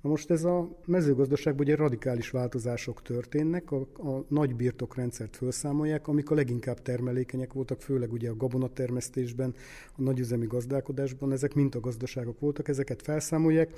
Na 0.03 0.09
most 0.09 0.31
ez 0.31 0.43
a 0.43 0.77
mezőgazdaságban 0.85 1.65
ugye 1.65 1.75
radikális 1.75 2.29
változások 2.29 3.01
történnek, 3.01 3.71
a, 3.71 3.75
a 3.81 4.25
nagy 4.27 4.55
birtokrendszert 4.55 5.35
felszámolják, 5.35 6.07
amik 6.07 6.29
a 6.29 6.35
leginkább 6.35 6.81
termelékenyek 6.81 7.53
voltak, 7.53 7.81
főleg 7.81 8.11
ugye 8.11 8.29
a 8.29 8.35
gabonatermesztésben, 8.35 9.53
a 9.97 10.01
nagyüzemi 10.01 10.45
gazdálkodásban, 10.45 11.31
ezek 11.31 11.53
mintagazdaságok 11.53 12.39
voltak, 12.39 12.67
ezeket 12.67 13.01
felszámolják, 13.01 13.73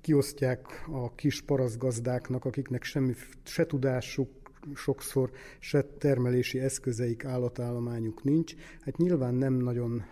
kiosztják 0.00 0.84
a 0.92 1.14
kis 1.14 1.42
paraszgazdáknak, 1.42 2.44
akiknek 2.44 2.82
semmi 2.82 3.14
se 3.42 3.66
tudásuk, 3.66 4.28
sokszor 4.74 5.30
se 5.58 5.82
termelési 5.82 6.58
eszközeik, 6.58 7.24
állatállományuk 7.24 8.24
nincs. 8.24 8.54
Hát 8.80 8.96
nyilván 8.96 9.34
nem 9.34 9.54
nagyon 9.54 10.04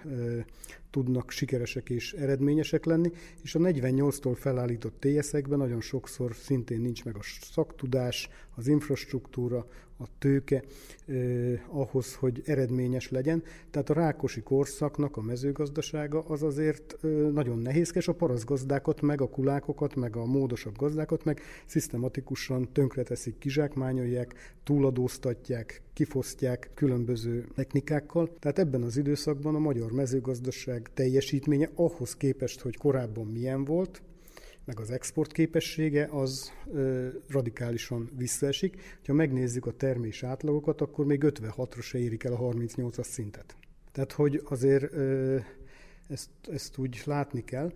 tudnak 0.91 1.31
sikeresek 1.31 1.91
és 1.91 2.13
eredményesek 2.13 2.85
lenni, 2.85 3.11
és 3.43 3.55
a 3.55 3.59
48-tól 3.59 4.37
felállított 4.37 5.01
TSZ-ekben 5.01 5.59
nagyon 5.59 5.81
sokszor 5.81 6.35
szintén 6.35 6.81
nincs 6.81 7.05
meg 7.05 7.17
a 7.17 7.23
szaktudás, 7.41 8.29
az 8.55 8.69
infrastruktúra, 8.69 9.67
a 9.99 10.05
tőke 10.19 10.63
eh, 11.07 11.61
ahhoz, 11.69 12.15
hogy 12.15 12.43
eredményes 12.45 13.11
legyen. 13.11 13.43
Tehát 13.71 13.91
a 13.91 13.95
rákosi 13.95 14.43
korszaknak 14.43 15.17
a 15.17 15.23
mezőgazdasága 15.23 16.21
az 16.21 16.43
azért 16.43 16.97
eh, 17.03 17.11
nagyon 17.11 17.59
nehézkes, 17.59 18.09
a 18.09 18.15
paraszgazdákat, 18.15 19.01
meg 19.01 19.21
a 19.21 19.29
kulákokat, 19.29 19.95
meg 19.95 20.17
a 20.17 20.25
módosabb 20.25 20.77
gazdákat, 20.77 21.25
meg 21.25 21.41
szisztematikusan 21.67 22.73
tönkreteszik, 22.73 23.39
kizsákmányolják, 23.39 24.35
túladóztatják, 24.65 25.83
kifosztják 25.97 26.71
különböző 26.75 27.47
technikákkal. 27.55 28.37
Tehát 28.39 28.59
ebben 28.59 28.83
az 28.83 28.97
időszakban 28.97 29.55
a 29.55 29.59
magyar 29.59 29.93
mezőgazdaság 29.93 30.91
teljesítménye 30.95 31.71
ahhoz 31.75 32.17
képest, 32.17 32.61
hogy 32.61 32.77
korábban 32.77 33.27
milyen 33.27 33.65
volt, 33.65 34.03
meg 34.65 34.81
az 34.81 34.91
export 34.91 35.33
képessége 35.33 36.09
az 36.11 36.53
ö, 36.73 37.09
radikálisan 37.29 38.11
visszaesik. 38.17 38.99
Ha 39.07 39.13
megnézzük 39.13 39.67
a 39.67 39.73
termés 39.73 40.23
átlagokat, 40.23 40.81
akkor 40.81 41.07
még 41.07 41.23
56-ra 41.25 41.83
se 41.83 41.99
érik 41.99 42.25
el 42.25 42.33
a 42.33 42.39
38-as 42.39 43.05
szintet. 43.05 43.57
Tehát, 43.93 44.13
hogy 44.13 44.43
azért 44.45 44.93
ö, 44.93 45.39
ezt, 46.09 46.31
ezt 46.51 46.79
úgy 46.79 47.03
látni 47.05 47.45
kell. 47.45 47.73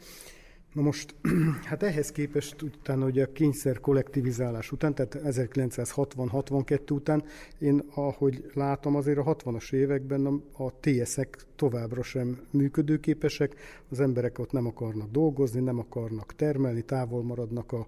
Na 0.72 0.82
most, 0.82 1.14
hát 1.68 1.82
ehhez 1.82 2.12
képest 2.12 2.62
utána 2.62 3.06
ugye 3.06 3.24
a 3.24 3.32
kényszer 3.32 3.80
kollektivizálás 3.80 4.72
után, 4.72 4.94
tehát 4.94 5.18
1960-62 5.24 6.92
után, 6.92 7.24
én 7.58 7.82
ahogy 7.94 8.50
látom 8.54 8.96
azért 8.96 9.18
a 9.18 9.36
60-as 9.36 9.72
években 9.72 10.26
a, 10.26 10.62
a 10.64 10.72
TSZ-ek 10.80 11.46
továbbra 11.56 12.02
sem 12.02 12.38
működőképesek, 12.50 13.54
az 13.88 14.00
emberek 14.00 14.38
ott 14.38 14.52
nem 14.52 14.66
akarnak 14.66 15.10
dolgozni, 15.10 15.60
nem 15.60 15.78
akarnak 15.78 16.34
termelni, 16.34 16.82
távol 16.82 17.22
maradnak 17.22 17.72
a, 17.72 17.86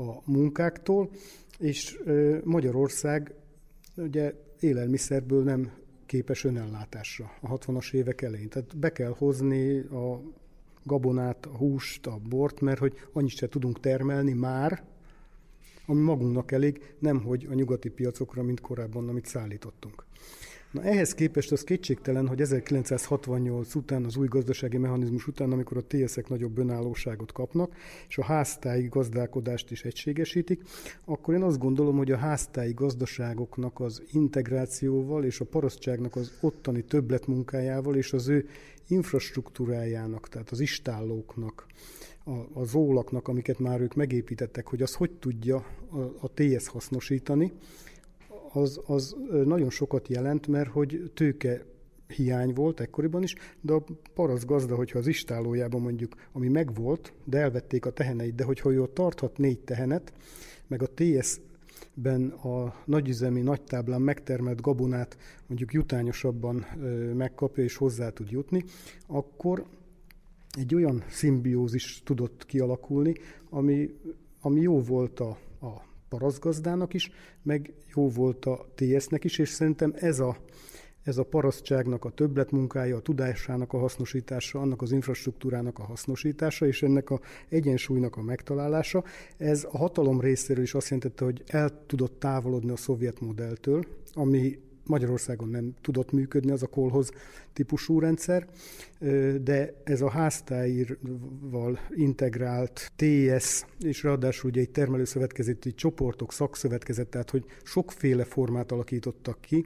a 0.00 0.22
munkáktól, 0.24 1.10
és 1.58 1.98
Magyarország 2.44 3.34
ugye 3.96 4.34
élelmiszerből 4.60 5.42
nem 5.42 5.72
képes 6.06 6.44
önellátásra 6.44 7.30
a 7.40 7.58
60-as 7.58 7.92
évek 7.92 8.22
elején. 8.22 8.48
Tehát 8.48 8.78
be 8.78 8.92
kell 8.92 9.14
hozni 9.18 9.78
a 9.78 10.20
gabonát, 10.88 11.46
a 11.46 11.56
húst, 11.56 12.06
a 12.06 12.18
bort, 12.28 12.60
mert 12.60 12.78
hogy 12.78 12.94
annyit 13.12 13.36
se 13.36 13.48
tudunk 13.48 13.80
termelni 13.80 14.32
már, 14.32 14.84
ami 15.86 16.00
magunknak 16.00 16.52
elég, 16.52 16.94
nem 16.98 17.22
hogy 17.22 17.46
a 17.50 17.54
nyugati 17.54 17.88
piacokra, 17.88 18.42
mint 18.42 18.60
korábban, 18.60 19.08
amit 19.08 19.26
szállítottunk. 19.26 20.04
Na 20.70 20.82
ehhez 20.82 21.14
képest 21.14 21.52
az 21.52 21.64
kétségtelen, 21.64 22.28
hogy 22.28 22.40
1968 22.40 23.74
után, 23.74 24.04
az 24.04 24.16
új 24.16 24.26
gazdasági 24.26 24.76
mechanizmus 24.76 25.26
után, 25.26 25.52
amikor 25.52 25.76
a 25.76 25.86
TSZ-ek 25.86 26.28
nagyobb 26.28 26.58
önállóságot 26.58 27.32
kapnak, 27.32 27.72
és 28.08 28.18
a 28.18 28.24
háztáji 28.24 28.88
gazdálkodást 28.88 29.70
is 29.70 29.84
egységesítik, 29.84 30.62
akkor 31.04 31.34
én 31.34 31.42
azt 31.42 31.58
gondolom, 31.58 31.96
hogy 31.96 32.12
a 32.12 32.16
háztáji 32.16 32.72
gazdaságoknak 32.72 33.80
az 33.80 34.02
integrációval 34.12 35.24
és 35.24 35.40
a 35.40 35.44
parasztságnak 35.44 36.16
az 36.16 36.32
ottani 36.40 36.82
többletmunkájával 36.82 37.96
és 37.96 38.12
az 38.12 38.28
ő 38.28 38.48
infrastruktúrájának, 38.88 40.28
tehát 40.28 40.50
az 40.50 40.60
istállóknak, 40.60 41.66
a, 42.24 42.60
az 42.60 42.74
ólaknak, 42.74 43.28
amiket 43.28 43.58
már 43.58 43.80
ők 43.80 43.94
megépítettek, 43.94 44.66
hogy 44.66 44.82
az 44.82 44.94
hogy 44.94 45.10
tudja 45.10 45.56
a, 45.90 45.98
a 45.98 46.30
TS 46.34 46.68
hasznosítani, 46.68 47.52
az, 48.52 48.80
az 48.86 49.16
nagyon 49.44 49.70
sokat 49.70 50.08
jelent, 50.08 50.46
mert 50.46 50.70
hogy 50.70 51.10
tőke 51.14 51.64
hiány 52.06 52.52
volt 52.52 52.80
ekkoriban 52.80 53.22
is, 53.22 53.34
de 53.60 53.72
a 53.72 53.84
parasz 54.14 54.44
gazda, 54.44 54.74
hogyha 54.74 54.98
az 54.98 55.06
istálójában 55.06 55.80
mondjuk, 55.80 56.14
ami 56.32 56.48
megvolt, 56.48 57.12
de 57.24 57.38
elvették 57.38 57.86
a 57.86 57.90
teheneit, 57.90 58.34
de 58.34 58.44
hogyha 58.44 58.72
ő 58.72 58.86
tarthat 58.92 59.38
négy 59.38 59.60
tehenet, 59.60 60.12
meg 60.66 60.82
a 60.82 60.88
TS 60.94 61.40
ben 61.94 62.28
a 62.28 62.74
nagyüzemi 62.84 63.40
nagytáblán 63.40 64.02
megtermelt 64.02 64.60
gabonát 64.60 65.18
mondjuk 65.46 65.72
jutányosabban 65.72 66.66
megkapja 67.16 67.64
és 67.64 67.76
hozzá 67.76 68.10
tud 68.10 68.30
jutni, 68.30 68.64
akkor 69.06 69.64
egy 70.50 70.74
olyan 70.74 71.04
szimbiózis 71.08 72.02
tudott 72.04 72.46
kialakulni, 72.46 73.14
ami, 73.50 73.94
ami 74.40 74.60
jó 74.60 74.80
volt 74.80 75.20
a, 75.20 75.38
a 76.08 76.16
parasztgazdának 76.16 76.94
is, 76.94 77.10
meg 77.42 77.72
jó 77.94 78.08
volt 78.08 78.44
a 78.44 78.66
TS-nek 78.74 79.24
is, 79.24 79.38
és 79.38 79.48
szerintem 79.48 79.94
ez 79.96 80.18
a, 80.18 80.36
ez 81.02 81.18
a 81.18 81.22
parasztságnak 81.22 82.04
a 82.04 82.10
többletmunkája, 82.10 82.96
a 82.96 83.00
tudásának 83.00 83.72
a 83.72 83.78
hasznosítása, 83.78 84.60
annak 84.60 84.82
az 84.82 84.92
infrastruktúrának 84.92 85.78
a 85.78 85.82
hasznosítása, 85.82 86.66
és 86.66 86.82
ennek 86.82 87.10
a 87.10 87.20
egyensúlynak 87.48 88.16
a 88.16 88.22
megtalálása, 88.22 89.04
ez 89.36 89.66
a 89.70 89.78
hatalom 89.78 90.20
részéről 90.20 90.62
is 90.62 90.74
azt 90.74 90.88
jelentette, 90.88 91.24
hogy 91.24 91.42
el 91.46 91.86
tudott 91.86 92.18
távolodni 92.18 92.70
a 92.70 92.76
szovjet 92.76 93.20
modelltől, 93.20 93.84
ami 94.14 94.58
Magyarországon 94.88 95.48
nem 95.48 95.74
tudott 95.80 96.12
működni 96.12 96.50
az 96.50 96.62
a 96.62 96.66
kolhoz 96.66 97.10
típusú 97.52 97.98
rendszer, 97.98 98.46
de 99.42 99.74
ez 99.84 100.00
a 100.00 100.10
háztáírval 100.10 101.78
integrált 101.90 102.92
TS, 102.96 103.64
és 103.80 104.02
ráadásul 104.02 104.50
ugye 104.50 104.60
egy 104.60 104.70
termelőszövetkezeti 104.70 105.74
csoportok, 105.74 106.32
szakszövetkezet, 106.32 107.08
tehát 107.08 107.30
hogy 107.30 107.44
sokféle 107.62 108.24
formát 108.24 108.72
alakítottak 108.72 109.40
ki, 109.40 109.64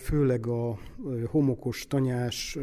főleg 0.00 0.46
a 0.46 0.78
homokos, 1.26 1.86
tanyás, 1.86 2.58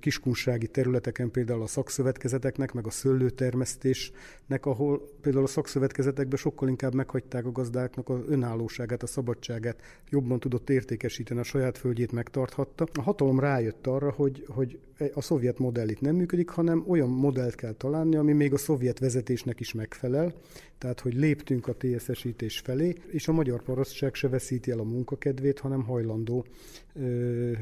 kiskunsági 0.00 0.66
területeken, 0.66 1.30
például 1.30 1.62
a 1.62 1.66
szakszövetkezeteknek, 1.66 2.72
meg 2.72 2.86
a 2.86 2.90
szőlőtermesztésnek, 2.90 4.66
ahol 4.66 5.08
például 5.20 5.44
a 5.44 5.48
szakszövetkezetekben 5.48 6.38
sokkal 6.38 6.68
inkább 6.68 6.94
meghagyták 6.94 7.46
a 7.46 7.52
gazdáknak 7.52 8.08
az 8.08 8.20
önállóságát, 8.28 9.02
a 9.02 9.06
szabadságát, 9.06 9.82
jobban 10.08 10.40
tudott 10.40 10.70
értékesíteni, 10.70 11.40
a 11.40 11.42
saját 11.42 11.78
földjét 11.78 12.12
megtarthatta. 12.12 12.86
A 12.92 13.02
hatalom 13.02 13.40
rájött 13.40 13.86
arra, 13.86 14.10
hogy, 14.10 14.44
hogy 14.48 14.78
a 15.14 15.20
szovjet 15.20 15.58
modell 15.58 15.88
itt 15.88 16.00
nem 16.00 16.16
működik, 16.16 16.48
hanem 16.48 16.84
olyan 16.86 17.08
modellt 17.08 17.54
kell 17.54 17.72
találni, 17.72 18.16
ami 18.16 18.32
még 18.32 18.52
a 18.52 18.58
szovjet 18.58 18.98
vezetésnek 18.98 19.60
is 19.60 19.72
megfelel, 19.72 20.34
tehát 20.78 21.00
hogy 21.00 21.14
léptünk 21.14 21.66
a 21.66 21.74
TSS-ítés 21.78 22.58
felé, 22.58 22.94
és 23.10 23.28
a 23.28 23.32
magyar 23.32 23.62
parasztság 23.62 24.14
se 24.14 24.28
veszíti 24.28 24.70
el 24.70 24.78
a 24.78 24.82
munkakedvét, 24.84 25.58
hanem 25.58 25.82
hajlandó 25.82 26.46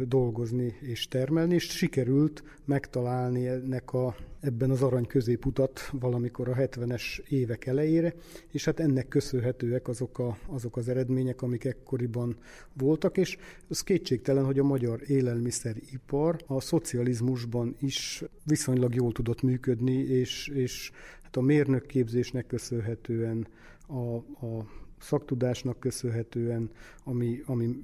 dolgozni 0.06 0.74
és 0.80 1.08
termelni, 1.08 1.54
és 1.54 1.62
sikerült 1.62 2.42
megtalálni 2.64 3.46
ennek 3.46 3.92
a, 3.92 4.16
ebben 4.40 4.70
az 4.70 4.82
arany 4.82 5.06
középutat 5.06 5.90
valamikor 5.92 6.48
a 6.48 6.54
70-es 6.54 7.28
évek 7.28 7.66
elejére, 7.66 8.14
és 8.52 8.64
hát 8.64 8.80
ennek 8.80 9.08
köszönhetőek 9.08 9.88
azok, 9.88 10.18
a, 10.18 10.38
azok 10.46 10.76
az 10.76 10.88
eredmények, 10.88 11.42
amik 11.42 11.64
ekkoriban 11.64 12.36
voltak, 12.72 13.16
és 13.16 13.36
az 13.68 13.80
kétségtelen, 13.80 14.44
hogy 14.44 14.58
a 14.58 14.64
magyar 14.64 15.00
élelmiszeripar 15.06 16.36
a 16.46 16.60
szocializmusban 16.60 17.76
is 17.80 18.24
viszonylag 18.44 18.94
jól 18.94 19.12
tudott 19.12 19.42
működni, 19.42 19.96
és, 19.96 20.48
és 20.54 20.90
hát 21.22 21.36
a 21.36 21.40
mérnökképzésnek 21.40 22.46
köszönhetően, 22.46 23.46
a, 23.86 24.14
a 24.46 24.66
szaktudásnak 25.00 25.80
köszönhetően, 25.80 26.70
ami, 27.04 27.42
ami 27.46 27.82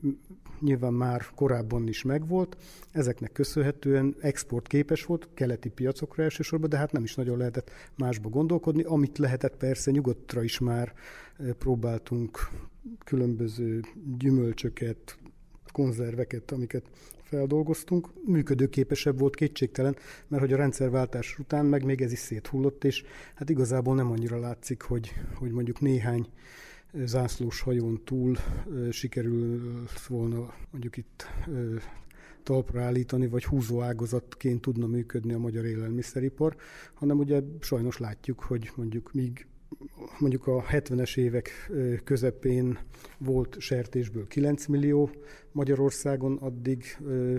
nyilván 0.60 0.92
már 0.92 1.26
korábban 1.34 1.88
is 1.88 2.02
megvolt, 2.02 2.56
ezeknek 2.90 3.32
köszönhetően 3.32 4.16
exportképes 4.20 5.04
volt, 5.04 5.28
keleti 5.34 5.68
piacokra 5.68 6.22
elsősorban, 6.22 6.68
de 6.68 6.76
hát 6.76 6.92
nem 6.92 7.04
is 7.04 7.14
nagyon 7.14 7.38
lehetett 7.38 7.70
másba 7.96 8.28
gondolkodni, 8.28 8.82
amit 8.82 9.18
lehetett 9.18 9.56
persze 9.56 9.90
nyugatra 9.90 10.42
is 10.42 10.58
már 10.58 10.92
próbáltunk 11.58 12.38
különböző 13.04 13.80
gyümölcsöket, 14.18 15.18
konzerveket, 15.72 16.50
amiket 16.50 16.90
feldolgoztunk. 17.22 18.08
Működőképesebb 18.26 19.18
volt 19.18 19.36
kétségtelen, 19.36 19.96
mert 20.28 20.42
hogy 20.42 20.52
a 20.52 20.56
rendszerváltás 20.56 21.38
után 21.38 21.66
meg 21.66 21.84
még 21.84 22.00
ez 22.00 22.12
is 22.12 22.18
széthullott, 22.18 22.84
és 22.84 23.04
hát 23.34 23.50
igazából 23.50 23.94
nem 23.94 24.10
annyira 24.10 24.38
látszik, 24.38 24.82
hogy, 24.82 25.12
hogy 25.34 25.50
mondjuk 25.50 25.80
néhány 25.80 26.28
zászlós 27.04 27.60
hajón 27.60 28.00
túl 28.04 28.36
sikerül 28.90 29.60
volna 30.08 30.54
mondjuk 30.70 30.96
itt 30.96 31.26
talpra 32.42 32.82
állítani, 32.82 33.26
vagy 33.26 33.44
húzó 33.44 33.82
ágazatként 33.82 34.60
tudna 34.60 34.86
működni 34.86 35.32
a 35.32 35.38
magyar 35.38 35.64
élelmiszeripar, 35.64 36.56
hanem 36.94 37.18
ugye 37.18 37.40
sajnos 37.60 37.98
látjuk, 37.98 38.40
hogy 38.40 38.70
mondjuk 38.76 39.12
míg 39.12 39.46
mondjuk 40.18 40.46
a 40.46 40.62
70-es 40.62 41.16
évek 41.16 41.70
közepén 42.04 42.78
volt 43.18 43.56
sertésből 43.60 44.26
9 44.26 44.66
millió 44.66 45.10
Magyarországon, 45.54 46.36
addig 46.36 46.96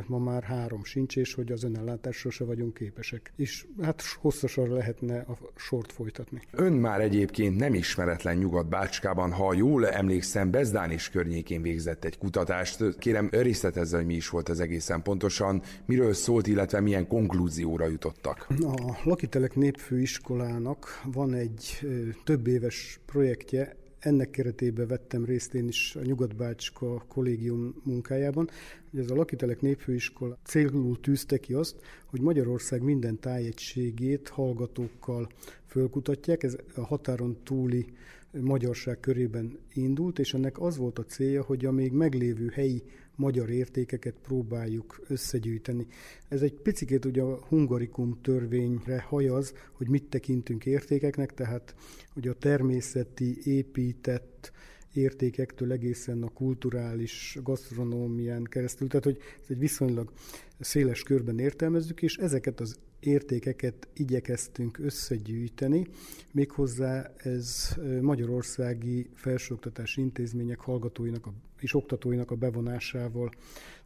ma 0.08 0.18
már 0.18 0.44
három 0.44 0.84
sincs, 0.84 1.18
és 1.18 1.34
hogy 1.34 1.52
az 1.52 1.64
önellátásra 1.64 2.30
se 2.30 2.44
vagyunk 2.44 2.74
képesek. 2.74 3.34
És 3.36 3.66
hát 3.82 4.02
hosszasan 4.22 4.70
lehetne 4.70 5.20
a 5.20 5.38
sort 5.56 5.92
folytatni. 5.92 6.42
Ön 6.52 6.74
már 6.74 7.02
egyébként 7.02 7.58
nem 7.58 7.74
ismeretlen 7.74 8.38
Nyugat-Bácskában, 8.38 9.32
ha 9.32 9.54
jól 9.54 9.88
emlékszem, 9.88 10.52
Bezdán 10.52 10.92
és 10.92 11.10
környékén 11.10 11.62
végzett 11.62 12.04
egy 12.04 12.18
kutatást. 12.18 12.98
Kérem, 12.98 13.30
részletezze, 13.32 13.98
hogy 13.98 14.06
mi 14.06 14.16
is 14.16 14.30
volt 14.30 14.50
ez 14.50 14.60
egészen 14.60 15.02
pontosan, 15.02 15.62
miről 15.86 16.14
szólt, 16.14 16.48
illetve 16.48 16.80
milyen 16.80 17.08
konklúzióra 17.08 17.88
jutottak. 17.88 18.48
A 18.62 18.98
Lakitelek 19.04 19.56
Népfőiskolának 19.56 21.02
van 21.14 21.34
egy 21.34 21.88
több 22.24 22.48
éves 22.48 23.00
projektje, 23.06 23.76
ennek 24.06 24.30
keretében 24.30 24.88
vettem 24.88 25.26
részt 25.26 25.54
én 25.54 25.68
is 25.68 25.96
a 25.96 26.02
Nyugatbácska 26.02 27.06
kollégium 27.08 27.82
munkájában, 27.84 28.50
hogy 28.92 29.00
ez 29.00 29.10
a 29.10 29.16
Lakitelek 29.16 29.62
Népfőiskola 29.62 30.38
célul 30.44 31.00
tűzte 31.00 31.38
ki 31.38 31.54
azt, 31.54 31.76
hogy 32.06 32.22
Magyarország 32.22 32.82
minden 32.82 33.20
tájegységét 33.20 34.28
hallgatókkal 34.28 35.30
fölkutatják, 35.66 36.44
ez 36.44 36.58
a 36.76 36.82
határon 36.82 37.38
túli 37.44 37.86
magyarság 38.32 39.00
körében 39.00 39.60
indult, 39.74 40.20
és 40.20 40.34
ennek 40.34 40.60
az 40.60 40.78
volt 40.78 41.00
a 41.00 41.06
célja, 41.06 41.44
hogy 41.44 41.66
a 41.66 41.72
még 41.72 41.92
meglévő 41.92 42.52
helyi 42.54 42.84
magyar 43.16 43.50
értékeket 43.50 44.16
próbáljuk 44.22 45.02
összegyűjteni. 45.08 45.88
Ez 46.28 46.42
egy 46.42 46.54
picit 46.54 47.06
ugye 47.06 47.22
a 47.22 47.46
hungarikum 47.48 48.20
törvényre 48.22 49.02
hajaz, 49.02 49.54
hogy 49.72 49.88
mit 49.88 50.04
tekintünk 50.04 50.66
értékeknek, 50.66 51.34
tehát 51.34 51.76
hogy 52.14 52.28
a 52.28 52.34
természeti, 52.34 53.38
épített 53.44 54.52
értékektől 54.94 55.72
egészen 55.72 56.24
a 56.24 56.30
kulturális 56.30 57.38
gasztronómián 57.44 58.44
keresztül, 58.44 58.88
tehát 58.88 59.04
hogy 59.04 59.18
ez 59.42 59.46
egy 59.50 59.60
viszonylag 59.60 60.12
széles 60.60 61.04
körben 61.04 61.40
értelmezzük, 61.40 62.02
és 62.02 62.18
ezeket 62.18 62.60
az 62.60 62.80
értékeket 63.06 63.88
igyekeztünk 63.94 64.80
összegyűjteni, 64.80 65.88
méghozzá 66.32 67.12
ez 67.18 67.76
magyarországi 68.02 69.10
felsőoktatási 69.14 70.02
intézmények 70.02 70.60
hallgatóinak 70.60 71.28
és 71.60 71.74
oktatóinak 71.74 72.32
a 72.32 72.36
bevonásával 72.36 73.32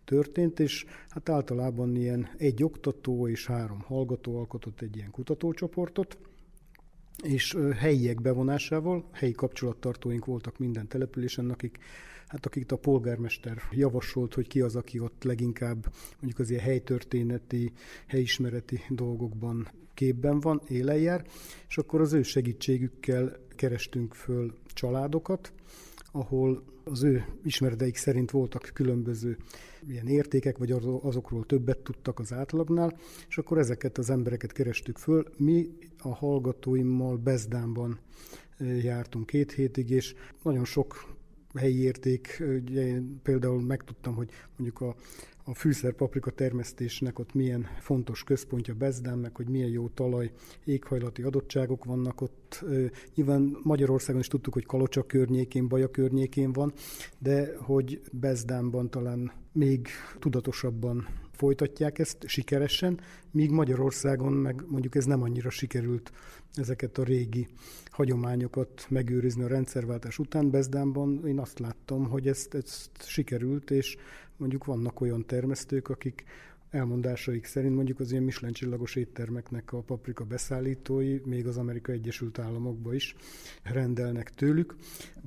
történt, 0.05 0.59
és 0.59 0.85
hát 1.09 1.29
általában 1.29 1.95
ilyen 1.95 2.29
egy 2.37 2.63
oktató 2.63 3.27
és 3.27 3.45
három 3.45 3.79
hallgató 3.79 4.37
alkotott 4.37 4.81
egy 4.81 4.95
ilyen 4.95 5.11
kutatócsoportot, 5.11 6.17
és 7.23 7.57
helyiek 7.75 8.21
bevonásával, 8.21 9.09
helyi 9.11 9.31
kapcsolattartóink 9.31 10.25
voltak 10.25 10.57
minden 10.57 10.87
településen, 10.87 11.49
akik 11.49 11.77
hát 12.29 12.45
akit 12.45 12.71
a 12.71 12.77
polgármester 12.77 13.61
javasolt, 13.71 14.33
hogy 14.33 14.47
ki 14.47 14.61
az, 14.61 14.75
aki 14.75 14.99
ott 14.99 15.23
leginkább 15.23 15.93
mondjuk 16.11 16.39
az 16.39 16.49
ilyen 16.49 16.63
helytörténeti, 16.63 17.71
helyismereti 18.07 18.79
dolgokban 18.89 19.67
képben 19.93 20.39
van, 20.39 20.61
élen 20.67 20.97
jár, 20.97 21.25
és 21.67 21.77
akkor 21.77 22.01
az 22.01 22.13
ő 22.13 22.23
segítségükkel 22.23 23.37
kerestünk 23.55 24.13
föl 24.13 24.53
családokat, 24.73 25.53
ahol 26.11 26.63
az 26.83 27.03
ő 27.03 27.25
ismereteik 27.43 27.95
szerint 27.95 28.31
voltak 28.31 28.71
különböző 28.73 29.37
ilyen 29.87 30.07
értékek, 30.07 30.57
vagy 30.57 30.71
azokról 31.01 31.45
többet 31.45 31.79
tudtak 31.79 32.19
az 32.19 32.33
átlagnál, 32.33 32.97
és 33.29 33.37
akkor 33.37 33.57
ezeket 33.57 33.97
az 33.97 34.09
embereket 34.09 34.51
kerestük 34.51 34.97
föl. 34.97 35.25
Mi 35.37 35.69
a 35.97 36.15
hallgatóimmal 36.15 37.17
Bezdánban 37.17 37.99
jártunk 38.81 39.25
két 39.25 39.51
hétig, 39.51 39.89
és 39.89 40.15
nagyon 40.43 40.65
sok 40.65 41.17
helyi 41.55 41.81
érték, 41.81 42.43
ugye 42.65 42.87
én 42.87 43.19
például 43.23 43.61
megtudtam, 43.61 44.15
hogy 44.15 44.29
mondjuk 44.57 44.81
a, 44.81 44.95
a 45.43 45.53
fűszerpaprika 45.53 46.31
termesztésnek 46.31 47.19
ott 47.19 47.33
milyen 47.33 47.67
fontos 47.79 48.23
központja 48.23 48.73
Bezdán, 48.73 49.17
meg 49.17 49.35
hogy 49.35 49.47
milyen 49.47 49.69
jó 49.69 49.87
talaj, 49.87 50.31
éghajlati 50.65 51.21
adottságok 51.21 51.85
vannak 51.85 52.21
ott. 52.21 52.65
Nyilván 53.15 53.57
Magyarországon 53.63 54.21
is 54.21 54.27
tudtuk, 54.27 54.53
hogy 54.53 54.65
Kalocsa 54.65 55.05
környékén, 55.05 55.67
Baja 55.67 55.91
környékén 55.91 56.53
van, 56.53 56.73
de 57.17 57.55
hogy 57.57 58.01
Bezdánban 58.11 58.89
talán 58.89 59.31
még 59.51 59.87
tudatosabban 60.19 61.07
folytatják 61.31 61.99
ezt 61.99 62.17
sikeresen, 62.27 62.99
míg 63.31 63.51
Magyarországon 63.51 64.33
meg 64.33 64.63
mondjuk 64.67 64.95
ez 64.95 65.05
nem 65.05 65.21
annyira 65.21 65.49
sikerült 65.49 66.11
ezeket 66.53 66.97
a 66.97 67.03
régi 67.03 67.47
hagyományokat 67.85 68.85
megőrizni 68.89 69.43
a 69.43 69.47
rendszerváltás 69.47 70.19
után. 70.19 70.49
Bezdánban 70.49 71.27
én 71.27 71.39
azt 71.39 71.59
láttam, 71.59 72.09
hogy 72.09 72.27
ezt, 72.27 72.53
ezt 72.53 72.89
sikerült, 72.97 73.71
és 73.71 73.97
mondjuk 74.37 74.65
vannak 74.65 75.01
olyan 75.01 75.25
termesztők, 75.25 75.89
akik 75.89 76.23
elmondásaik 76.69 77.45
szerint 77.45 77.75
mondjuk 77.75 77.99
az 77.99 78.11
ilyen 78.11 78.23
Michelin 78.23 78.53
csillagos 78.53 78.95
éttermeknek 78.95 79.73
a 79.73 79.81
paprika 79.81 80.23
beszállítói 80.23 81.19
még 81.25 81.47
az 81.47 81.57
Amerikai 81.57 81.95
Egyesült 81.95 82.39
Államokba 82.39 82.93
is 82.93 83.15
rendelnek 83.63 84.29
tőlük, 84.29 84.75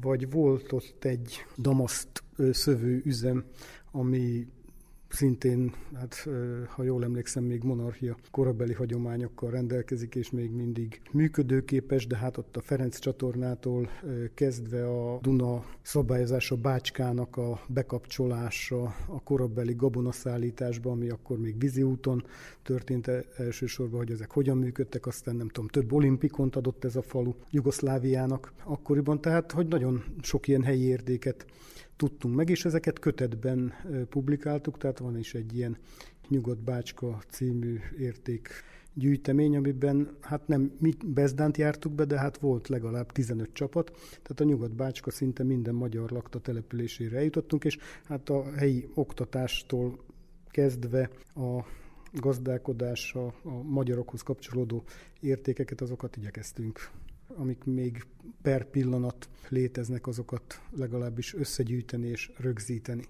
vagy 0.00 0.30
volt 0.30 0.72
ott 0.72 1.04
egy 1.04 1.44
damaszt 1.58 2.22
szövő 2.50 3.02
üzem, 3.04 3.44
ami 3.90 4.46
szintén, 5.12 5.72
hát 5.94 6.28
ha 6.66 6.82
jól 6.82 7.04
emlékszem, 7.04 7.44
még 7.44 7.62
monarchia 7.62 8.16
korabeli 8.30 8.72
hagyományokkal 8.72 9.50
rendelkezik, 9.50 10.14
és 10.14 10.30
még 10.30 10.50
mindig 10.50 11.00
működőképes, 11.12 12.06
de 12.06 12.16
hát 12.16 12.36
ott 12.36 12.56
a 12.56 12.60
Ferenc 12.60 12.98
csatornától 12.98 13.88
kezdve 14.34 14.88
a 14.88 15.18
Duna 15.22 15.64
szabályozása 15.82 16.56
Bácskának 16.56 17.36
a 17.36 17.60
bekapcsolása 17.66 18.82
a 19.06 19.22
korabeli 19.24 19.74
gabonaszállításba, 19.74 20.90
ami 20.90 21.08
akkor 21.08 21.38
még 21.38 21.58
vízi 21.58 21.82
úton 21.82 22.24
történt 22.62 23.06
e, 23.08 23.24
elsősorban, 23.36 23.98
hogy 23.98 24.10
ezek 24.10 24.30
hogyan 24.30 24.56
működtek, 24.56 25.06
aztán 25.06 25.36
nem 25.36 25.48
tudom, 25.48 25.68
több 25.68 25.92
olimpikont 25.92 26.56
adott 26.56 26.84
ez 26.84 26.96
a 26.96 27.02
falu 27.02 27.34
Jugoszláviának 27.50 28.52
akkoriban, 28.64 29.20
tehát 29.20 29.52
hogy 29.52 29.66
nagyon 29.66 30.04
sok 30.22 30.48
ilyen 30.48 30.62
helyi 30.62 30.82
értéket 30.82 31.46
tudtunk 32.02 32.34
meg, 32.34 32.48
és 32.48 32.64
ezeket 32.64 32.98
kötetben 32.98 33.72
publikáltuk, 34.08 34.78
tehát 34.78 34.98
van 34.98 35.18
is 35.18 35.34
egy 35.34 35.56
ilyen 35.56 35.76
Nyugodt 36.28 36.62
Bácska 36.64 37.22
című 37.28 37.78
érték 37.98 38.48
gyűjtemény, 38.94 39.56
amiben 39.56 40.16
hát 40.20 40.48
nem 40.48 40.72
mi 40.78 40.94
Bezdánt 41.06 41.56
jártuk 41.56 41.92
be, 41.92 42.04
de 42.04 42.18
hát 42.18 42.38
volt 42.38 42.68
legalább 42.68 43.12
15 43.12 43.52
csapat, 43.52 43.90
tehát 44.10 44.40
a 44.40 44.44
Nyugat 44.44 44.74
Bácska 44.74 45.10
szinte 45.10 45.42
minden 45.42 45.74
magyar 45.74 46.10
lakta 46.10 46.40
településére 46.40 47.16
eljutottunk, 47.16 47.64
és 47.64 47.78
hát 48.04 48.28
a 48.28 48.52
helyi 48.56 48.88
oktatástól 48.94 49.98
kezdve 50.50 51.10
a 51.34 51.64
gazdálkodás, 52.12 53.14
a, 53.14 53.26
a 53.26 53.62
magyarokhoz 53.62 54.22
kapcsolódó 54.22 54.84
értékeket, 55.20 55.80
azokat 55.80 56.16
igyekeztünk 56.16 56.90
amik 57.36 57.64
még 57.64 58.06
per 58.42 58.64
pillanat 58.64 59.28
léteznek, 59.48 60.06
azokat 60.06 60.60
legalábbis 60.70 61.34
összegyűjteni 61.34 62.06
és 62.08 62.32
rögzíteni. 62.36 63.06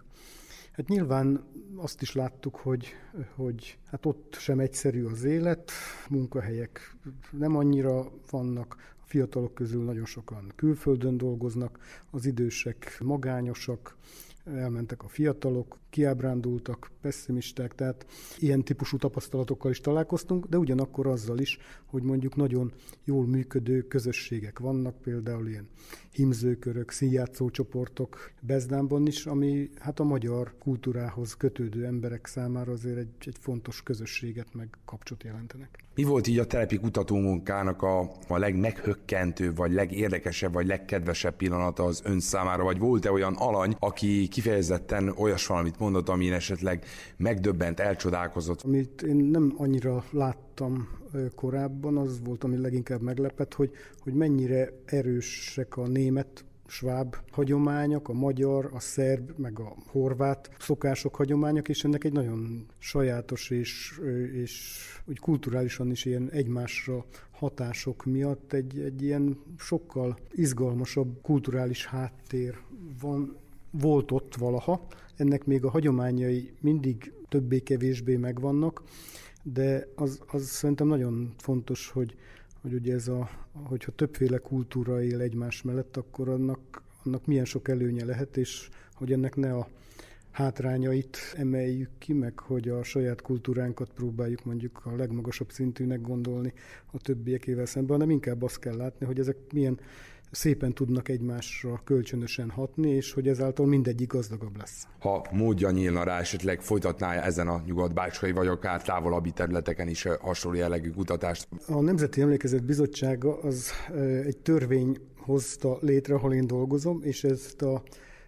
Hát 0.72 0.88
nyilván 0.88 1.44
azt 1.76 2.02
is 2.02 2.12
láttuk, 2.12 2.56
hogy, 2.56 2.86
hogy 3.34 3.78
hát 3.86 4.06
ott 4.06 4.34
sem 4.38 4.58
egyszerű 4.58 5.04
az 5.04 5.24
élet, 5.24 5.70
munkahelyek 6.08 6.96
nem 7.30 7.56
annyira 7.56 8.12
vannak, 8.30 8.76
a 9.02 9.04
fiatalok 9.04 9.54
közül 9.54 9.84
nagyon 9.84 10.04
sokan 10.04 10.52
külföldön 10.56 11.16
dolgoznak, 11.16 11.78
az 12.10 12.26
idősek 12.26 12.98
magányosak, 13.00 13.96
elmentek 14.44 15.02
a 15.02 15.08
fiatalok, 15.08 15.78
kiábrándultak, 15.92 16.90
pessimisták, 17.00 17.74
tehát 17.74 18.06
ilyen 18.38 18.64
típusú 18.64 18.96
tapasztalatokkal 18.96 19.70
is 19.70 19.80
találkoztunk, 19.80 20.46
de 20.46 20.58
ugyanakkor 20.58 21.06
azzal 21.06 21.38
is, 21.38 21.58
hogy 21.86 22.02
mondjuk 22.02 22.36
nagyon 22.36 22.72
jól 23.04 23.26
működő 23.26 23.82
közösségek 23.82 24.58
vannak, 24.58 25.02
például 25.02 25.48
ilyen 25.48 25.68
himzőkörök, 26.10 26.90
színjátszó 26.90 27.50
csoportok 27.50 28.30
Bezdánban 28.40 29.06
is, 29.06 29.26
ami 29.26 29.70
hát 29.78 30.00
a 30.00 30.04
magyar 30.04 30.54
kultúrához 30.58 31.34
kötődő 31.34 31.84
emberek 31.84 32.26
számára 32.26 32.72
azért 32.72 32.98
egy, 32.98 33.08
egy 33.20 33.36
fontos 33.40 33.82
közösséget 33.82 34.54
meg 34.54 34.68
kapcsot 34.84 35.22
jelentenek. 35.22 35.82
Mi 35.94 36.02
volt 36.02 36.26
így 36.26 36.38
a 36.38 36.46
telepi 36.46 36.78
kutatómunkának 36.78 37.82
a, 37.82 38.00
a 38.28 38.38
legmeghökkentőbb, 38.38 39.56
vagy 39.56 39.72
legérdekesebb, 39.72 40.52
vagy 40.52 40.66
legkedvesebb 40.66 41.36
pillanata 41.36 41.84
az 41.84 42.02
ön 42.04 42.20
számára, 42.20 42.62
vagy 42.62 42.78
volt-e 42.78 43.12
olyan 43.12 43.34
alany, 43.34 43.76
aki 43.78 44.28
kifejezetten 44.28 45.08
olyas 45.16 45.46
valamit 45.46 45.78
mondott, 45.82 46.08
amin 46.08 46.32
esetleg 46.32 46.84
megdöbbent, 47.16 47.80
elcsodálkozott? 47.80 48.62
Amit 48.62 49.02
én 49.02 49.16
nem 49.16 49.54
annyira 49.56 50.04
láttam 50.10 50.88
korábban, 51.34 51.96
az 51.96 52.20
volt, 52.24 52.44
ami 52.44 52.56
leginkább 52.56 53.00
meglepett, 53.00 53.54
hogy, 53.54 53.70
hogy 53.98 54.14
mennyire 54.14 54.72
erősek 54.84 55.76
a 55.76 55.86
német 55.86 56.44
sváb 56.66 57.16
hagyományok, 57.30 58.08
a 58.08 58.12
magyar, 58.12 58.70
a 58.72 58.80
szerb, 58.80 59.30
meg 59.36 59.58
a 59.58 59.74
horvát 59.86 60.50
szokások, 60.58 61.16
hagyományok, 61.16 61.68
és 61.68 61.84
ennek 61.84 62.04
egy 62.04 62.12
nagyon 62.12 62.66
sajátos 62.78 63.50
és, 63.50 64.00
és 64.32 64.78
úgy 65.04 65.18
kulturálisan 65.18 65.90
is 65.90 66.04
ilyen 66.04 66.30
egymásra 66.30 67.04
hatások 67.30 68.04
miatt 68.04 68.52
egy, 68.52 68.78
egy 68.78 69.02
ilyen 69.02 69.38
sokkal 69.58 70.18
izgalmasabb 70.32 71.18
kulturális 71.22 71.86
háttér 71.86 72.58
van, 73.00 73.36
volt 73.70 74.10
ott 74.10 74.34
valaha. 74.34 74.86
Ennek 75.22 75.44
még 75.44 75.64
a 75.64 75.70
hagyományai 75.70 76.52
mindig 76.60 77.12
többé-kevésbé 77.28 78.16
megvannak, 78.16 78.82
de 79.42 79.88
az, 79.94 80.20
az 80.26 80.46
szerintem 80.46 80.86
nagyon 80.86 81.34
fontos, 81.38 81.88
hogy, 81.88 82.16
hogy 82.60 82.74
ugye 82.74 82.94
ez 82.94 83.08
a, 83.08 83.30
hogyha 83.52 83.92
többféle 83.92 84.38
kultúra 84.38 85.02
él 85.02 85.20
egymás 85.20 85.62
mellett, 85.62 85.96
akkor 85.96 86.28
annak, 86.28 86.82
annak 87.04 87.26
milyen 87.26 87.44
sok 87.44 87.68
előnye 87.68 88.04
lehet, 88.04 88.36
és 88.36 88.68
hogy 88.92 89.12
ennek 89.12 89.36
ne 89.36 89.54
a 89.54 89.68
hátrányait 90.30 91.18
emeljük 91.36 91.90
ki, 91.98 92.12
meg 92.12 92.38
hogy 92.38 92.68
a 92.68 92.82
saját 92.82 93.22
kultúránkat 93.22 93.90
próbáljuk 93.94 94.44
mondjuk 94.44 94.80
a 94.84 94.96
legmagasabb 94.96 95.50
szintűnek 95.50 96.00
gondolni 96.00 96.52
a 96.92 96.98
többiekével 96.98 97.66
szemben, 97.66 97.96
hanem 97.96 98.10
inkább 98.10 98.42
azt 98.42 98.58
kell 98.58 98.76
látni, 98.76 99.06
hogy 99.06 99.18
ezek 99.18 99.36
milyen 99.52 99.78
szépen 100.32 100.72
tudnak 100.72 101.08
egymásra 101.08 101.80
kölcsönösen 101.84 102.50
hatni, 102.50 102.90
és 102.90 103.12
hogy 103.12 103.28
ezáltal 103.28 103.66
mindegyik 103.66 104.12
gazdagabb 104.12 104.56
lesz. 104.56 104.86
Ha 104.98 105.26
módja 105.30 105.70
nyílna 105.70 106.02
rá, 106.02 106.18
esetleg 106.18 106.60
folytatná 106.60 107.12
ezen 107.12 107.48
a 107.48 107.62
nyugat 107.66 107.92
vagy 108.34 108.46
akár 108.46 108.82
távolabbi 108.82 109.30
területeken 109.30 109.88
is 109.88 110.02
hasonló 110.02 110.58
jellegű 110.58 110.90
kutatást? 110.90 111.48
A 111.66 111.80
Nemzeti 111.80 112.20
Emlékezet 112.20 112.64
Bizottsága 112.64 113.38
az 113.40 113.70
egy 114.24 114.38
törvény 114.38 114.96
hozta 115.16 115.78
létre, 115.80 116.14
ahol 116.14 116.34
én 116.34 116.46
dolgozom, 116.46 117.00
és 117.02 117.24
ezt 117.24 117.62
a, 117.62 117.82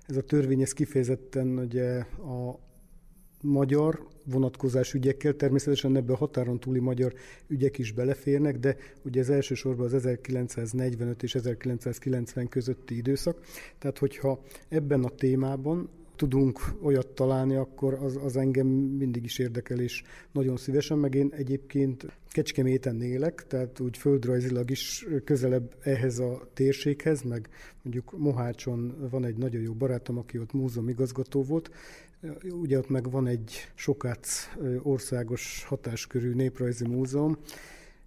ez 0.06 0.16
a 0.16 0.22
törvény 0.22 0.60
ez 0.60 0.72
kifejezetten 0.72 1.58
ugye 1.58 1.98
a 2.18 2.58
magyar 3.40 4.06
vonatkozás 4.24 4.94
ügyekkel, 4.94 5.32
természetesen 5.32 5.96
ebbe 5.96 6.12
a 6.12 6.16
határon 6.16 6.60
túli 6.60 6.80
magyar 6.80 7.14
ügyek 7.48 7.78
is 7.78 7.92
beleférnek, 7.92 8.58
de 8.58 8.76
ugye 9.04 9.20
ez 9.20 9.28
elsősorban 9.28 9.86
az 9.86 9.94
1945 9.94 11.22
és 11.22 11.34
1990 11.34 12.48
közötti 12.48 12.96
időszak. 12.96 13.40
Tehát, 13.78 13.98
hogyha 13.98 14.40
ebben 14.68 15.04
a 15.04 15.08
témában 15.08 15.88
tudunk 16.16 16.60
olyat 16.82 17.06
találni, 17.06 17.54
akkor 17.54 17.94
az, 17.94 18.18
az 18.24 18.36
engem 18.36 18.66
mindig 18.66 19.24
is 19.24 19.38
érdekel, 19.38 19.80
és 19.80 20.02
nagyon 20.32 20.56
szívesen, 20.56 20.98
meg 20.98 21.14
én 21.14 21.32
egyébként 21.36 22.06
Kecskeméten 22.28 23.02
élek, 23.02 23.44
tehát 23.46 23.80
úgy 23.80 23.96
földrajzilag 23.96 24.70
is 24.70 25.06
közelebb 25.24 25.74
ehhez 25.82 26.18
a 26.18 26.48
térséghez, 26.54 27.22
meg 27.22 27.48
mondjuk 27.82 28.18
Mohácson 28.18 29.08
van 29.10 29.24
egy 29.24 29.36
nagyon 29.36 29.62
jó 29.62 29.72
barátom, 29.72 30.18
aki 30.18 30.38
ott 30.38 30.52
múzeum 30.52 30.88
igazgató 30.88 31.42
volt, 31.42 31.70
Ugye 32.50 32.78
ott 32.78 32.88
meg 32.88 33.10
van 33.10 33.26
egy 33.26 33.70
Sokác 33.74 34.50
országos 34.82 35.64
hatáskörű 35.64 36.34
néprajzi 36.34 36.86
múzeum, 36.86 37.38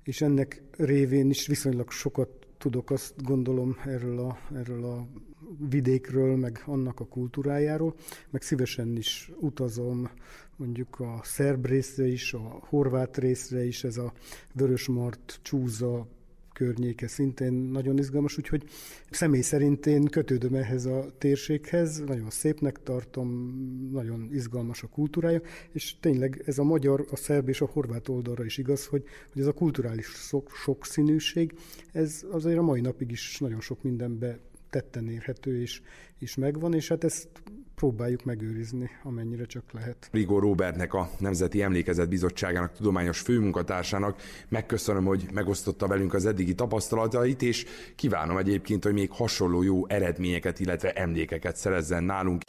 és 0.03 0.21
ennek 0.21 0.61
révén 0.71 1.29
is 1.29 1.47
viszonylag 1.47 1.91
sokat 1.91 2.29
tudok, 2.57 2.91
azt 2.91 3.23
gondolom 3.23 3.77
erről 3.85 4.19
a, 4.19 4.37
erről 4.55 4.85
a 4.85 5.07
vidékről, 5.69 6.35
meg 6.35 6.63
annak 6.65 6.99
a 6.99 7.05
kultúrájáról, 7.05 7.95
meg 8.29 8.41
szívesen 8.41 8.95
is 8.95 9.31
utazom 9.39 10.09
mondjuk 10.55 10.99
a 10.99 11.19
szerb 11.23 11.65
részre 11.65 12.07
is, 12.07 12.33
a 12.33 12.59
horvát 12.61 13.17
részre 13.17 13.65
is, 13.65 13.83
ez 13.83 13.97
a 13.97 14.13
Vörösmart, 14.53 15.39
Csúza, 15.41 16.07
környéke 16.57 17.07
szintén 17.07 17.53
nagyon 17.53 17.97
izgalmas, 17.97 18.37
úgyhogy 18.37 18.63
személy 19.09 19.41
szerint 19.41 19.85
én 19.85 20.05
kötődöm 20.05 20.53
ehhez 20.53 20.85
a 20.85 21.05
térséghez, 21.17 21.99
nagyon 21.99 22.29
szépnek 22.29 22.83
tartom, 22.83 23.29
nagyon 23.91 24.29
izgalmas 24.31 24.83
a 24.83 24.87
kultúrája, 24.87 25.41
és 25.71 25.95
tényleg 25.99 26.41
ez 26.45 26.57
a 26.57 26.63
magyar, 26.63 27.05
a 27.11 27.15
szerb 27.15 27.49
és 27.49 27.61
a 27.61 27.65
horvát 27.65 28.07
oldalra 28.07 28.45
is 28.45 28.57
igaz, 28.57 28.85
hogy, 28.85 29.03
hogy 29.33 29.41
ez 29.41 29.47
a 29.47 29.53
kulturális 29.53 30.05
sok, 30.05 30.51
sokszínűség, 30.63 31.53
ez 31.91 32.25
azért 32.31 32.57
a 32.57 32.61
mai 32.61 32.81
napig 32.81 33.11
is 33.11 33.37
nagyon 33.39 33.61
sok 33.61 33.83
mindenbe 33.83 34.39
tetten 34.69 35.09
érhető 35.09 35.61
és, 35.61 35.81
és 36.19 36.35
megvan, 36.35 36.73
és 36.73 36.87
hát 36.87 37.03
ezt 37.03 37.27
próbáljuk 37.79 38.23
megőrizni, 38.23 38.89
amennyire 39.03 39.45
csak 39.45 39.63
lehet. 39.71 40.09
Rigó 40.11 40.39
Robertnek, 40.39 40.93
a 40.93 41.09
Nemzeti 41.19 41.61
Emlékezet 41.61 42.09
Bizottságának 42.09 42.73
tudományos 42.73 43.19
főmunkatársának 43.19 44.21
megköszönöm, 44.49 45.05
hogy 45.05 45.27
megosztotta 45.33 45.87
velünk 45.87 46.13
az 46.13 46.25
eddigi 46.25 46.55
tapasztalatait, 46.55 47.41
és 47.41 47.65
kívánom 47.95 48.37
egyébként, 48.37 48.83
hogy 48.83 48.93
még 48.93 49.11
hasonló 49.11 49.63
jó 49.63 49.87
eredményeket, 49.87 50.59
illetve 50.59 50.91
emlékeket 50.91 51.55
szerezzen 51.55 52.03
nálunk. 52.03 52.41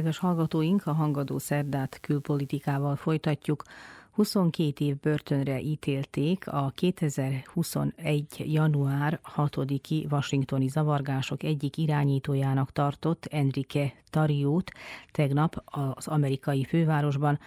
Kedves 0.00 0.18
hallgatóink, 0.18 0.86
a 0.86 0.92
hangadó 0.92 1.38
szerdát 1.38 2.00
külpolitikával 2.00 2.96
folytatjuk. 2.96 3.62
22 4.10 4.84
év 4.84 5.00
börtönre 5.00 5.60
ítélték 5.60 6.48
a 6.48 6.72
2021. 6.74 8.52
január 8.52 9.20
6-i 9.36 10.10
washingtoni 10.10 10.68
zavargások 10.68 11.42
egyik 11.42 11.76
irányítójának 11.76 12.72
tartott 12.72 13.24
Enrique 13.24 13.92
Tariót 14.10 14.70
tegnap 15.12 15.62
az 15.64 16.08
amerikai 16.08 16.64
fővárosban, 16.64 17.38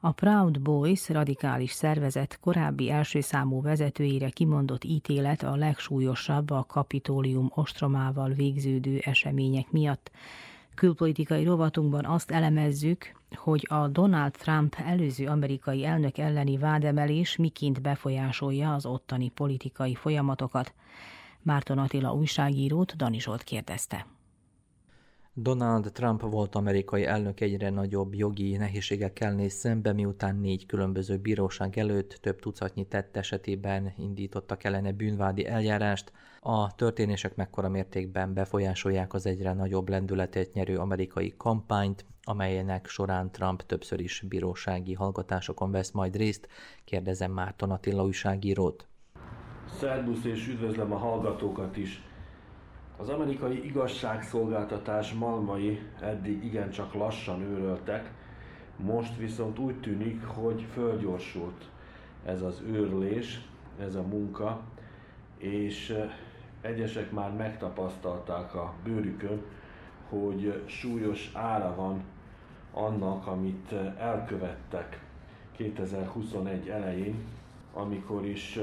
a 0.00 0.12
Proud 0.12 0.60
Boys 0.60 1.08
radikális 1.08 1.70
szervezet 1.70 2.38
korábbi 2.40 2.90
első 2.90 3.20
számú 3.20 3.62
vezetőjére 3.62 4.28
kimondott 4.28 4.84
ítélet 4.84 5.42
a 5.42 5.56
legsúlyosabb 5.56 6.50
a 6.50 6.64
kapitólium 6.68 7.50
ostromával 7.54 8.30
végződő 8.30 8.98
események 8.98 9.70
miatt. 9.70 10.10
Külpolitikai 10.80 11.44
rovatunkban 11.44 12.04
azt 12.04 12.30
elemezzük, 12.30 13.12
hogy 13.34 13.66
a 13.68 13.88
Donald 13.88 14.32
Trump 14.32 14.76
előző 14.86 15.26
amerikai 15.26 15.84
elnök 15.84 16.18
elleni 16.18 16.58
vádemelés 16.58 17.36
miként 17.36 17.82
befolyásolja 17.82 18.74
az 18.74 18.86
ottani 18.86 19.28
politikai 19.28 19.94
folyamatokat. 19.94 20.74
Márton 21.42 21.78
Attila 21.78 22.14
újságírót 22.14 22.96
Dani 22.96 23.20
Zsolt 23.20 23.42
kérdezte. 23.42 24.06
Donald 25.32 25.92
Trump 25.92 26.20
volt 26.20 26.54
amerikai 26.54 27.04
elnök 27.04 27.40
egyre 27.40 27.70
nagyobb 27.70 28.14
jogi 28.14 28.56
nehézségekkel 28.56 29.34
néz 29.34 29.52
szembe, 29.52 29.92
miután 29.92 30.36
négy 30.36 30.66
különböző 30.66 31.16
bíróság 31.16 31.78
előtt 31.78 32.18
több 32.20 32.40
tucatnyi 32.40 32.86
tett 32.86 33.16
esetében 33.16 33.92
indítottak 33.96 34.64
ellene 34.64 34.92
bűnvádi 34.92 35.46
eljárást. 35.46 36.12
A 36.42 36.74
történések 36.74 37.36
mekkora 37.36 37.68
mértékben 37.68 38.34
befolyásolják 38.34 39.14
az 39.14 39.26
egyre 39.26 39.52
nagyobb 39.52 39.88
lendületet 39.88 40.52
nyerő 40.52 40.76
amerikai 40.76 41.34
kampányt, 41.36 42.04
amelynek 42.22 42.86
során 42.86 43.30
Trump 43.30 43.62
többször 43.62 44.00
is 44.00 44.24
bírósági 44.28 44.94
hallgatásokon 44.94 45.70
vesz 45.70 45.90
majd 45.90 46.16
részt, 46.16 46.48
kérdezem 46.84 47.32
Márton 47.32 47.70
Attila 47.70 48.04
újságírót. 48.04 48.86
Szerbusz 49.78 50.24
és 50.24 50.48
üdvözlöm 50.48 50.92
a 50.92 50.96
hallgatókat 50.96 51.76
is! 51.76 52.02
Az 52.96 53.08
amerikai 53.08 53.64
igazságszolgáltatás 53.64 55.12
malmai 55.12 55.80
eddig 56.00 56.44
igencsak 56.44 56.94
lassan 56.94 57.42
őröltek, 57.42 58.12
most 58.76 59.16
viszont 59.16 59.58
úgy 59.58 59.80
tűnik, 59.80 60.24
hogy 60.24 60.66
fölgyorsult 60.72 61.70
ez 62.24 62.42
az 62.42 62.62
őrlés, 62.66 63.48
ez 63.78 63.94
a 63.94 64.02
munka, 64.02 64.60
és 65.38 65.96
egyesek 66.60 67.10
már 67.10 67.32
megtapasztalták 67.32 68.54
a 68.54 68.72
bőrükön, 68.84 69.42
hogy 70.08 70.62
súlyos 70.66 71.30
ára 71.34 71.74
van 71.74 72.02
annak, 72.72 73.26
amit 73.26 73.72
elkövettek 73.98 75.00
2021 75.56 76.68
elején, 76.68 77.24
amikor 77.72 78.24
is 78.24 78.58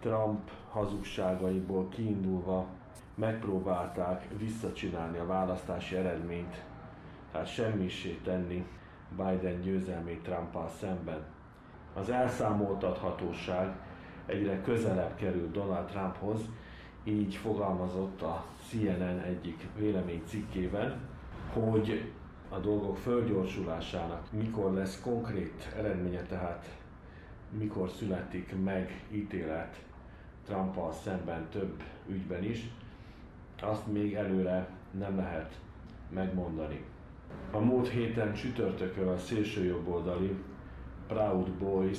Trump 0.00 0.50
hazugságaiból 0.70 1.88
kiindulva 1.88 2.66
megpróbálták 3.14 4.28
visszacsinálni 4.38 5.18
a 5.18 5.26
választási 5.26 5.96
eredményt, 5.96 6.62
tehát 7.32 7.52
semmisé 7.52 8.18
tenni 8.24 8.66
Biden 9.16 9.60
győzelmét 9.60 10.22
Trumpal 10.22 10.68
szemben. 10.80 11.24
Az 11.94 12.10
elszámoltathatóság 12.10 13.76
egyre 14.26 14.60
közelebb 14.60 15.14
került 15.14 15.52
Donald 15.52 15.86
Trumphoz, 15.86 16.40
így 17.04 17.34
fogalmazott 17.34 18.22
a 18.22 18.44
CNN 18.68 19.18
egyik 19.18 19.66
véleménycikkében, 19.78 21.00
hogy 21.52 22.10
a 22.48 22.58
dolgok 22.58 22.96
fölgyorsulásának 22.96 24.32
mikor 24.32 24.72
lesz 24.72 25.00
konkrét 25.00 25.72
eredménye, 25.76 26.22
tehát 26.22 26.78
mikor 27.50 27.90
születik 27.90 28.54
meg 28.64 29.04
ítélet 29.10 29.80
Trumpal 30.46 30.92
szemben 30.92 31.48
több 31.50 31.82
ügyben 32.08 32.44
is, 32.44 32.70
azt 33.60 33.92
még 33.92 34.14
előre 34.14 34.68
nem 34.90 35.16
lehet 35.16 35.60
megmondani. 36.08 36.84
A 37.50 37.58
múlt 37.58 37.88
héten 37.88 38.34
csütörtökön 38.34 39.08
a 39.08 39.18
szélsőjobboldali 39.18 40.36
Proud 41.06 41.50
Boys, 41.50 41.98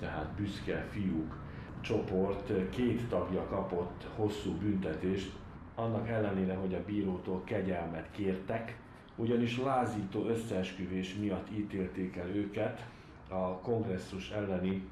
tehát 0.00 0.32
büszke 0.36 0.86
fiúk 0.90 1.39
csoport 1.80 2.70
két 2.70 3.08
tagja 3.08 3.46
kapott 3.46 4.06
hosszú 4.16 4.52
büntetést, 4.52 5.32
annak 5.74 6.08
ellenére, 6.08 6.54
hogy 6.54 6.74
a 6.74 6.84
bírótól 6.84 7.42
kegyelmet 7.44 8.10
kértek, 8.10 8.78
ugyanis 9.16 9.58
lázító 9.58 10.24
összeesküvés 10.24 11.14
miatt 11.14 11.50
ítélték 11.50 12.16
el 12.16 12.28
őket 12.28 12.86
a 13.28 13.58
kongresszus 13.58 14.30
elleni 14.30 14.88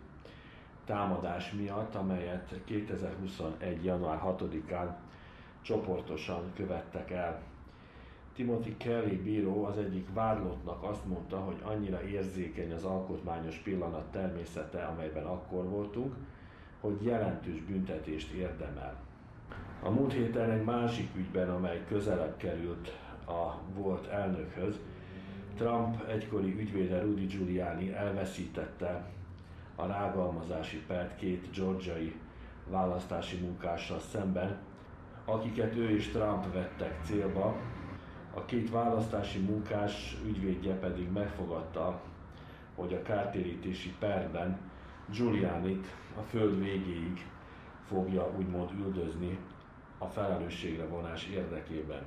támadás 0.85 1.53
miatt, 1.53 1.95
amelyet 1.95 2.61
2021. 2.65 3.85
január 3.85 4.21
6-án 4.25 4.95
csoportosan 5.63 6.53
követtek 6.55 7.11
el. 7.11 7.43
Timothy 8.35 8.77
Kelly 8.77 9.17
bíró 9.17 9.65
az 9.65 9.79
egyik 9.79 10.09
vádlottnak 10.15 10.83
azt 10.83 11.07
mondta, 11.07 11.37
hogy 11.37 11.57
annyira 11.63 12.03
érzékeny 12.03 12.73
az 12.73 12.85
alkotmányos 12.85 13.57
pillanat 13.57 14.11
természete, 14.11 14.83
amelyben 14.85 15.25
akkor 15.25 15.69
voltunk, 15.69 16.15
hogy 16.81 17.03
jelentős 17.03 17.61
büntetést 17.61 18.33
érdemel. 18.33 18.97
A 19.83 19.91
múlt 19.91 20.13
héten 20.13 20.51
egy 20.51 20.65
másik 20.65 21.09
ügyben, 21.17 21.51
amely 21.51 21.85
közelebb 21.89 22.37
került 22.37 22.97
a 23.27 23.55
volt 23.75 24.07
elnökhöz, 24.07 24.81
Trump 25.57 26.09
egykori 26.09 26.59
ügyvéde 26.59 27.01
Rudy 27.01 27.27
Giuliani 27.27 27.93
elveszítette 27.93 29.05
a 29.77 29.87
rágalmazási 29.87 30.83
pert 30.87 31.17
két 31.17 31.51
georgiai 31.55 32.15
választási 32.71 33.37
munkással 33.37 33.99
szemben, 33.99 34.57
akiket 35.25 35.77
ő 35.77 35.91
és 35.91 36.09
Trump 36.09 36.53
vettek 36.53 37.01
célba. 37.05 37.57
A 38.35 38.45
két 38.45 38.71
választási 38.71 39.39
munkás 39.39 40.17
ügyvédje 40.27 40.75
pedig 40.75 41.13
megfogadta, 41.13 42.01
hogy 42.75 42.93
a 42.93 43.03
kártérítési 43.03 43.95
perben 43.99 44.59
Giulianit 45.13 45.87
a 46.17 46.21
föld 46.21 46.59
végéig 46.59 47.27
fogja 47.87 48.33
úgymond 48.39 48.71
üldözni 48.71 49.39
a 49.99 50.07
felelősségre 50.07 50.87
vonás 50.87 51.27
érdekében. 51.27 52.03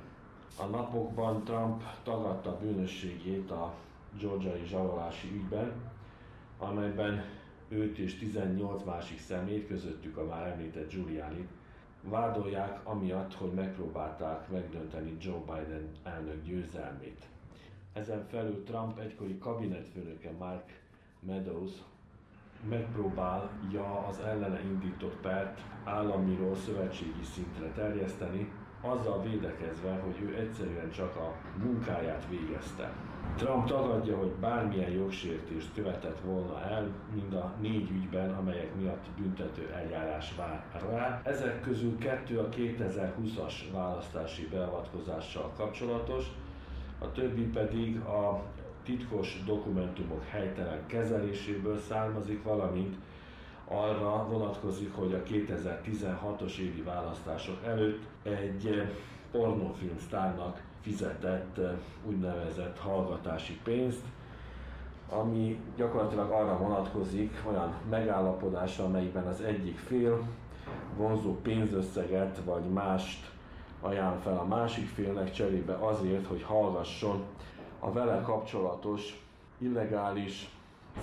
A 0.58 0.64
napokban 0.64 1.44
Trump 1.44 1.82
tagadta 2.02 2.58
bűnösségét 2.58 3.50
a 3.50 3.74
georgiai 4.20 4.64
zsarolási 4.66 5.28
ügyben, 5.34 5.72
amelyben 6.58 7.24
őt 7.68 7.98
és 7.98 8.18
18 8.18 8.82
másik 8.84 9.18
szemét, 9.20 9.66
közöttük 9.66 10.16
a 10.16 10.24
már 10.24 10.46
említett 10.46 10.90
Giuliani, 10.90 11.48
vádolják 12.02 12.80
amiatt, 12.88 13.34
hogy 13.34 13.52
megpróbálták 13.52 14.48
megdönteni 14.48 15.16
Joe 15.20 15.38
Biden 15.38 15.90
elnök 16.02 16.44
győzelmét. 16.44 17.26
Ezen 17.92 18.26
felül 18.28 18.64
Trump 18.64 18.98
egykori 18.98 19.38
kabinetfőnöke 19.38 20.30
Mark 20.38 20.80
Meadows 21.20 21.72
megpróbálja 22.68 24.06
az 24.08 24.18
ellene 24.20 24.60
indított 24.62 25.16
pert 25.16 25.60
államiról 25.84 26.54
szövetségi 26.56 27.24
szintre 27.34 27.66
terjeszteni, 27.66 28.52
azzal 28.80 29.22
védekezve, 29.22 30.00
hogy 30.04 30.20
ő 30.20 30.38
egyszerűen 30.38 30.90
csak 30.90 31.16
a 31.16 31.34
munkáját 31.62 32.26
végezte. 32.28 32.92
Trump 33.36 33.66
tagadja, 33.66 34.16
hogy 34.16 34.30
bármilyen 34.30 34.90
jogsértést 34.90 35.74
követett 35.74 36.20
volna 36.20 36.62
el, 36.62 36.88
mind 37.14 37.34
a 37.34 37.52
négy 37.60 37.90
ügyben, 37.90 38.30
amelyek 38.30 38.74
miatt 38.74 39.06
büntető 39.16 39.70
eljárás 39.72 40.34
vár 40.36 40.64
rá. 40.90 41.20
Ezek 41.24 41.60
közül 41.60 41.98
kettő 41.98 42.38
a 42.38 42.48
2020-as 42.48 43.54
választási 43.72 44.48
beavatkozással 44.48 45.52
kapcsolatos, 45.56 46.26
a 46.98 47.12
többi 47.12 47.42
pedig 47.42 48.00
a 48.00 48.42
titkos 48.84 49.42
dokumentumok 49.46 50.24
helytelen 50.24 50.86
kezeléséből 50.86 51.78
származik, 51.78 52.42
valamint 52.42 52.96
arra 53.64 54.26
vonatkozik, 54.28 54.94
hogy 54.94 55.14
a 55.14 55.22
2016-os 55.22 56.56
évi 56.56 56.82
választások 56.82 57.64
előtt 57.64 58.02
egy 58.22 58.82
pornófilm 59.30 59.98
sztárnak 59.98 60.62
fizetett 60.80 61.60
úgynevezett 62.04 62.78
hallgatási 62.78 63.58
pénzt, 63.64 64.04
ami 65.08 65.60
gyakorlatilag 65.76 66.30
arra 66.30 66.58
vonatkozik, 66.58 67.42
olyan 67.48 67.74
megállapodás, 67.90 68.78
amelyben 68.78 69.26
az 69.26 69.40
egyik 69.40 69.78
fél 69.78 70.26
vonzó 70.96 71.36
pénzösszeget 71.42 72.40
vagy 72.44 72.64
mást 72.64 73.30
ajánl 73.80 74.18
fel 74.18 74.38
a 74.38 74.44
másik 74.44 74.86
félnek 74.86 75.32
cserébe 75.32 75.74
azért, 75.74 76.26
hogy 76.26 76.42
hallgasson 76.42 77.24
a 77.84 77.92
vele 77.92 78.20
kapcsolatos, 78.20 79.24
illegális, 79.58 80.48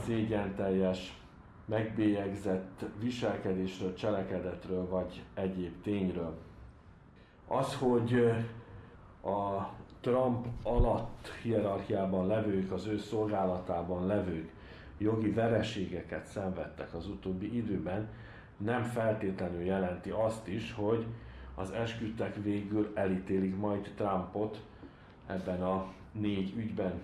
szégyenteljes, 0.06 1.18
megbélyegzett 1.66 2.86
viselkedésről, 3.00 3.94
cselekedetről 3.94 4.88
vagy 4.88 5.24
egyéb 5.34 5.82
tényről. 5.82 6.38
Az, 7.48 7.76
hogy 7.76 8.14
a 9.24 9.70
Trump 10.02 10.48
alatt 10.64 11.28
hierarchiában 11.42 12.28
levők, 12.28 12.72
az 12.72 12.86
ő 12.86 12.98
szolgálatában 12.98 14.06
levők 14.06 14.52
jogi 14.98 15.32
vereségeket 15.32 16.26
szenvedtek 16.26 16.94
az 16.94 17.08
utóbbi 17.08 17.58
időben, 17.58 18.10
nem 18.58 18.84
feltétlenül 18.84 19.62
jelenti 19.62 20.10
azt 20.10 20.48
is, 20.48 20.74
hogy 20.74 21.06
az 21.56 21.72
esküdtek 21.72 22.36
végül 22.44 22.92
elítélik 22.94 23.58
majd 23.58 23.92
Trumpot 23.96 24.62
ebben 25.28 25.64
a 25.64 25.98
négy 26.20 26.54
ügyben, 26.56 27.02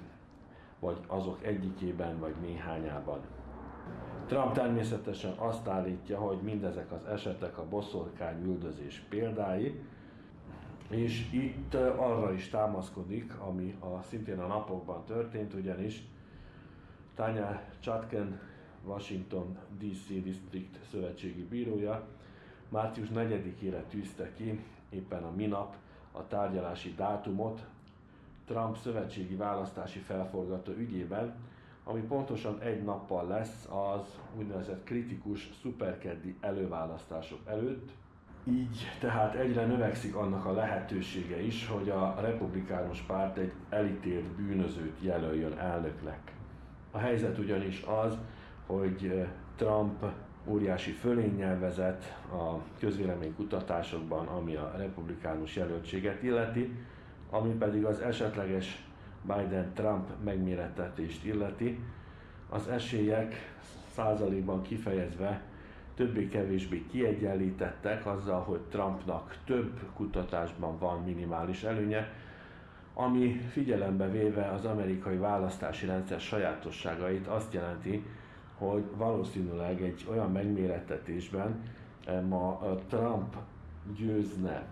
vagy 0.80 0.98
azok 1.08 1.44
egyikében, 1.44 2.20
vagy 2.20 2.36
néhányában. 2.42 3.20
Trump 4.28 4.54
természetesen 4.54 5.34
azt 5.38 5.68
állítja, 5.68 6.20
hogy 6.20 6.38
mindezek 6.42 6.92
az 6.92 7.06
esetek 7.06 7.58
a 7.58 7.68
boszorkány 7.68 8.44
üldözés 8.44 9.04
példái, 9.10 9.80
és 10.90 11.32
itt 11.32 11.74
arra 11.74 12.34
is 12.34 12.50
támaszkodik, 12.50 13.40
ami 13.40 13.76
a, 13.80 14.02
szintén 14.02 14.40
a 14.40 14.48
napokban 14.48 15.06
történt, 15.06 15.54
ugyanis 15.54 16.04
Tanya 17.16 17.62
Chatken, 17.80 18.40
Washington 18.86 19.58
DC 19.78 20.08
District 20.08 20.80
szövetségi 20.92 21.44
bírója 21.44 22.08
március 22.70 23.08
4-ére 23.16 23.84
tűzte 23.90 24.32
ki 24.34 24.60
éppen 24.90 25.24
a 25.24 25.32
minap 25.36 25.76
a 26.12 26.28
tárgyalási 26.28 26.94
dátumot 26.96 27.66
Trump 28.46 28.78
szövetségi 28.78 29.36
választási 29.36 30.00
felforgató 30.00 30.72
ügyében, 30.72 31.36
ami 31.84 32.02
pontosan 32.02 32.60
egy 32.62 32.84
nappal 32.84 33.28
lesz 33.28 33.68
az 33.70 34.20
úgynevezett 34.38 34.84
kritikus 34.84 35.50
szuperkeddi 35.62 36.38
előválasztások 36.42 37.40
előtt. 37.46 37.90
Így 38.44 38.78
tehát 39.00 39.36
egyre 39.36 39.66
növekszik 39.66 40.16
annak 40.16 40.46
a 40.46 40.54
lehetősége 40.54 41.42
is, 41.42 41.68
hogy 41.68 41.90
a 41.90 42.16
republikánus 42.22 43.02
párt 43.02 43.38
egy 43.38 43.52
elítélt 43.70 44.26
bűnözőt 44.26 44.98
jelöljön 45.02 45.58
elnöknek. 45.58 46.32
A 46.92 46.98
helyzet 46.98 47.38
ugyanis 47.38 47.82
az, 47.82 48.18
hogy 48.66 49.28
Trump 49.56 50.06
óriási 50.46 50.92
fölénnyel 50.92 51.60
vezet 51.60 52.18
a 52.32 52.58
közvéleménykutatásokban, 52.80 54.28
ami 54.28 54.56
a 54.56 54.74
republikánus 54.78 55.56
jelöltséget 55.56 56.24
illeti, 56.24 56.78
ami 57.36 57.50
pedig 57.50 57.86
az 57.86 58.00
esetleges 58.00 58.86
Biden-Trump 59.22 60.10
megmérettetést 60.24 61.26
illeti, 61.26 61.80
az 62.50 62.68
esélyek 62.68 63.54
százalékban 63.94 64.62
kifejezve 64.62 65.42
többé-kevésbé 65.96 66.86
kiegyenlítettek 66.92 68.06
azzal, 68.06 68.40
hogy 68.40 68.60
Trumpnak 68.60 69.38
több 69.46 69.80
kutatásban 69.94 70.78
van 70.78 71.04
minimális 71.04 71.64
előnye, 71.64 72.12
ami 72.94 73.40
figyelembe 73.52 74.10
véve 74.10 74.50
az 74.50 74.66
amerikai 74.66 75.18
választási 75.18 75.86
rendszer 75.86 76.20
sajátosságait 76.20 77.28
azt 77.28 77.54
jelenti, 77.54 78.06
hogy 78.58 78.84
valószínűleg 78.96 79.82
egy 79.82 80.06
olyan 80.10 80.32
megmérettetésben 80.32 81.64
ma 82.28 82.60
Trump 82.88 83.36
győzne. 83.98 84.68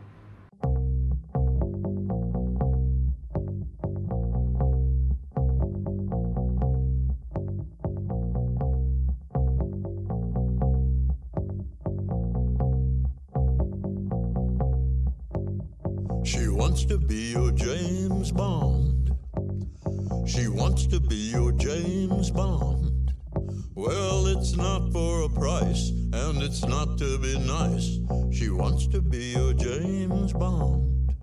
To 28.94 29.02
be 29.02 29.34
your 29.34 29.54
James 29.56 30.34
Bond. 30.34 31.16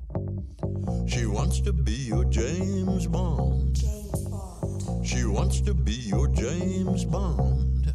She 1.07 1.25
wants 1.25 1.61
to 1.61 1.73
be 1.73 1.93
your 1.93 2.25
James 2.25 3.07
Bond. 3.07 3.79
She 5.05 5.25
wants 5.25 5.61
to 5.61 5.73
be 5.73 5.93
your 5.93 6.27
James 6.27 7.05
Bond. 7.05 7.95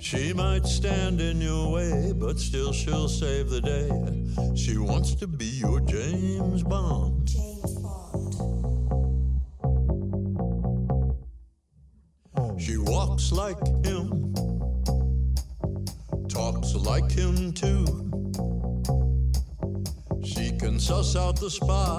She 0.00 0.32
might 0.32 0.66
stand 0.66 1.20
in 1.20 1.40
your 1.40 1.70
way, 1.70 2.12
but 2.12 2.36
still 2.40 2.72
she'll 2.72 3.08
save 3.08 3.48
the 3.48 3.60
day. 3.60 4.56
She 4.56 4.76
wants 4.76 5.14
to 5.14 5.28
be 5.28 5.46
your 5.46 5.78
James 5.78 6.51
spot. 21.52 21.91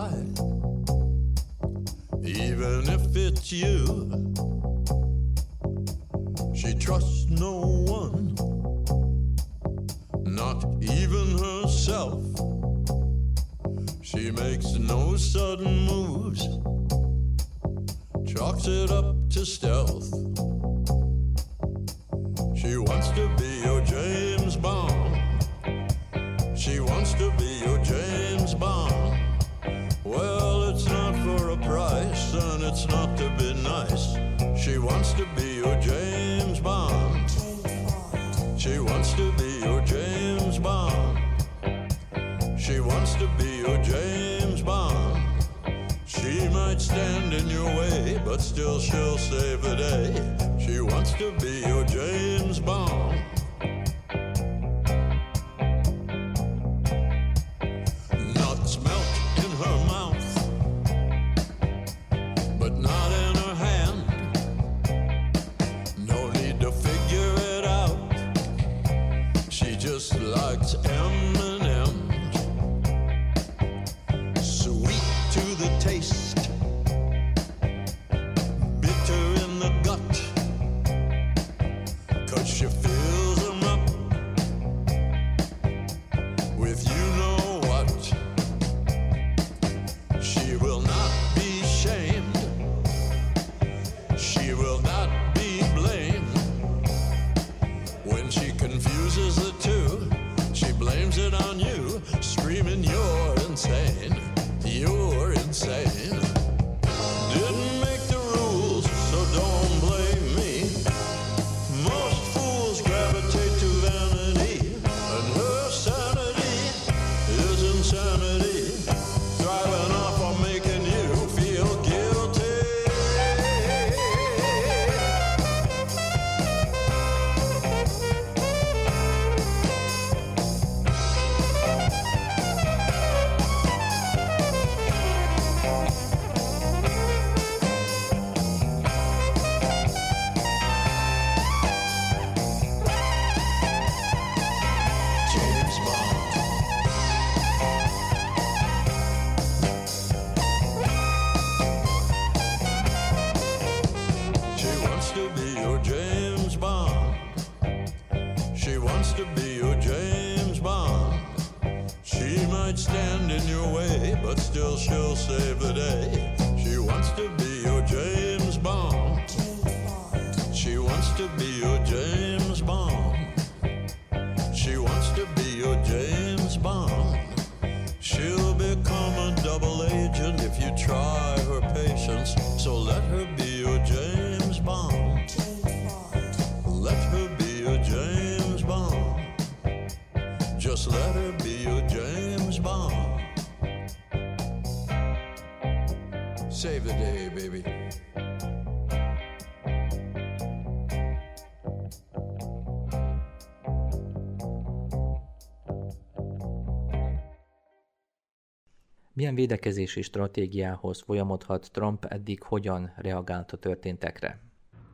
Milyen 209.23 209.37
védekezési 209.37 210.01
stratégiához 210.01 211.01
folyamodhat 211.01 211.71
Trump, 211.71 212.05
eddig 212.05 212.41
hogyan 212.41 212.91
reagált 212.95 213.51
a 213.51 213.57
történtekre? 213.57 214.39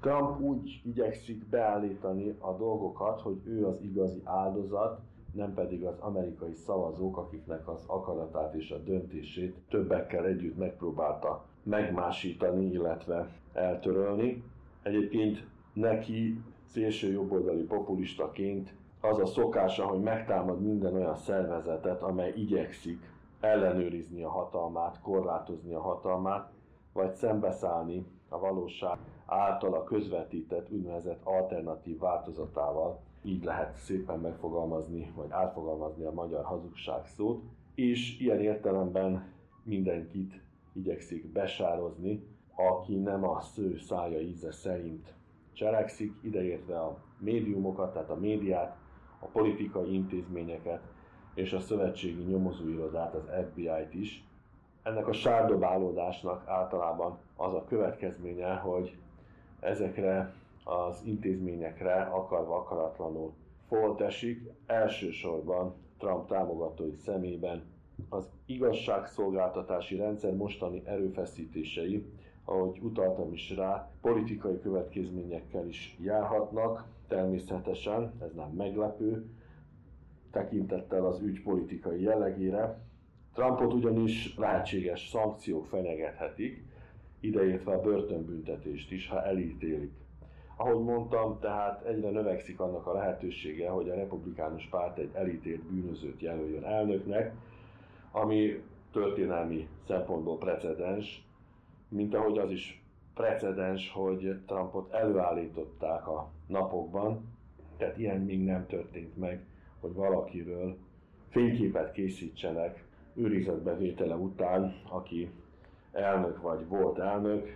Trump 0.02 0.40
úgy 0.40 0.82
igyekszik 0.86 1.46
beállítani 1.46 2.36
a 2.40 2.54
dolgokat, 2.54 3.22
hogy 3.22 3.42
ő 3.46 3.66
az 3.66 3.82
igazi 3.82 4.22
áldozat, 4.24 5.00
nem 5.34 5.54
pedig 5.54 5.84
az 5.84 6.00
amerikai 6.00 6.54
szavazók, 6.54 7.18
akiknek 7.18 7.68
az 7.68 7.84
akaratát 7.88 8.54
és 8.54 8.72
a 8.72 8.78
döntését 8.78 9.56
többekkel 9.70 10.26
együtt 10.26 10.58
megpróbálta 10.58 11.46
megmásítani, 11.64 12.66
illetve 12.66 13.30
eltörölni. 13.54 14.44
Egyébként 14.84 15.46
neki 15.74 16.42
szélső 16.66 17.12
jobboldali 17.12 17.64
populistaként 17.64 18.74
az 19.02 19.20
a 19.20 19.26
szokása, 19.26 19.86
hogy 19.86 20.02
megtámad 20.02 20.62
minden 20.62 20.94
olyan 20.94 21.16
szervezetet, 21.16 22.02
amely 22.02 22.34
igyekszik 22.36 23.18
ellenőrizni 23.40 24.24
a 24.24 24.30
hatalmát, 24.30 25.02
korlátozni 25.02 25.74
a 25.74 25.82
hatalmát, 25.82 26.52
vagy 26.94 27.14
szembeszállni 27.14 28.06
a 28.30 28.40
valóság 28.40 28.98
által 29.26 29.74
a 29.74 29.84
közvetített 29.84 30.72
úgynevezett 30.72 31.22
alternatív 31.24 32.00
változatával. 32.00 33.00
Így 33.24 33.44
lehet 33.44 33.76
szépen 33.76 34.20
megfogalmazni, 34.20 35.12
vagy 35.16 35.28
átfogalmazni 35.30 36.04
a 36.06 36.12
magyar 36.12 36.44
hazugság 36.44 37.06
szót. 37.06 37.44
És 37.76 38.20
ilyen 38.20 38.40
értelemben 38.40 39.34
mindenkit 39.64 40.42
igyekszik 40.74 41.32
besározni, 41.32 42.24
aki 42.56 42.96
nem 42.96 43.24
a 43.24 43.40
sző 43.40 43.78
szája 43.78 44.20
íze 44.20 44.52
szerint 44.52 45.14
cselekszik, 45.54 46.14
ideértve 46.22 46.80
a 46.80 46.98
médiumokat, 47.18 47.94
tehát 47.94 48.10
a 48.10 48.16
médiát, 48.16 48.78
a 49.20 49.26
politikai 49.26 49.94
intézményeket 49.94 50.82
és 51.40 51.54
a 51.54 51.60
szövetségi 51.60 52.22
nyomozóirodát, 52.24 53.14
az 53.14 53.30
FBI-t 53.50 53.94
is. 53.94 54.24
Ennek 54.84 55.08
a 55.08 55.14
sárdobálódásnak 55.14 56.48
általában 56.48 57.18
az 57.36 57.54
a 57.54 57.66
következménye, 57.68 58.54
hogy 58.54 58.96
ezekre 59.60 60.34
az 60.64 61.02
intézményekre 61.06 62.02
akarva 62.02 62.56
akaratlanul 62.56 63.34
folt 63.68 64.02
esik, 64.02 64.50
elsősorban 64.66 65.74
Trump 65.98 66.28
támogatói 66.28 66.96
szemében 66.96 67.64
az 68.10 68.30
igazságszolgáltatási 68.46 69.96
rendszer 69.96 70.36
mostani 70.36 70.82
erőfeszítései, 70.86 72.06
ahogy 72.46 72.80
utaltam 72.82 73.34
is 73.34 73.56
rá, 73.56 73.92
politikai 74.02 74.60
következményekkel 74.60 75.68
is 75.68 75.98
járhatnak, 76.02 76.86
természetesen, 77.08 78.14
ez 78.22 78.34
nem 78.34 78.50
meglepő, 78.50 79.26
tekintettel 80.32 81.06
az 81.06 81.22
ügy 81.22 81.42
politikai 81.42 82.02
jellegére. 82.02 82.80
Trumpot 83.34 83.74
ugyanis 83.74 84.36
lehetséges 84.38 85.10
szankciók 85.10 85.66
fenyegethetik, 85.66 86.64
ideértve 87.20 87.72
a 87.72 87.82
börtönbüntetést 87.82 88.92
is, 88.92 89.08
ha 89.08 89.24
elítélik. 89.24 89.92
Ahogy 90.56 90.84
mondtam, 90.84 91.40
tehát 91.40 91.86
egyre 91.86 92.10
növekszik 92.10 92.60
annak 92.60 92.88
a 92.88 92.94
lehetősége, 92.94 93.70
hogy 93.70 93.90
a 93.90 93.96
republikánus 93.96 94.66
párt 94.66 94.98
egy 94.98 95.10
elítélt 95.14 95.64
bűnözőt 95.64 96.22
jelöljön 96.22 96.64
elnöknek, 96.64 97.34
ami 98.12 98.64
történelmi 98.92 99.68
szempontból 99.88 100.38
precedens, 100.38 101.24
mint 101.88 102.16
ahogy 102.16 102.38
az 102.38 102.52
is 102.52 102.84
precedens, 103.14 103.92
hogy 103.92 104.40
Trumpot 104.46 104.94
előállították 104.94 106.08
a 106.08 106.30
napokban, 106.48 107.38
tehát 107.78 107.98
ilyen 107.98 108.22
még 108.22 108.44
nem 108.44 108.68
történt 108.68 109.18
meg, 109.18 109.46
hogy 109.80 109.94
valakiről 109.94 110.78
fényképet 111.30 111.92
készítsenek 111.92 112.84
őrizetbevétele 113.14 114.16
után, 114.16 114.76
aki 114.90 115.30
elnök 115.92 116.42
vagy 116.42 116.68
volt 116.68 117.00
elnök. 117.00 117.48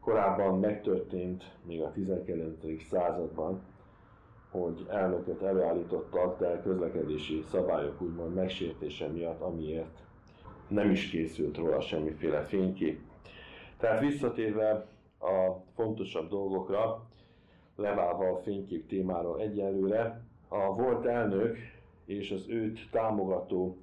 Korábban 0.00 0.58
megtörtént 0.58 1.44
még 1.66 1.82
a 1.82 1.92
19. 1.92 2.82
században, 2.90 3.60
hogy 4.50 4.86
elnököt 4.88 5.42
előállítottak, 5.42 6.38
de 6.38 6.60
közlekedési 6.62 7.42
szabályok 7.50 8.00
úgymond 8.00 8.34
megsértése 8.34 9.06
miatt, 9.06 9.40
amiért 9.40 9.98
nem 10.68 10.90
is 10.90 11.10
készült 11.10 11.56
róla 11.56 11.80
semmiféle 11.80 12.42
fénykép. 12.42 13.00
Tehát 13.78 14.00
visszatérve 14.00 14.86
a 15.18 15.62
fontosabb 15.74 16.28
dolgokra, 16.28 17.08
leválva 17.76 18.28
a 18.28 18.38
fénykép 18.38 18.86
témáról 18.86 19.40
egyelőre, 19.40 20.24
a 20.52 20.74
volt 20.74 21.06
elnök 21.06 21.56
és 22.04 22.30
az 22.30 22.48
őt 22.48 22.90
támogató 22.90 23.76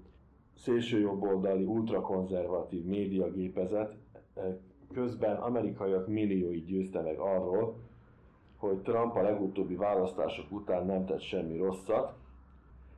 szélsőjobboldali 0.56 1.64
ultrakonzervatív 1.64 2.86
médiagépezet 2.86 3.96
közben 4.94 5.36
amerikaiak 5.36 6.08
milliói 6.08 6.62
győzte 6.62 7.02
meg 7.02 7.20
arról, 7.20 7.76
hogy 8.58 8.78
Trump 8.78 9.16
a 9.16 9.22
legutóbbi 9.22 9.76
választások 9.76 10.52
után 10.52 10.86
nem 10.86 11.06
tett 11.06 11.22
semmi 11.22 11.58
rosszat. 11.58 12.14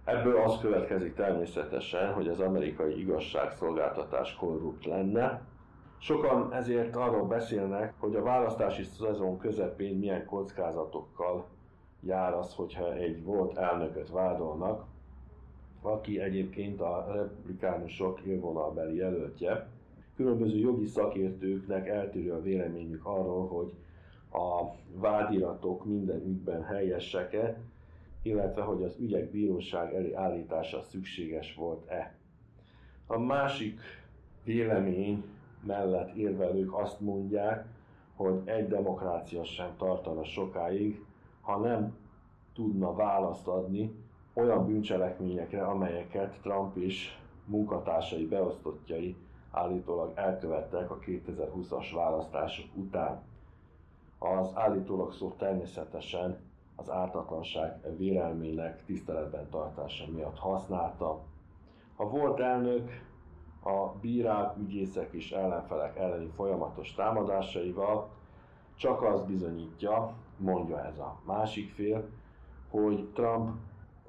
Ebből 0.04 0.38
az 0.38 0.60
következik 0.62 1.16
természetesen, 1.16 2.14
hogy 2.14 2.28
az 2.28 2.40
amerikai 2.40 3.00
igazságszolgáltatás 3.00 4.36
korrupt 4.36 4.86
lenne. 4.86 5.42
Sokan 5.98 6.54
ezért 6.54 6.96
arról 6.96 7.28
beszélnek, 7.28 7.94
hogy 8.00 8.16
a 8.16 8.24
választási 8.24 8.84
szezon 8.84 9.38
közepén 9.38 9.98
milyen 9.98 10.26
kockázatokkal 10.26 11.46
jár 12.02 12.34
az, 12.34 12.54
hogyha 12.54 12.94
egy 12.94 13.24
volt 13.24 13.58
elnököt 13.58 14.10
vádolnak, 14.10 14.86
aki 15.82 16.20
egyébként 16.20 16.82
a 16.82 17.12
republikánusok 17.14 18.22
élvonalbeli 18.22 18.96
jelöltje. 18.96 19.68
Különböző 20.16 20.58
jogi 20.58 20.86
szakértőknek 20.86 21.88
eltérő 21.88 22.32
a 22.32 22.42
véleményük 22.42 23.06
arról, 23.06 23.48
hogy 23.48 23.74
a 24.32 24.76
vádiratok 24.94 25.86
minden 25.86 26.26
ügyben 26.26 26.64
helyesek-e, 26.64 27.58
illetve 28.22 28.62
hogy 28.62 28.84
az 28.84 28.98
ügyek 29.00 29.32
bíróság 29.32 29.96
elé 29.96 30.14
állítása 30.14 30.82
szükséges 30.82 31.56
volt-e. 31.56 32.14
A 33.08 33.18
másik 33.18 33.80
vélemény 34.44 35.24
mellett 35.66 36.16
érvelők 36.16 36.74
azt 36.74 37.00
mondják, 37.00 37.66
hogy 38.16 38.42
egy 38.46 38.68
demokrácia 38.68 39.44
sem 39.44 39.76
tartana 39.78 40.24
sokáig, 40.24 41.04
ha 41.50 41.58
nem 41.58 41.98
tudna 42.54 42.94
választ 42.94 43.48
adni 43.48 43.96
olyan 44.34 44.66
bűncselekményekre, 44.66 45.66
amelyeket 45.66 46.40
Trump 46.42 46.78
és 46.78 47.18
munkatársai, 47.46 48.26
beosztottjai 48.26 49.16
állítólag 49.52 50.12
elkövettek 50.16 50.92
a 50.92 51.00
2020-as 51.00 51.86
választások 51.94 52.66
után. 52.76 53.22
Az 54.20 54.52
állítólag 54.56 55.12
szó 55.14 55.34
természetesen 55.38 56.38
az 56.76 56.90
ártatlanság 56.90 57.98
vérelmének 57.98 58.86
tiszteletben 58.86 59.50
tartása 59.50 60.06
miatt 60.12 60.38
használta. 60.38 61.20
A 61.96 62.10
volt 62.10 62.40
elnök 62.40 62.90
a 63.64 63.88
bírák, 64.02 64.58
ügyészek 64.58 65.14
és 65.14 65.32
ellenfelek 65.32 65.98
elleni 65.98 66.32
folyamatos 66.36 66.94
támadásaival 66.94 68.10
csak 68.76 69.04
az 69.04 69.24
bizonyítja, 69.24 70.14
mondja 70.40 70.86
ez 70.86 70.98
a 70.98 71.22
másik 71.26 71.72
fél, 71.72 72.10
hogy 72.70 73.10
Trump 73.14 73.56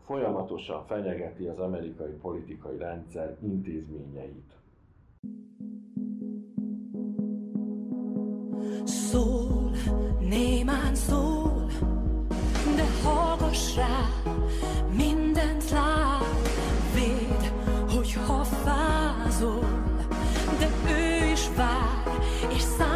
folyamatosan 0.05 0.85
fenyegeti 0.87 1.47
az 1.47 1.59
amerikai 1.59 2.13
politikai 2.13 2.77
rendszer 2.77 3.37
intézményeit. 3.43 4.53
Szól, 8.85 9.71
némán 10.21 10.95
szól, 10.95 11.67
de 12.77 12.85
hallgass 13.05 13.77
rá, 13.77 14.09
mindent 14.97 15.71
lát, 15.71 16.49
véd, 16.95 17.53
hogyha 17.95 18.45
fázol, 18.45 19.65
de 20.59 20.69
nem 22.79 22.90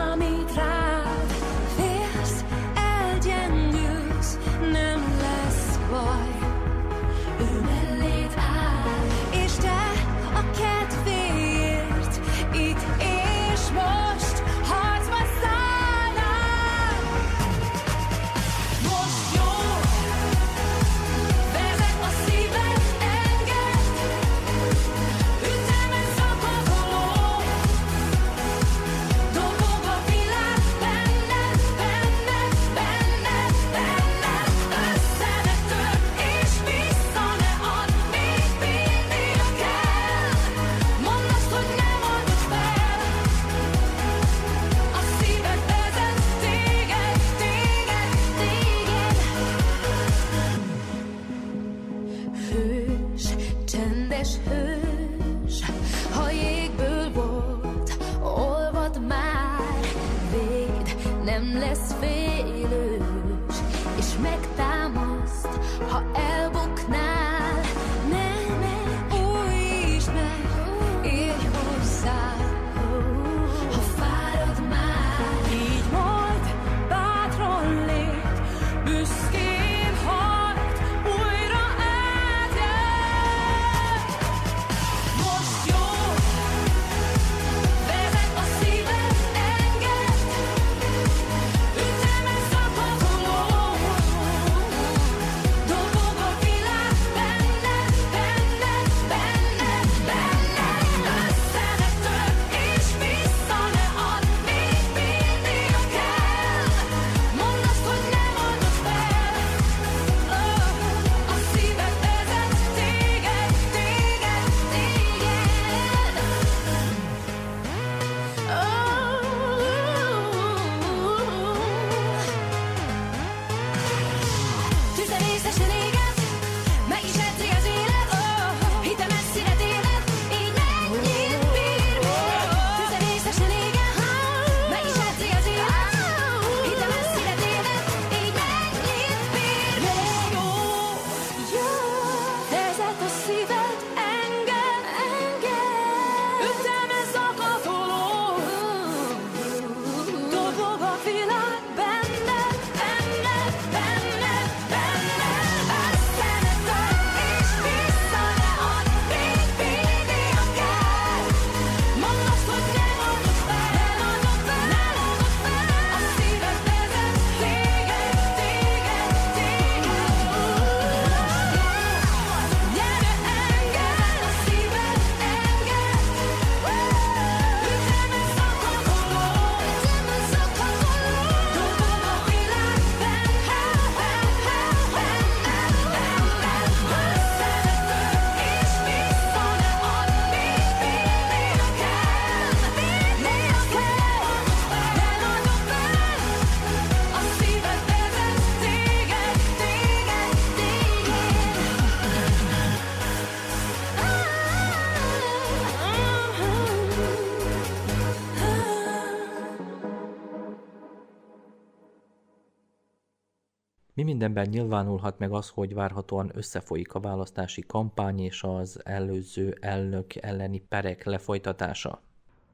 mindenben 214.05 214.48
nyilvánulhat 214.48 215.18
meg 215.18 215.32
az, 215.32 215.48
hogy 215.48 215.74
várhatóan 215.74 216.31
összefolyik 216.35 216.94
a 216.94 217.01
választási 217.01 217.62
kampány 217.62 218.20
és 218.20 218.43
az 218.43 218.81
előző 218.85 219.56
elnök 219.60 220.14
elleni 220.14 220.59
perek 220.68 221.05
lefolytatása? 221.05 222.01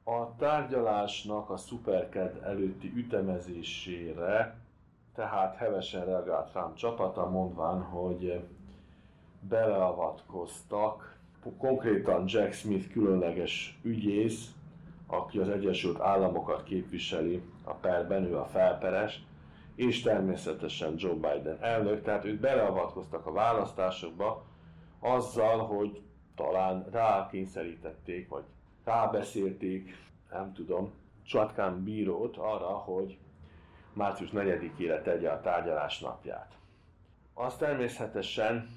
A 0.03 0.35
tárgyalásnak 0.35 1.49
a 1.49 1.57
szuperked 1.57 2.39
előtti 2.43 2.93
ütemezésére 2.95 4.55
tehát 5.15 5.55
hevesen 5.55 6.05
reagált 6.05 6.51
Trump 6.51 6.75
csapata, 6.75 7.29
mondván, 7.29 7.81
hogy 7.81 8.43
beleavatkoztak. 9.39 11.15
Konkrétan 11.57 12.23
Jack 12.27 12.53
Smith 12.53 12.91
különleges 12.91 13.79
ügyész, 13.83 14.51
aki 15.07 15.37
az 15.37 15.49
Egyesült 15.49 15.99
Államokat 15.99 16.63
képviseli 16.63 17.41
a 17.63 17.73
perben, 17.73 18.23
ő 18.23 18.37
a 18.37 18.45
felperes, 18.45 19.23
és 19.87 20.01
természetesen 20.01 20.93
Joe 20.97 21.13
Biden 21.13 21.57
elnök, 21.61 22.01
tehát 22.03 22.25
ők 22.25 22.39
beleavatkoztak 22.39 23.25
a 23.25 23.31
választásokba 23.31 24.45
azzal, 24.99 25.65
hogy 25.65 26.01
talán 26.35 26.85
rákényszerítették, 26.91 28.29
vagy 28.29 28.43
rábeszélték, 28.83 29.95
nem 30.31 30.53
tudom, 30.53 30.91
Csatkán 31.23 31.83
bírót 31.83 32.37
arra, 32.37 32.67
hogy 32.67 33.17
március 33.93 34.29
4-ére 34.33 35.01
tegye 35.01 35.29
a 35.29 35.41
tárgyalás 35.41 35.99
napját. 35.99 36.57
Az 37.33 37.57
természetesen 37.57 38.69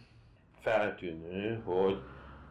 feltűnő, 0.60 1.62
hogy 1.64 2.02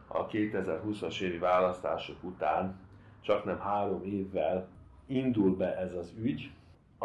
a 0.06 0.26
2020-as 0.26 1.20
évi 1.20 1.38
választások 1.38 2.22
után 2.22 2.80
csak 3.20 3.44
nem 3.44 3.60
három 3.60 4.04
évvel 4.04 4.68
indul 5.06 5.56
be 5.56 5.76
ez 5.76 5.92
az 5.92 6.12
ügy, 6.18 6.50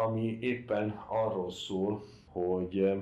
ami 0.04 0.38
éppen 0.40 1.02
arról 1.06 1.50
szól, 1.50 2.02
hogy 2.32 3.00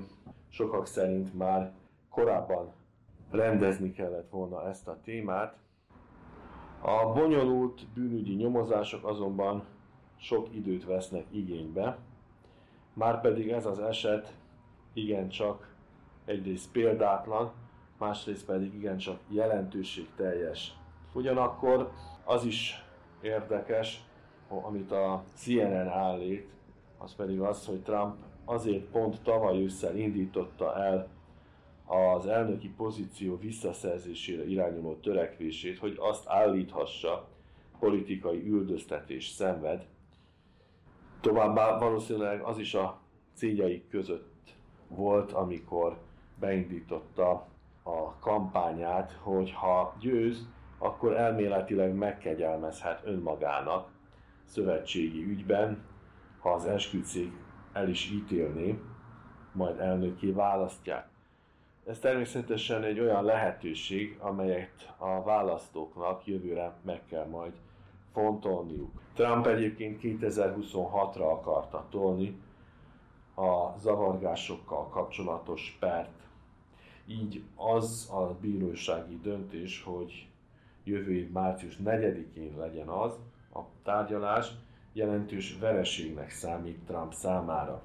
sokak 0.48 0.86
szerint 0.86 1.34
már 1.34 1.72
korábban 2.10 2.72
rendezni 3.30 3.92
kellett 3.92 4.30
volna 4.30 4.68
ezt 4.68 4.88
a 4.88 4.98
témát. 5.04 5.56
A 6.80 7.12
bonyolult 7.12 7.86
bűnügyi 7.94 8.34
nyomozások 8.34 9.04
azonban 9.04 9.64
sok 10.16 10.54
időt 10.54 10.84
vesznek 10.84 11.24
igénybe, 11.30 11.98
márpedig 12.92 13.48
ez 13.48 13.66
az 13.66 13.78
eset 13.78 14.34
igencsak 14.92 15.74
egyrészt 16.24 16.72
példátlan, 16.72 17.52
másrészt 17.98 18.46
pedig 18.46 18.74
igencsak 18.74 19.20
jelentőségteljes. 19.28 20.76
Ugyanakkor 21.12 21.90
az 22.24 22.44
is 22.44 22.84
érdekes, 23.20 24.04
amit 24.48 24.92
a 24.92 25.24
CNN 25.34 25.88
állít, 25.88 26.56
az 26.98 27.14
pedig 27.14 27.40
az, 27.40 27.66
hogy 27.66 27.82
Trump 27.82 28.14
azért 28.44 28.84
pont 28.84 29.22
tavaly 29.22 29.62
ősszel 29.62 29.96
indította 29.96 30.76
el 30.76 31.08
az 31.86 32.26
elnöki 32.26 32.68
pozíció 32.68 33.38
visszaszerzésére 33.38 34.48
irányuló 34.48 34.94
törekvését, 34.94 35.78
hogy 35.78 35.96
azt 35.98 36.28
állíthassa, 36.28 37.28
politikai 37.78 38.48
üldöztetés 38.48 39.28
szenved. 39.28 39.86
Továbbá 41.20 41.78
valószínűleg 41.78 42.40
az 42.40 42.58
is 42.58 42.74
a 42.74 43.00
céljaik 43.34 43.88
között 43.88 44.54
volt, 44.88 45.32
amikor 45.32 45.98
beindította 46.40 47.46
a 47.82 48.18
kampányát, 48.20 49.18
hogy 49.22 49.52
ha 49.52 49.96
győz, 50.00 50.48
akkor 50.78 51.16
elméletileg 51.16 51.94
megkegyelmezhet 51.94 53.00
önmagának 53.04 53.90
szövetségi 54.44 55.22
ügyben, 55.24 55.84
ha 56.48 56.54
az 56.54 56.66
esküdszék 56.66 57.32
el 57.72 57.88
is 57.88 58.10
ítélné, 58.10 58.78
majd 59.52 59.78
elnöké 59.78 60.30
választják. 60.30 61.08
Ez 61.86 61.98
természetesen 61.98 62.82
egy 62.82 63.00
olyan 63.00 63.24
lehetőség, 63.24 64.16
amelyet 64.20 64.94
a 64.96 65.22
választóknak 65.22 66.26
jövőre 66.26 66.72
meg 66.82 67.02
kell 67.06 67.26
majd 67.26 67.52
fontolniuk. 68.12 69.00
Trump 69.14 69.46
egyébként 69.46 70.00
2026-ra 70.02 71.30
akarta 71.30 71.86
tolni 71.90 72.40
a 73.34 73.78
zavargásokkal 73.78 74.88
kapcsolatos 74.88 75.76
pert. 75.80 76.26
Így 77.06 77.42
az 77.56 78.10
a 78.12 78.36
bírósági 78.40 79.20
döntés, 79.22 79.82
hogy 79.82 80.28
jövő 80.84 81.14
év 81.14 81.30
március 81.30 81.78
4-én 81.84 82.54
legyen 82.58 82.88
az 82.88 83.18
a 83.54 83.60
tárgyalás, 83.82 84.50
jelentős 84.98 85.58
vereségnek 85.60 86.30
számít 86.30 86.78
Trump 86.86 87.12
számára. 87.12 87.82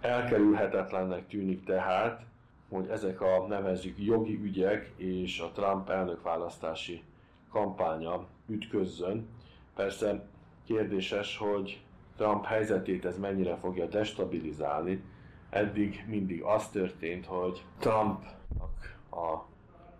Elkerülhetetlennek 0.00 1.26
tűnik 1.26 1.64
tehát, 1.64 2.24
hogy 2.68 2.88
ezek 2.88 3.20
a 3.20 3.46
nevezzük 3.48 3.98
jogi 3.98 4.38
ügyek 4.42 4.92
és 4.96 5.40
a 5.40 5.50
Trump 5.50 5.88
elnökválasztási 5.88 7.02
kampánya 7.50 8.26
ütközzön. 8.46 9.28
Persze 9.74 10.28
kérdéses, 10.64 11.36
hogy 11.36 11.82
Trump 12.16 12.44
helyzetét 12.44 13.04
ez 13.04 13.18
mennyire 13.18 13.56
fogja 13.56 13.86
destabilizálni. 13.86 15.02
Eddig 15.50 16.04
mindig 16.08 16.42
az 16.42 16.68
történt, 16.68 17.26
hogy 17.26 17.64
Trumpnak 17.78 18.96
a 19.10 19.38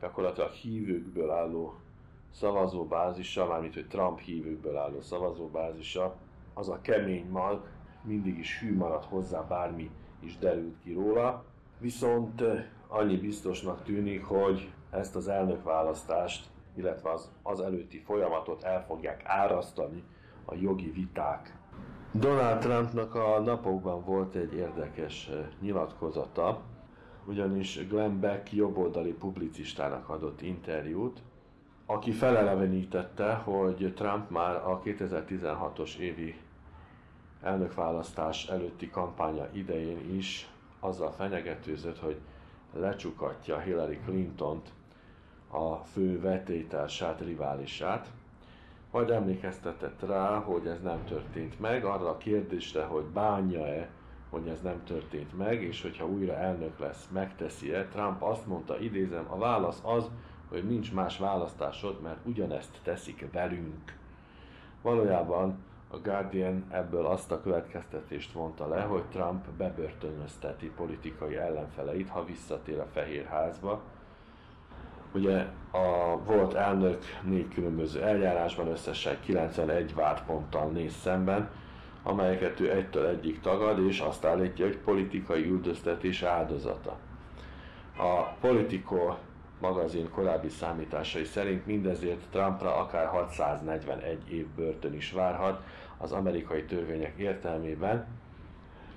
gyakorlatilag 0.00 0.50
hívőkből 0.50 1.30
álló 1.30 1.74
szavazóbázisa, 2.32 3.46
mármint 3.46 3.74
hogy 3.74 3.88
Trump 3.88 4.18
hívőkből 4.18 4.76
álló 4.76 5.00
szavazóbázisa, 5.00 6.16
az 6.54 6.68
a 6.68 6.80
kemény 6.80 7.26
mag 7.30 7.60
mindig 8.02 8.38
is 8.38 8.58
hű 8.60 8.76
maradt 8.76 9.04
hozzá, 9.04 9.40
bármi 9.40 9.90
is 10.20 10.38
derült 10.38 10.78
ki 10.82 10.92
róla. 10.92 11.44
Viszont 11.78 12.40
eh, 12.40 12.64
annyi 12.88 13.16
biztosnak 13.16 13.84
tűnik, 13.84 14.24
hogy 14.24 14.70
ezt 14.90 15.16
az 15.16 15.28
elnökválasztást, 15.28 16.46
illetve 16.74 17.10
az, 17.10 17.30
az 17.42 17.60
előtti 17.60 17.98
folyamatot 17.98 18.62
el 18.62 18.84
fogják 18.84 19.22
árasztani 19.24 20.02
a 20.44 20.54
jogi 20.54 20.90
viták. 20.90 21.56
Donald 22.12 22.58
Trumpnak 22.58 23.14
a 23.14 23.40
napokban 23.40 24.04
volt 24.04 24.34
egy 24.34 24.54
érdekes 24.54 25.28
eh, 25.28 25.46
nyilatkozata, 25.60 26.60
ugyanis 27.24 27.86
Glenn 27.88 28.20
Beck 28.20 28.52
jobboldali 28.52 29.12
publicistának 29.12 30.08
adott 30.08 30.40
interjút, 30.40 31.22
aki 31.92 32.10
felelevenítette, 32.12 33.34
hogy 33.34 33.92
Trump 33.96 34.30
már 34.30 34.54
a 34.54 34.80
2016-os 34.84 35.96
évi 35.96 36.36
elnökválasztás 37.42 38.46
előtti 38.48 38.90
kampánya 38.90 39.48
idején 39.52 40.14
is 40.16 40.48
azzal 40.80 41.10
fenyegetőzött, 41.10 41.98
hogy 41.98 42.20
lecsukatja 42.72 43.58
Hillary 43.58 43.98
Clintont, 44.04 44.68
a 45.50 45.74
fő 45.74 46.20
vetétársát, 46.20 47.20
riválisát. 47.20 48.10
Majd 48.90 49.10
emlékeztetett 49.10 50.00
rá, 50.06 50.38
hogy 50.38 50.66
ez 50.66 50.82
nem 50.82 51.04
történt 51.04 51.60
meg, 51.60 51.84
arra 51.84 52.08
a 52.08 52.16
kérdésre, 52.16 52.84
hogy 52.84 53.04
bánja-e, 53.04 53.88
hogy 54.30 54.48
ez 54.48 54.60
nem 54.62 54.84
történt 54.84 55.38
meg, 55.38 55.62
és 55.62 55.82
hogyha 55.82 56.06
újra 56.06 56.34
elnök 56.36 56.78
lesz, 56.78 57.08
megteszi-e. 57.12 57.84
Trump 57.86 58.22
azt 58.22 58.46
mondta, 58.46 58.78
idézem, 58.78 59.26
a 59.28 59.38
válasz 59.38 59.80
az, 59.84 60.10
hogy 60.52 60.64
nincs 60.64 60.92
más 60.92 61.18
választásod, 61.18 62.00
mert 62.00 62.18
ugyanezt 62.24 62.80
teszik 62.82 63.26
velünk. 63.32 63.96
Valójában 64.82 65.58
a 65.90 65.96
Guardian 65.96 66.64
ebből 66.70 67.06
azt 67.06 67.30
a 67.30 67.40
következtetést 67.42 68.32
vonta 68.32 68.68
le, 68.68 68.80
hogy 68.80 69.02
Trump 69.02 69.48
bebörtönözteti 69.48 70.70
politikai 70.76 71.36
ellenfeleit, 71.36 72.08
ha 72.08 72.24
visszatér 72.24 72.78
a 72.78 72.86
Fehér 72.92 73.24
Házba. 73.26 73.82
Ugye 75.14 75.46
a 75.70 76.18
volt 76.24 76.54
elnök 76.54 77.02
négy 77.22 77.48
különböző 77.48 78.02
eljárásban 78.02 78.68
összesen 78.68 79.16
91 79.20 79.94
vádponttal 79.94 80.68
néz 80.70 80.94
szemben, 80.94 81.50
amelyeket 82.02 82.60
ő 82.60 82.70
egytől 82.70 83.06
egyik 83.06 83.40
tagad, 83.40 83.78
és 83.78 84.00
azt 84.00 84.24
állítja, 84.24 84.64
hogy 84.66 84.78
politikai 84.78 85.44
üldöztetés 85.50 86.22
áldozata. 86.22 86.96
A 87.96 88.22
Politico 88.40 89.14
magazin 89.62 90.10
korábbi 90.10 90.48
számításai 90.48 91.24
szerint 91.24 91.66
mindezért 91.66 92.20
Trumpra 92.30 92.76
akár 92.76 93.06
641 93.06 94.32
év 94.32 94.46
börtön 94.56 94.94
is 94.94 95.12
várhat 95.12 95.62
az 95.98 96.12
amerikai 96.12 96.64
törvények 96.64 97.12
értelmében, 97.16 98.06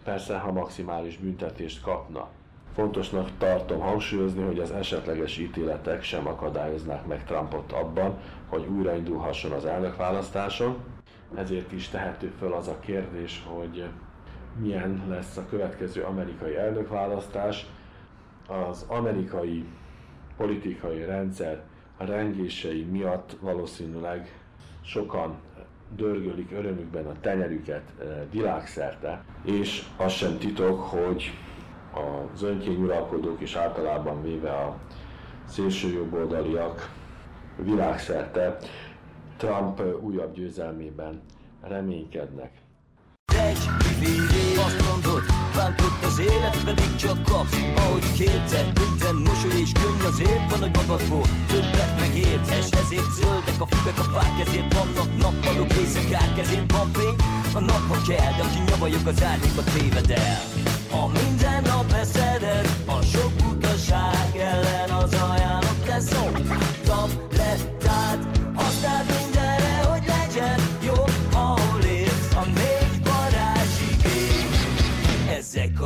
persze 0.03 0.37
ha 0.37 0.51
maximális 0.51 1.17
büntetést 1.17 1.81
kapna. 1.81 2.27
Fontosnak 2.73 3.29
tartom 3.37 3.79
hangsúlyozni, 3.79 4.43
hogy 4.43 4.59
az 4.59 4.71
esetleges 4.71 5.37
ítéletek 5.37 6.03
sem 6.03 6.27
akadályoznák 6.27 7.05
meg 7.05 7.25
Trumpot 7.25 7.71
abban, 7.71 8.17
hogy 8.47 8.65
újraindulhasson 8.67 9.51
az 9.51 9.65
elnökválasztáson, 9.65 10.83
ezért 11.35 11.71
is 11.71 11.89
tehető 11.89 12.33
föl 12.39 12.53
az 12.53 12.67
a 12.67 12.79
kérdés, 12.79 13.43
hogy 13.47 13.89
milyen 14.59 15.03
lesz 15.09 15.37
a 15.37 15.45
következő 15.49 16.01
amerikai 16.01 16.55
elnökválasztás. 16.55 17.65
Az 18.47 18.85
amerikai 18.87 19.65
politikai 20.37 21.03
rendszer 21.05 21.63
rengései 21.97 22.83
miatt 22.83 23.37
valószínűleg 23.39 24.39
sokan 24.81 25.35
dörgölik 25.95 26.51
örömükben 26.51 27.05
a 27.05 27.19
tenyerüket 27.21 27.93
eh, 27.99 28.05
világszerte, 28.31 29.23
és 29.43 29.83
az 29.97 30.11
sem 30.11 30.37
titok, 30.37 30.81
hogy 30.81 31.31
az 32.33 32.41
önkényuralkodók 32.43 33.41
és 33.41 33.55
általában 33.55 34.21
véve 34.23 34.51
a 34.51 34.77
szélső 35.45 35.93
jobboldaliak 35.93 36.91
világszerte 37.57 38.57
Trump 39.37 39.81
újabb 40.01 40.33
győzelmében 40.33 41.21
reménykednek. 41.61 42.64
Egy 43.33 43.69
végén 43.99 44.57
azt 44.57 44.83
mondod, 44.89 45.23
bántott 45.55 45.99
pedig 46.63 46.95
csak 46.95 47.23
kapsz. 47.23 47.57
Ahogy 47.75 48.11
kétszer, 48.17 48.65
minden 48.83 49.15
mosoly 49.15 49.59
és 49.61 49.71
könny 49.81 50.01
azért 50.11 50.49
van, 50.49 50.59
hogy 50.59 50.75
magadból 50.75 51.25
Többet 51.47 51.99
megérthes, 51.99 52.69
ezért 52.81 53.11
zöldek 53.19 53.59
a 53.59 53.65
füvek, 53.65 53.99
a 53.99 54.03
fák 54.03 54.47
Ezért 54.47 54.73
vannak 54.73 55.17
nappalok, 55.17 55.73
éjszakák, 55.73 56.37
ezért 56.39 56.71
van 56.71 56.91
fény. 56.93 57.15
A 57.53 57.59
nap, 57.59 57.83
ha 57.87 57.97
az 59.07 59.23
árnyékba 59.23 59.63
téved 59.63 60.09
Ha 60.91 61.11
minden 61.21 61.61
nap 61.63 61.91
eszeded, 61.91 62.67
a 62.85 63.01
sok 63.01 63.33
utaság 63.51 64.29
ellen 64.37 64.89
az 64.89 65.13
ajánlott 65.13 65.87
lesz. 65.87 66.07
Tablettát, 66.07 66.64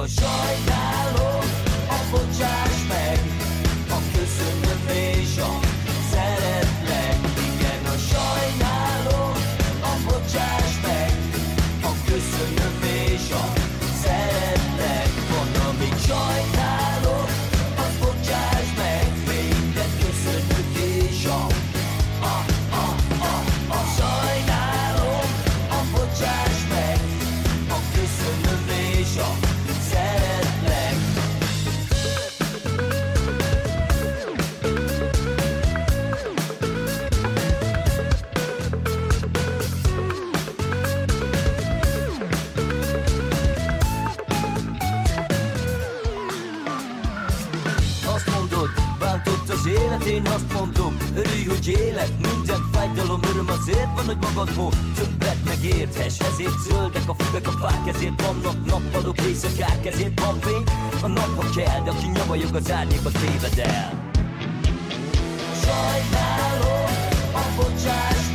Ezek 0.09 0.69
a 0.69 1.48
élet, 51.69 52.11
minden 52.21 52.69
fájdalom, 52.71 53.19
öröm 53.31 53.47
azért 53.47 53.95
van, 53.95 54.05
hogy 54.05 54.17
magadból 54.21 54.71
többet 54.95 55.37
megérthess 55.45 56.19
Ezért 56.19 56.59
zöldek 56.69 57.09
a 57.09 57.13
füvek, 57.13 57.47
a 57.47 57.51
fák, 57.51 57.87
ezért 57.87 58.21
vannak 58.21 58.65
nappalok, 58.65 59.21
éjszakák 59.21 59.85
Ezért 59.85 60.19
van 60.19 60.39
fény, 60.39 60.63
a 61.01 61.07
nap, 61.07 61.35
ha 61.35 61.49
kell, 61.55 61.83
de 61.83 61.89
aki 61.89 62.07
nyavajog 62.07 62.55
az 62.55 62.71
árnyékba 62.71 63.11
téved 63.11 63.57
el 63.57 64.11
Sajnálom, 65.63 66.91
a 67.33 67.43
bocsáss 67.55 68.28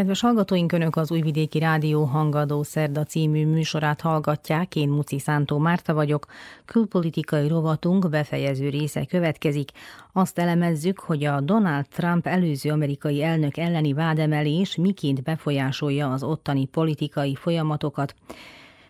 Kedves 0.00 0.20
hallgatóink, 0.20 0.72
Önök 0.72 0.96
az 0.96 1.10
Újvidéki 1.10 1.58
Rádió 1.58 2.04
Hangadó 2.04 2.62
Szerda 2.62 3.04
című 3.04 3.46
műsorát 3.46 4.00
hallgatják, 4.00 4.76
én 4.76 4.88
Muci 4.88 5.18
Szántó 5.18 5.58
Márta 5.58 5.94
vagyok. 5.94 6.26
Külpolitikai 6.64 7.48
rovatunk 7.48 8.08
befejező 8.08 8.68
része 8.68 9.04
következik. 9.04 9.70
Azt 10.12 10.38
elemezzük, 10.38 10.98
hogy 10.98 11.24
a 11.24 11.40
Donald 11.40 11.86
Trump 11.88 12.26
előző 12.26 12.70
amerikai 12.70 13.22
elnök 13.22 13.56
elleni 13.56 13.92
vádemelés 13.92 14.76
miként 14.76 15.22
befolyásolja 15.22 16.12
az 16.12 16.22
ottani 16.22 16.66
politikai 16.66 17.34
folyamatokat. 17.34 18.14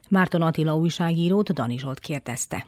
Márton 0.09 0.43
Attila 0.43 0.77
újságírót 0.77 1.53
Dani 1.53 1.79
Zsolt 1.79 1.99
kérdezte. 1.99 2.67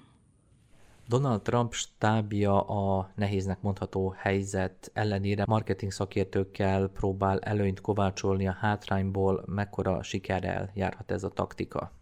Donald 1.13 1.43
Trump 1.43 1.73
stábja 1.73 2.61
a 2.61 3.11
nehéznek 3.15 3.61
mondható 3.61 4.15
helyzet 4.19 4.91
ellenére 4.93 5.45
marketing 5.47 5.93
szakértőkkel 5.93 6.89
próbál 6.89 7.39
előnyt 7.39 7.81
kovácsolni 7.81 8.49
a 8.49 8.57
hátrányból, 8.61 9.45
mekkora 9.47 10.03
sikerrel 10.03 10.71
járhat 10.75 11.11
ez 11.11 11.25
a 11.25 11.29
taktika? 11.29 11.93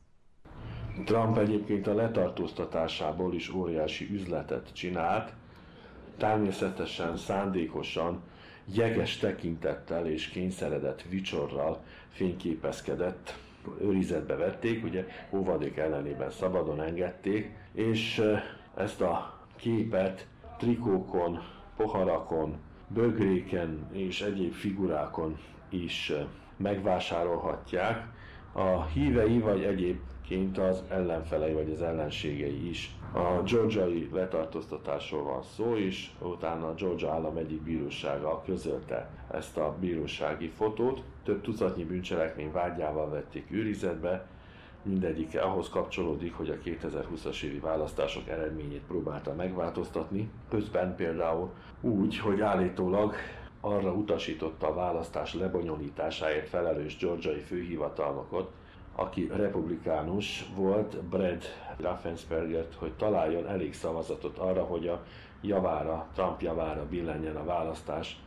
Trump 1.04 1.38
egyébként 1.38 1.86
a 1.86 1.94
letartóztatásából 1.94 3.34
is 3.34 3.54
óriási 3.54 4.08
üzletet 4.12 4.72
csinált, 4.72 5.32
természetesen 6.16 7.16
szándékosan, 7.16 8.22
jeges 8.64 9.16
tekintettel 9.16 10.06
és 10.06 10.28
kényszeredett 10.28 11.02
vicsorral 11.02 11.82
fényképezkedett, 12.08 13.38
őrizetbe 13.80 14.36
vették, 14.36 14.84
ugye 14.84 15.06
óvadék 15.30 15.76
ellenében 15.76 16.30
szabadon 16.30 16.82
engedték, 16.82 17.50
és 17.72 18.22
ezt 18.74 19.00
a 19.00 19.38
képet 19.56 20.26
trikókon, 20.58 21.42
poharakon, 21.76 22.56
bögréken 22.88 23.88
és 23.92 24.20
egyéb 24.20 24.52
figurákon 24.52 25.38
is 25.68 26.12
megvásárolhatják. 26.56 28.06
A 28.52 28.84
hívei 28.84 29.38
vagy 29.38 29.62
egyébként 29.62 30.58
az 30.58 30.82
ellenfelei 30.88 31.52
vagy 31.52 31.70
az 31.70 31.82
ellenségei 31.82 32.68
is. 32.68 32.94
A 33.12 33.42
georgiai 33.42 34.08
letartóztatásról 34.12 35.22
van 35.22 35.42
szó, 35.42 35.76
és 35.76 36.10
utána 36.18 36.68
a 36.68 36.74
Georgia 36.74 37.12
állam 37.12 37.36
egyik 37.36 37.62
bírósága 37.62 38.42
közölte 38.46 39.10
ezt 39.30 39.56
a 39.56 39.76
bírósági 39.80 40.48
fotót. 40.48 41.02
Több 41.24 41.40
tucatnyi 41.40 41.84
bűncselekmény 41.84 42.52
vágyával 42.52 43.10
vették 43.10 43.50
őrizetbe, 43.50 44.26
mindegyike 44.82 45.40
ahhoz 45.40 45.68
kapcsolódik, 45.68 46.34
hogy 46.34 46.50
a 46.50 46.68
2020-as 46.68 47.42
évi 47.42 47.58
választások 47.58 48.28
eredményét 48.28 48.82
próbálta 48.86 49.34
megváltoztatni. 49.34 50.30
Közben 50.48 50.96
például 50.96 51.50
úgy, 51.80 52.18
hogy 52.18 52.40
állítólag 52.40 53.14
arra 53.60 53.92
utasította 53.92 54.66
a 54.66 54.74
választás 54.74 55.34
lebonyolításáért 55.34 56.48
felelős 56.48 56.96
georgiai 56.96 57.40
főhivatalnokot, 57.40 58.50
aki 58.94 59.30
republikánus 59.34 60.44
volt, 60.54 60.96
Brad 61.02 61.42
Raffenspergert, 61.76 62.74
hogy 62.74 62.92
találjon 62.92 63.46
elég 63.46 63.74
szavazatot 63.74 64.38
arra, 64.38 64.62
hogy 64.62 64.88
a 64.88 65.04
javára, 65.40 66.06
Trump 66.14 66.40
javára 66.40 66.86
billenjen 66.88 67.36
a 67.36 67.44
választás 67.44 68.20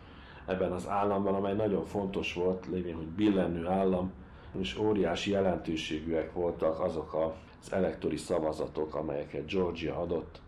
ebben 0.45 0.71
az 0.71 0.87
államban, 0.87 1.35
amely 1.35 1.53
nagyon 1.53 1.85
fontos 1.85 2.33
volt, 2.33 2.67
lévén, 2.71 2.95
hogy 2.95 3.05
billenő 3.07 3.67
állam, 3.67 4.11
és 4.59 4.77
óriási 4.77 5.31
jelentőségűek 5.31 6.33
voltak 6.33 6.79
azok 6.79 7.13
az 7.13 7.71
elektori 7.73 8.17
szavazatok, 8.17 8.95
amelyeket 8.95 9.47
Georgia 9.51 9.99
adott. 9.99 10.41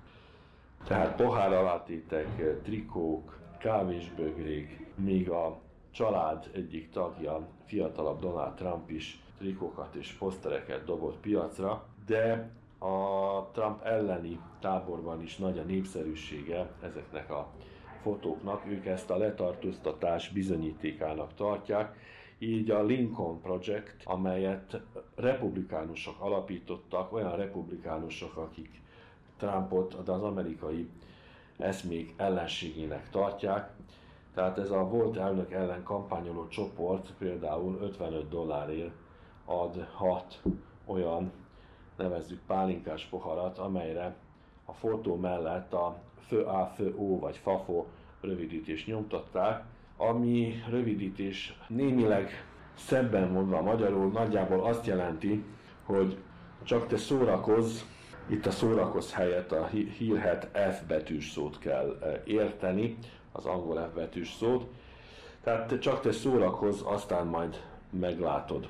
Tehát 0.87 1.15
pohár 1.15 1.53
alátétek, 1.53 2.61
trikók, 2.61 3.39
kávésbögrék, 3.59 4.85
míg 4.95 5.29
a 5.29 5.59
család 5.91 6.49
egyik 6.53 6.89
tagja, 6.89 7.47
fiatalabb 7.65 8.19
Donald 8.19 8.53
Trump 8.53 8.89
is 8.89 9.19
trikókat 9.37 9.95
és 9.95 10.11
posztereket 10.11 10.85
dobott 10.85 11.17
piacra, 11.17 11.85
de 12.05 12.49
a 12.79 13.49
Trump 13.51 13.83
elleni 13.83 14.39
táborban 14.59 15.21
is 15.21 15.37
nagy 15.37 15.57
a 15.57 15.63
népszerűsége 15.63 16.71
ezeknek 16.81 17.31
a 17.31 17.51
fotóknak. 18.01 18.65
Ők 18.65 18.85
ezt 18.85 19.09
a 19.09 19.17
letartóztatás 19.17 20.29
bizonyítékának 20.29 21.33
tartják, 21.33 21.95
így 22.39 22.71
a 22.71 22.83
Lincoln 22.83 23.41
Project, 23.41 23.95
amelyet 24.03 24.81
republikánusok 25.15 26.15
alapítottak, 26.19 27.13
olyan 27.13 27.35
republikánusok, 27.35 28.37
akik 28.37 28.81
Trumpot 29.37 30.03
de 30.03 30.11
az 30.11 30.23
amerikai 30.23 30.89
eszmék 31.57 32.13
ellenségének 32.17 33.09
tartják. 33.09 33.73
Tehát 34.33 34.57
ez 34.57 34.71
a 34.71 34.83
volt 34.83 35.17
elnök 35.17 35.51
ellen 35.51 35.83
kampányoló 35.83 36.47
csoport 36.47 37.13
például 37.17 37.77
55 37.81 38.29
dollárért 38.29 38.93
ad 39.45 39.87
hat 39.93 40.41
olyan, 40.85 41.31
nevezzük 41.97 42.39
pálinkás 42.47 43.05
poharat, 43.05 43.57
amelyre 43.57 44.15
a 44.65 44.73
fotó 44.73 45.15
mellett 45.15 45.73
a 45.73 45.97
fő 46.27 46.41
A, 46.41 46.65
fő 46.65 46.95
O 46.97 47.19
vagy 47.19 47.37
FAFO 47.37 47.85
rövidítést 48.21 48.87
nyomtatták, 48.87 49.63
ami 49.97 50.63
rövidítés 50.69 51.57
némileg 51.67 52.45
szebben 52.75 53.29
mondva 53.29 53.61
magyarul 53.61 54.11
nagyjából 54.11 54.65
azt 54.65 54.85
jelenti, 54.85 55.43
hogy 55.83 56.17
csak 56.63 56.87
te 56.87 56.97
szórakozz, 56.97 57.81
itt 58.27 58.45
a 58.45 58.51
szórakoz 58.51 59.13
helyett 59.13 59.51
a 59.51 59.65
hírhet 59.97 60.49
F 60.73 60.87
betűs 60.87 61.31
szót 61.31 61.59
kell 61.59 62.21
érteni, 62.25 62.97
az 63.31 63.45
angol 63.45 63.89
F 63.91 63.95
betűs 63.95 64.33
szót, 64.33 64.67
tehát 65.43 65.79
csak 65.79 66.01
te 66.01 66.11
szórakozz, 66.11 66.81
aztán 66.83 67.27
majd 67.27 67.63
meglátod. 67.89 68.67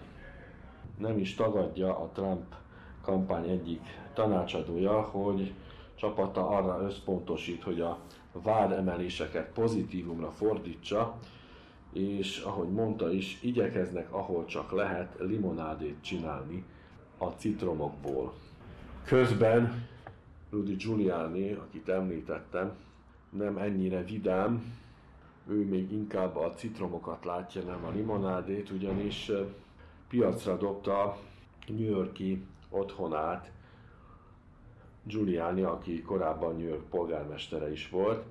Nem 0.97 1.18
is 1.18 1.35
tagadja 1.35 1.97
a 1.97 2.10
Trump 2.14 2.53
kampány 3.02 3.49
egyik 3.49 3.81
tanácsadója, 4.14 5.02
hogy 5.02 5.53
csapata 5.95 6.47
arra 6.47 6.81
összpontosít, 6.81 7.64
hogy 7.64 7.81
a 7.81 7.97
vádemeléseket 8.41 9.52
pozitívumra 9.53 10.32
fordítsa, 10.32 11.20
és 11.94 12.40
ahogy 12.40 12.70
mondta 12.70 13.12
is, 13.12 13.38
igyekeznek 13.41 14.14
ahol 14.14 14.45
csak 14.45 14.72
lehet 14.72 15.16
limonádét 15.20 15.98
csinálni 16.02 16.64
a 17.18 17.26
citromokból. 17.26 18.34
Közben 19.03 19.88
Rudy 20.49 20.74
Giuliani, 20.76 21.52
akit 21.52 21.90
említettem, 21.90 22.76
nem 23.30 23.57
ennyire 23.57 24.03
vidám, 24.03 24.74
ő 25.48 25.66
még 25.66 25.91
inkább 25.91 26.36
a 26.36 26.53
citromokat 26.53 27.26
látja, 27.26 27.62
nem 27.62 27.86
a 27.86 27.90
limonádét, 27.90 28.70
ugyanis 28.70 29.32
piacra 30.10 30.57
dobta 30.57 31.18
New 31.68 31.90
Yorki 31.90 32.45
otthonát, 32.70 33.52
Giuliani, 35.07 35.61
aki 35.61 36.02
korábban 36.02 36.56
New 36.56 36.68
York 36.68 36.90
polgármestere 36.90 37.72
is 37.72 37.90
volt. 37.90 38.23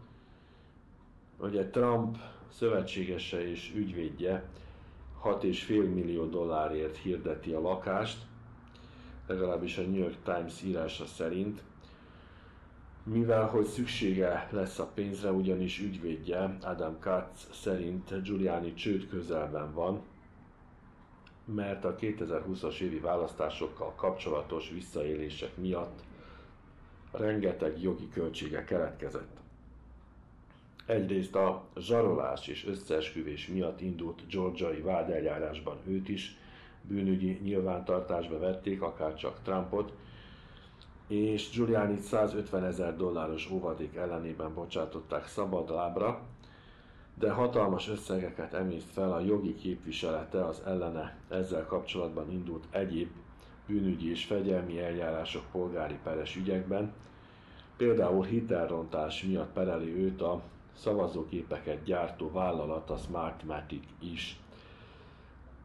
Ugye 1.38 1.70
Trump 1.70 2.16
szövetségese 2.48 3.50
és 3.50 3.72
ügyvédje 3.74 4.48
6,5 5.24 5.94
millió 5.94 6.26
dollárért 6.26 6.96
hirdeti 6.96 7.52
a 7.52 7.60
lakást, 7.60 8.18
legalábbis 9.26 9.78
a 9.78 9.82
New 9.82 9.98
York 9.98 10.16
Times 10.24 10.62
írása 10.62 11.06
szerint, 11.06 11.62
mivel 13.02 13.46
hogy 13.46 13.66
szüksége 13.66 14.48
lesz 14.50 14.78
a 14.78 14.90
pénzre, 14.94 15.32
ugyanis 15.32 15.80
ügyvédje 15.80 16.56
Adam 16.62 16.98
Katz 16.98 17.48
szerint 17.52 18.22
Giuliani 18.22 18.74
csőd 18.74 19.08
közelben 19.08 19.72
van, 19.72 20.02
mert 21.44 21.84
a 21.84 21.96
2020-as 21.96 22.78
évi 22.78 22.98
választásokkal 22.98 23.92
kapcsolatos 23.94 24.70
visszaélések 24.70 25.56
miatt 25.56 26.02
rengeteg 27.16 27.82
jogi 27.82 28.08
költsége 28.08 28.64
keletkezett. 28.64 29.36
Egyrészt 30.86 31.34
a 31.34 31.64
zsarolás 31.76 32.48
és 32.48 32.66
összeesküvés 32.66 33.46
miatt 33.46 33.80
indult 33.80 34.26
georgiai 34.28 34.80
vádeljárásban 34.80 35.76
őt 35.86 36.08
is 36.08 36.36
bűnügyi 36.82 37.38
nyilvántartásba 37.42 38.38
vették, 38.38 38.82
akár 38.82 39.14
csak 39.14 39.42
Trumpot, 39.42 39.92
és 41.06 41.50
Giuliani 41.50 41.96
150 41.96 42.64
ezer 42.64 42.96
dolláros 42.96 43.50
óvadék 43.50 43.94
ellenében 43.96 44.54
bocsátották 44.54 45.26
szabadlábra, 45.26 46.20
de 47.18 47.30
hatalmas 47.30 47.88
összegeket 47.88 48.54
emészt 48.54 48.90
fel 48.90 49.12
a 49.12 49.20
jogi 49.20 49.54
képviselete 49.54 50.44
az 50.44 50.62
ellene 50.66 51.16
ezzel 51.28 51.66
kapcsolatban 51.66 52.32
indult 52.32 52.64
egyéb 52.70 53.10
bűnügyi 53.66 54.10
és 54.10 54.24
fegyelmi 54.24 54.80
eljárások 54.80 55.44
polgári 55.52 55.98
peres 56.02 56.36
ügyekben, 56.36 56.92
például 57.76 58.24
hitelrontás 58.24 59.22
miatt 59.22 59.52
pereli 59.52 59.94
őt 59.96 60.20
a 60.20 60.42
szavazóképeket 60.76 61.82
gyártó 61.82 62.30
vállalat, 62.30 62.90
a 62.90 62.96
Smartmatic 62.96 63.84
is. 63.98 64.38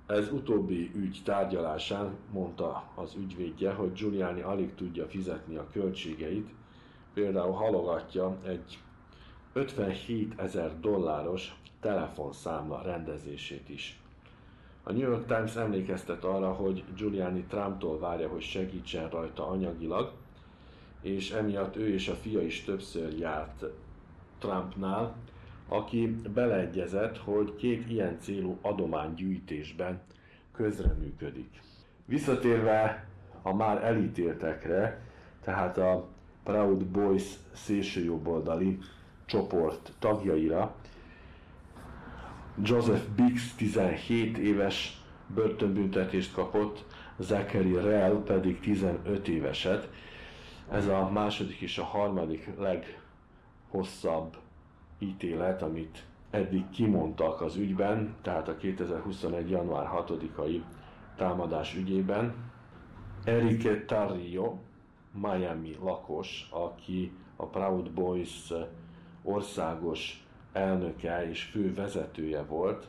Ez 0.08 0.32
utóbbi 0.32 0.92
ügy 0.96 1.22
tárgyalásán 1.24 2.16
mondta 2.32 2.92
az 2.96 3.16
ügyvédje, 3.16 3.72
hogy 3.72 3.94
Giuliani 3.94 4.42
alig 4.42 4.76
tudja 4.76 5.08
fizetni 5.08 5.56
a 5.56 5.68
költségeit, 5.72 6.50
például 7.14 7.54
halogatja 7.54 8.38
egy 8.44 8.80
57 9.54 10.40
ezer 10.40 10.80
dolláros 10.80 11.56
telefonszámla 11.80 12.82
rendezését 12.82 13.70
is. 13.70 13.99
A 14.84 14.92
New 14.92 15.10
York 15.10 15.26
Times 15.26 15.56
emlékeztet 15.56 16.24
arra, 16.24 16.52
hogy 16.52 16.84
Giuliani 16.96 17.44
Trumptól 17.44 18.00
várja, 18.00 18.28
hogy 18.28 18.42
segítsen 18.42 19.10
rajta 19.10 19.48
anyagilag, 19.48 20.12
és 21.02 21.32
emiatt 21.32 21.76
ő 21.76 21.94
és 21.94 22.08
a 22.08 22.14
fia 22.14 22.42
is 22.42 22.64
többször 22.64 23.18
járt 23.18 23.66
Trumpnál, 24.40 25.16
aki 25.68 26.16
beleegyezett, 26.34 27.18
hogy 27.18 27.56
két 27.56 27.90
ilyen 27.90 28.18
célú 28.20 28.58
adománygyűjtésben 28.62 30.02
közreműködik. 30.52 31.62
Visszatérve 32.06 33.08
a 33.42 33.54
már 33.54 33.84
elítéltekre, 33.84 35.02
tehát 35.44 35.78
a 35.78 36.08
Proud 36.44 36.86
Boys 36.86 37.34
szélsőjobboldali 37.54 38.78
csoport 39.26 39.94
tagjaira, 40.00 40.76
Joseph 42.64 43.08
Biggs 43.16 43.56
17 43.56 44.38
éves 44.38 45.02
börtönbüntetést 45.28 46.34
kapott, 46.34 46.86
Zachary 47.18 47.74
Rell 47.74 48.24
pedig 48.26 48.60
15 48.60 49.28
éveset. 49.28 49.90
Ez 50.72 50.88
a 50.88 51.10
második 51.10 51.60
és 51.60 51.78
a 51.78 51.84
harmadik 51.84 52.50
leghosszabb 52.58 54.38
ítélet, 55.00 55.62
amit 55.62 56.04
eddig 56.30 56.70
kimondtak 56.70 57.42
az 57.42 57.56
ügyben, 57.56 58.16
tehát 58.22 58.48
a 58.48 58.58
2021. 58.58 59.50
január 59.50 59.90
6-ai 59.94 60.62
támadás 61.16 61.76
ügyében. 61.76 62.34
Enrique 63.24 63.86
Tarrio, 63.86 64.58
Miami 65.12 65.76
lakos, 65.82 66.48
aki 66.52 67.12
a 67.36 67.46
Proud 67.46 67.92
Boys 67.92 68.54
országos 69.24 70.24
elnöke 70.52 71.30
és 71.30 71.44
fő 71.44 71.74
vezetője 71.74 72.44
volt, 72.44 72.88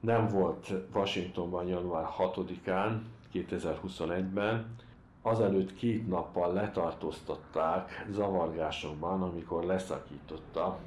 nem 0.00 0.28
volt 0.28 0.72
Washingtonban 0.94 1.66
január 1.66 2.06
6-án, 2.18 3.00
2021-ben, 3.34 4.76
azelőtt 5.22 5.74
két 5.74 6.08
nappal 6.08 6.52
letartóztatták 6.52 8.06
zavargásokban, 8.10 9.22
amikor 9.22 9.64
leszakította 9.64 10.78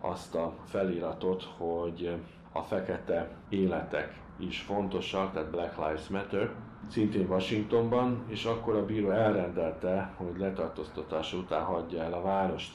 azt 0.00 0.34
a 0.34 0.54
feliratot, 0.64 1.42
hogy 1.56 2.16
a 2.52 2.62
fekete 2.62 3.28
életek 3.48 4.20
is 4.36 4.60
fontosak, 4.60 5.32
tehát 5.32 5.50
Black 5.50 5.76
Lives 5.76 6.08
Matter, 6.08 6.50
szintén 6.88 7.28
Washingtonban, 7.28 8.24
és 8.28 8.44
akkor 8.44 8.76
a 8.76 8.84
bíró 8.84 9.10
elrendelte, 9.10 10.12
hogy 10.16 10.38
letartóztatása 10.38 11.36
után 11.36 11.64
hagyja 11.64 12.02
el 12.02 12.12
a 12.12 12.22
várost. 12.22 12.72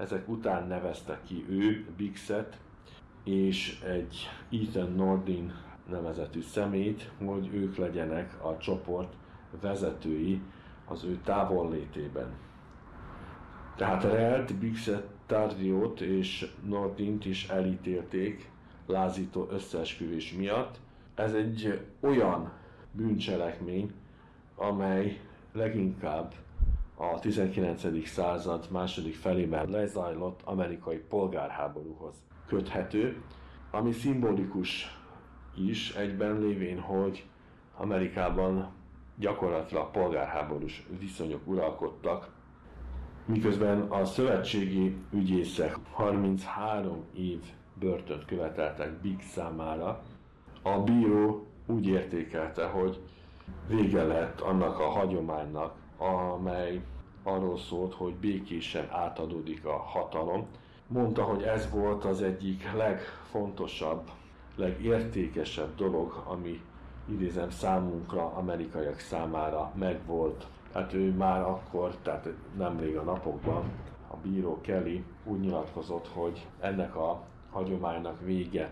Ezek 0.00 0.28
után 0.28 0.66
nevezte 0.66 1.20
ki 1.26 1.44
ő, 1.48 1.86
Bigset, 1.96 2.58
és 3.24 3.80
egy 3.84 4.28
Ethan 4.50 4.92
Nordin 4.92 5.54
nevezetű 5.88 6.40
szemét, 6.40 7.10
hogy 7.24 7.50
ők 7.52 7.76
legyenek 7.76 8.44
a 8.44 8.56
csoport 8.56 9.14
vezetői 9.60 10.40
az 10.84 11.04
ő 11.04 11.20
távollétében. 11.24 12.32
Tehát 13.76 14.02
Relt, 14.02 14.54
Bigset, 14.54 15.06
Tardiót 15.26 16.00
és 16.00 16.52
Nordint 16.64 17.24
is 17.24 17.48
elítélték 17.48 18.50
lázító 18.86 19.48
összeesküvés 19.50 20.32
miatt. 20.32 20.80
Ez 21.14 21.34
egy 21.34 21.88
olyan 22.00 22.52
bűncselekmény, 22.92 23.92
amely 24.56 25.20
leginkább 25.52 26.34
a 27.00 27.18
19. 27.18 28.06
század 28.06 28.66
második 28.70 29.14
felében 29.14 29.70
lezajlott 29.70 30.40
amerikai 30.44 30.96
polgárháborúhoz 30.96 32.14
köthető, 32.46 33.22
ami 33.70 33.92
szimbolikus 33.92 34.98
is 35.56 35.94
egyben 35.94 36.38
lévén, 36.38 36.78
hogy 36.80 37.24
Amerikában 37.76 38.68
gyakorlatilag 39.16 39.90
polgárháborús 39.90 40.86
viszonyok 40.98 41.40
uralkodtak, 41.46 42.28
miközben 43.24 43.80
a 43.80 44.04
szövetségi 44.04 44.96
ügyészek 45.12 45.76
33 45.92 47.04
év 47.14 47.40
börtönt 47.74 48.24
követeltek 48.24 48.92
Big 48.92 49.22
számára, 49.22 50.02
a 50.62 50.78
bíró 50.78 51.46
úgy 51.66 51.86
értékelte, 51.86 52.66
hogy 52.66 53.00
vége 53.68 54.02
lett 54.02 54.40
annak 54.40 54.78
a 54.78 54.88
hagyománynak, 54.88 55.79
amely 56.00 56.80
arról 57.22 57.58
szólt, 57.58 57.94
hogy 57.94 58.14
békésen 58.14 58.88
átadódik 58.90 59.64
a 59.64 59.76
hatalom. 59.76 60.46
Mondta, 60.86 61.22
hogy 61.22 61.42
ez 61.42 61.70
volt 61.70 62.04
az 62.04 62.22
egyik 62.22 62.72
legfontosabb, 62.72 64.10
legértékesebb 64.56 65.74
dolog, 65.76 66.22
ami 66.26 66.60
idézem 67.08 67.50
számunkra, 67.50 68.26
amerikaiak 68.26 68.98
számára 68.98 69.72
megvolt. 69.74 70.46
Hát 70.72 70.92
ő 70.92 71.12
már 71.12 71.40
akkor, 71.42 71.96
tehát 72.02 72.28
nemrég 72.56 72.96
a 72.96 73.02
napokban, 73.02 73.70
a 74.08 74.16
bíró 74.16 74.60
Kelly 74.60 75.04
úgy 75.24 75.40
nyilatkozott, 75.40 76.08
hogy 76.08 76.46
ennek 76.60 76.96
a 76.96 77.22
hagyománynak 77.50 78.20
vége. 78.20 78.70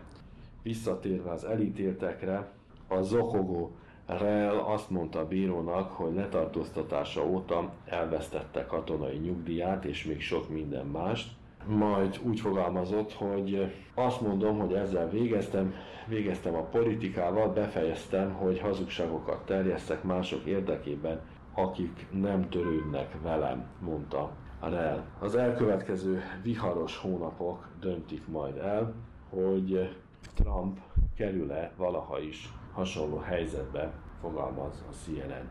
Visszatérve 0.63 1.31
az 1.31 1.45
elítéltekre, 1.45 2.51
a 2.89 3.01
Zokogó 3.01 3.71
Rel 4.09 4.59
azt 4.59 4.91
mondta 4.91 5.19
a 5.19 5.27
bírónak, 5.27 5.91
hogy 5.93 6.15
letartóztatása 6.15 7.27
óta 7.27 7.73
elvesztette 7.85 8.67
katonai 8.67 9.17
nyugdíját 9.17 9.85
és 9.85 10.05
még 10.05 10.21
sok 10.21 10.49
minden 10.49 10.87
mást. 10.87 11.33
Majd 11.67 12.21
úgy 12.23 12.41
fogalmazott, 12.41 13.13
hogy 13.13 13.75
azt 13.95 14.21
mondom, 14.21 14.59
hogy 14.59 14.73
ezzel 14.73 15.09
végeztem, 15.09 15.75
végeztem 16.07 16.55
a 16.55 16.63
politikával, 16.63 17.49
befejeztem, 17.49 18.33
hogy 18.33 18.61
hazugságokat 18.61 19.47
terjesztek 19.47 20.03
mások 20.03 20.45
érdekében, 20.45 21.21
akik 21.55 22.07
nem 22.11 22.49
törődnek 22.49 23.17
velem, 23.23 23.67
mondta 23.81 24.31
Rel. 24.61 25.05
Az 25.19 25.37
elkövetkező 25.37 26.23
viharos 26.43 26.97
hónapok 26.97 27.69
döntik 27.81 28.27
majd 28.27 28.57
el, 28.57 28.95
hogy 29.31 29.97
Trump 30.35 30.79
kerül-e 31.17 31.73
valaha 31.77 32.19
is 32.21 32.53
hasonló 32.79 33.19
helyzetbe, 33.19 33.93
fogalmaz 34.21 34.85
a 34.89 34.93
CNN. 35.05 35.51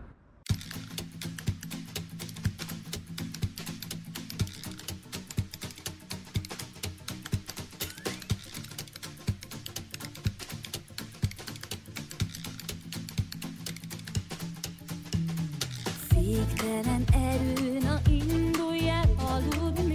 Féktelen 16.08 17.04
erő, 17.14 17.78
na 17.80 18.00
indulj 18.10 18.90
el 18.90 19.10
aludni 19.18 19.87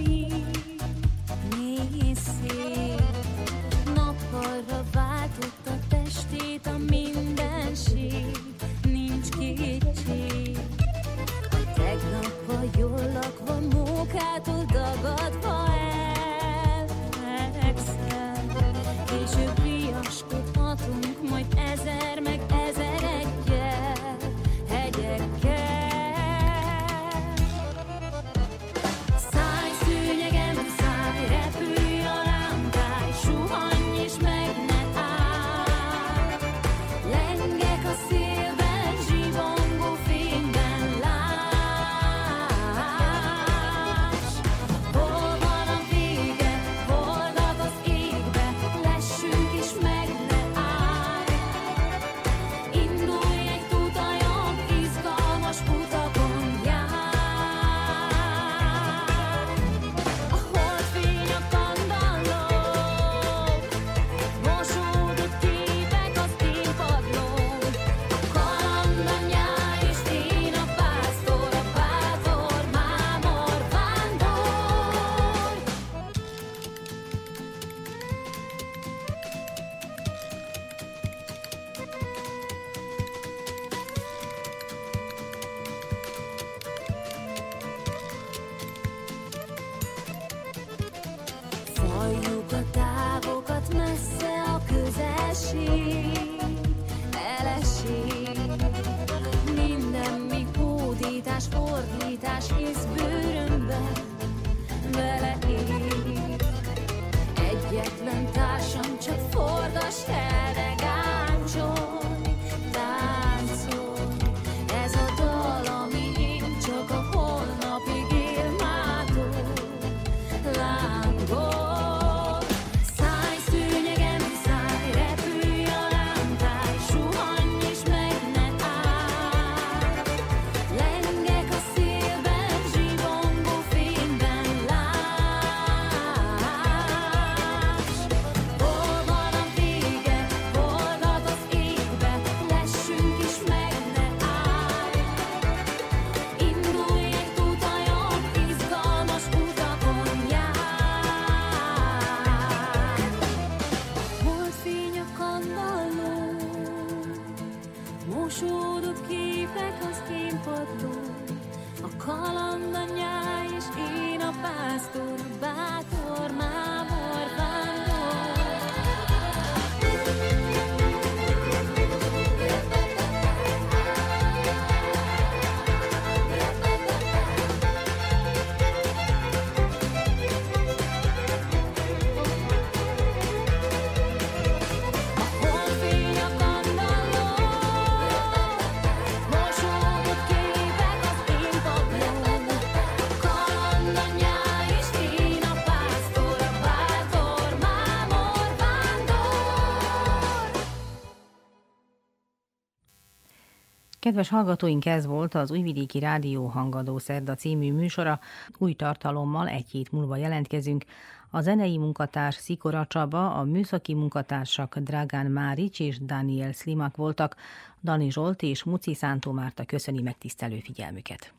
Kedves 204.12 204.30
hallgatóink, 204.30 204.86
ez 204.86 205.06
volt 205.06 205.34
az 205.34 205.50
Újvidéki 205.50 205.98
Rádió 205.98 206.46
Hangadó 206.46 206.98
Szerda 206.98 207.34
című 207.34 207.72
műsora. 207.72 208.20
Új 208.58 208.72
tartalommal 208.72 209.48
egy 209.48 209.70
hét 209.70 209.92
múlva 209.92 210.16
jelentkezünk. 210.16 210.84
A 211.30 211.40
zenei 211.40 211.78
munkatárs 211.78 212.34
Szikora 212.34 212.86
Csaba, 212.88 213.34
a 213.34 213.44
műszaki 213.44 213.94
munkatársak 213.94 214.78
Dragán 214.78 215.26
Márics 215.26 215.80
és 215.80 215.98
Daniel 215.98 216.52
Slimak 216.52 216.96
voltak. 216.96 217.36
Dani 217.82 218.10
Zsolt 218.10 218.42
és 218.42 218.64
Muci 218.64 218.94
Szántó 218.94 219.32
Márta 219.32 219.64
köszöni 219.64 220.02
megtisztelő 220.02 220.58
figyelmüket. 220.58 221.32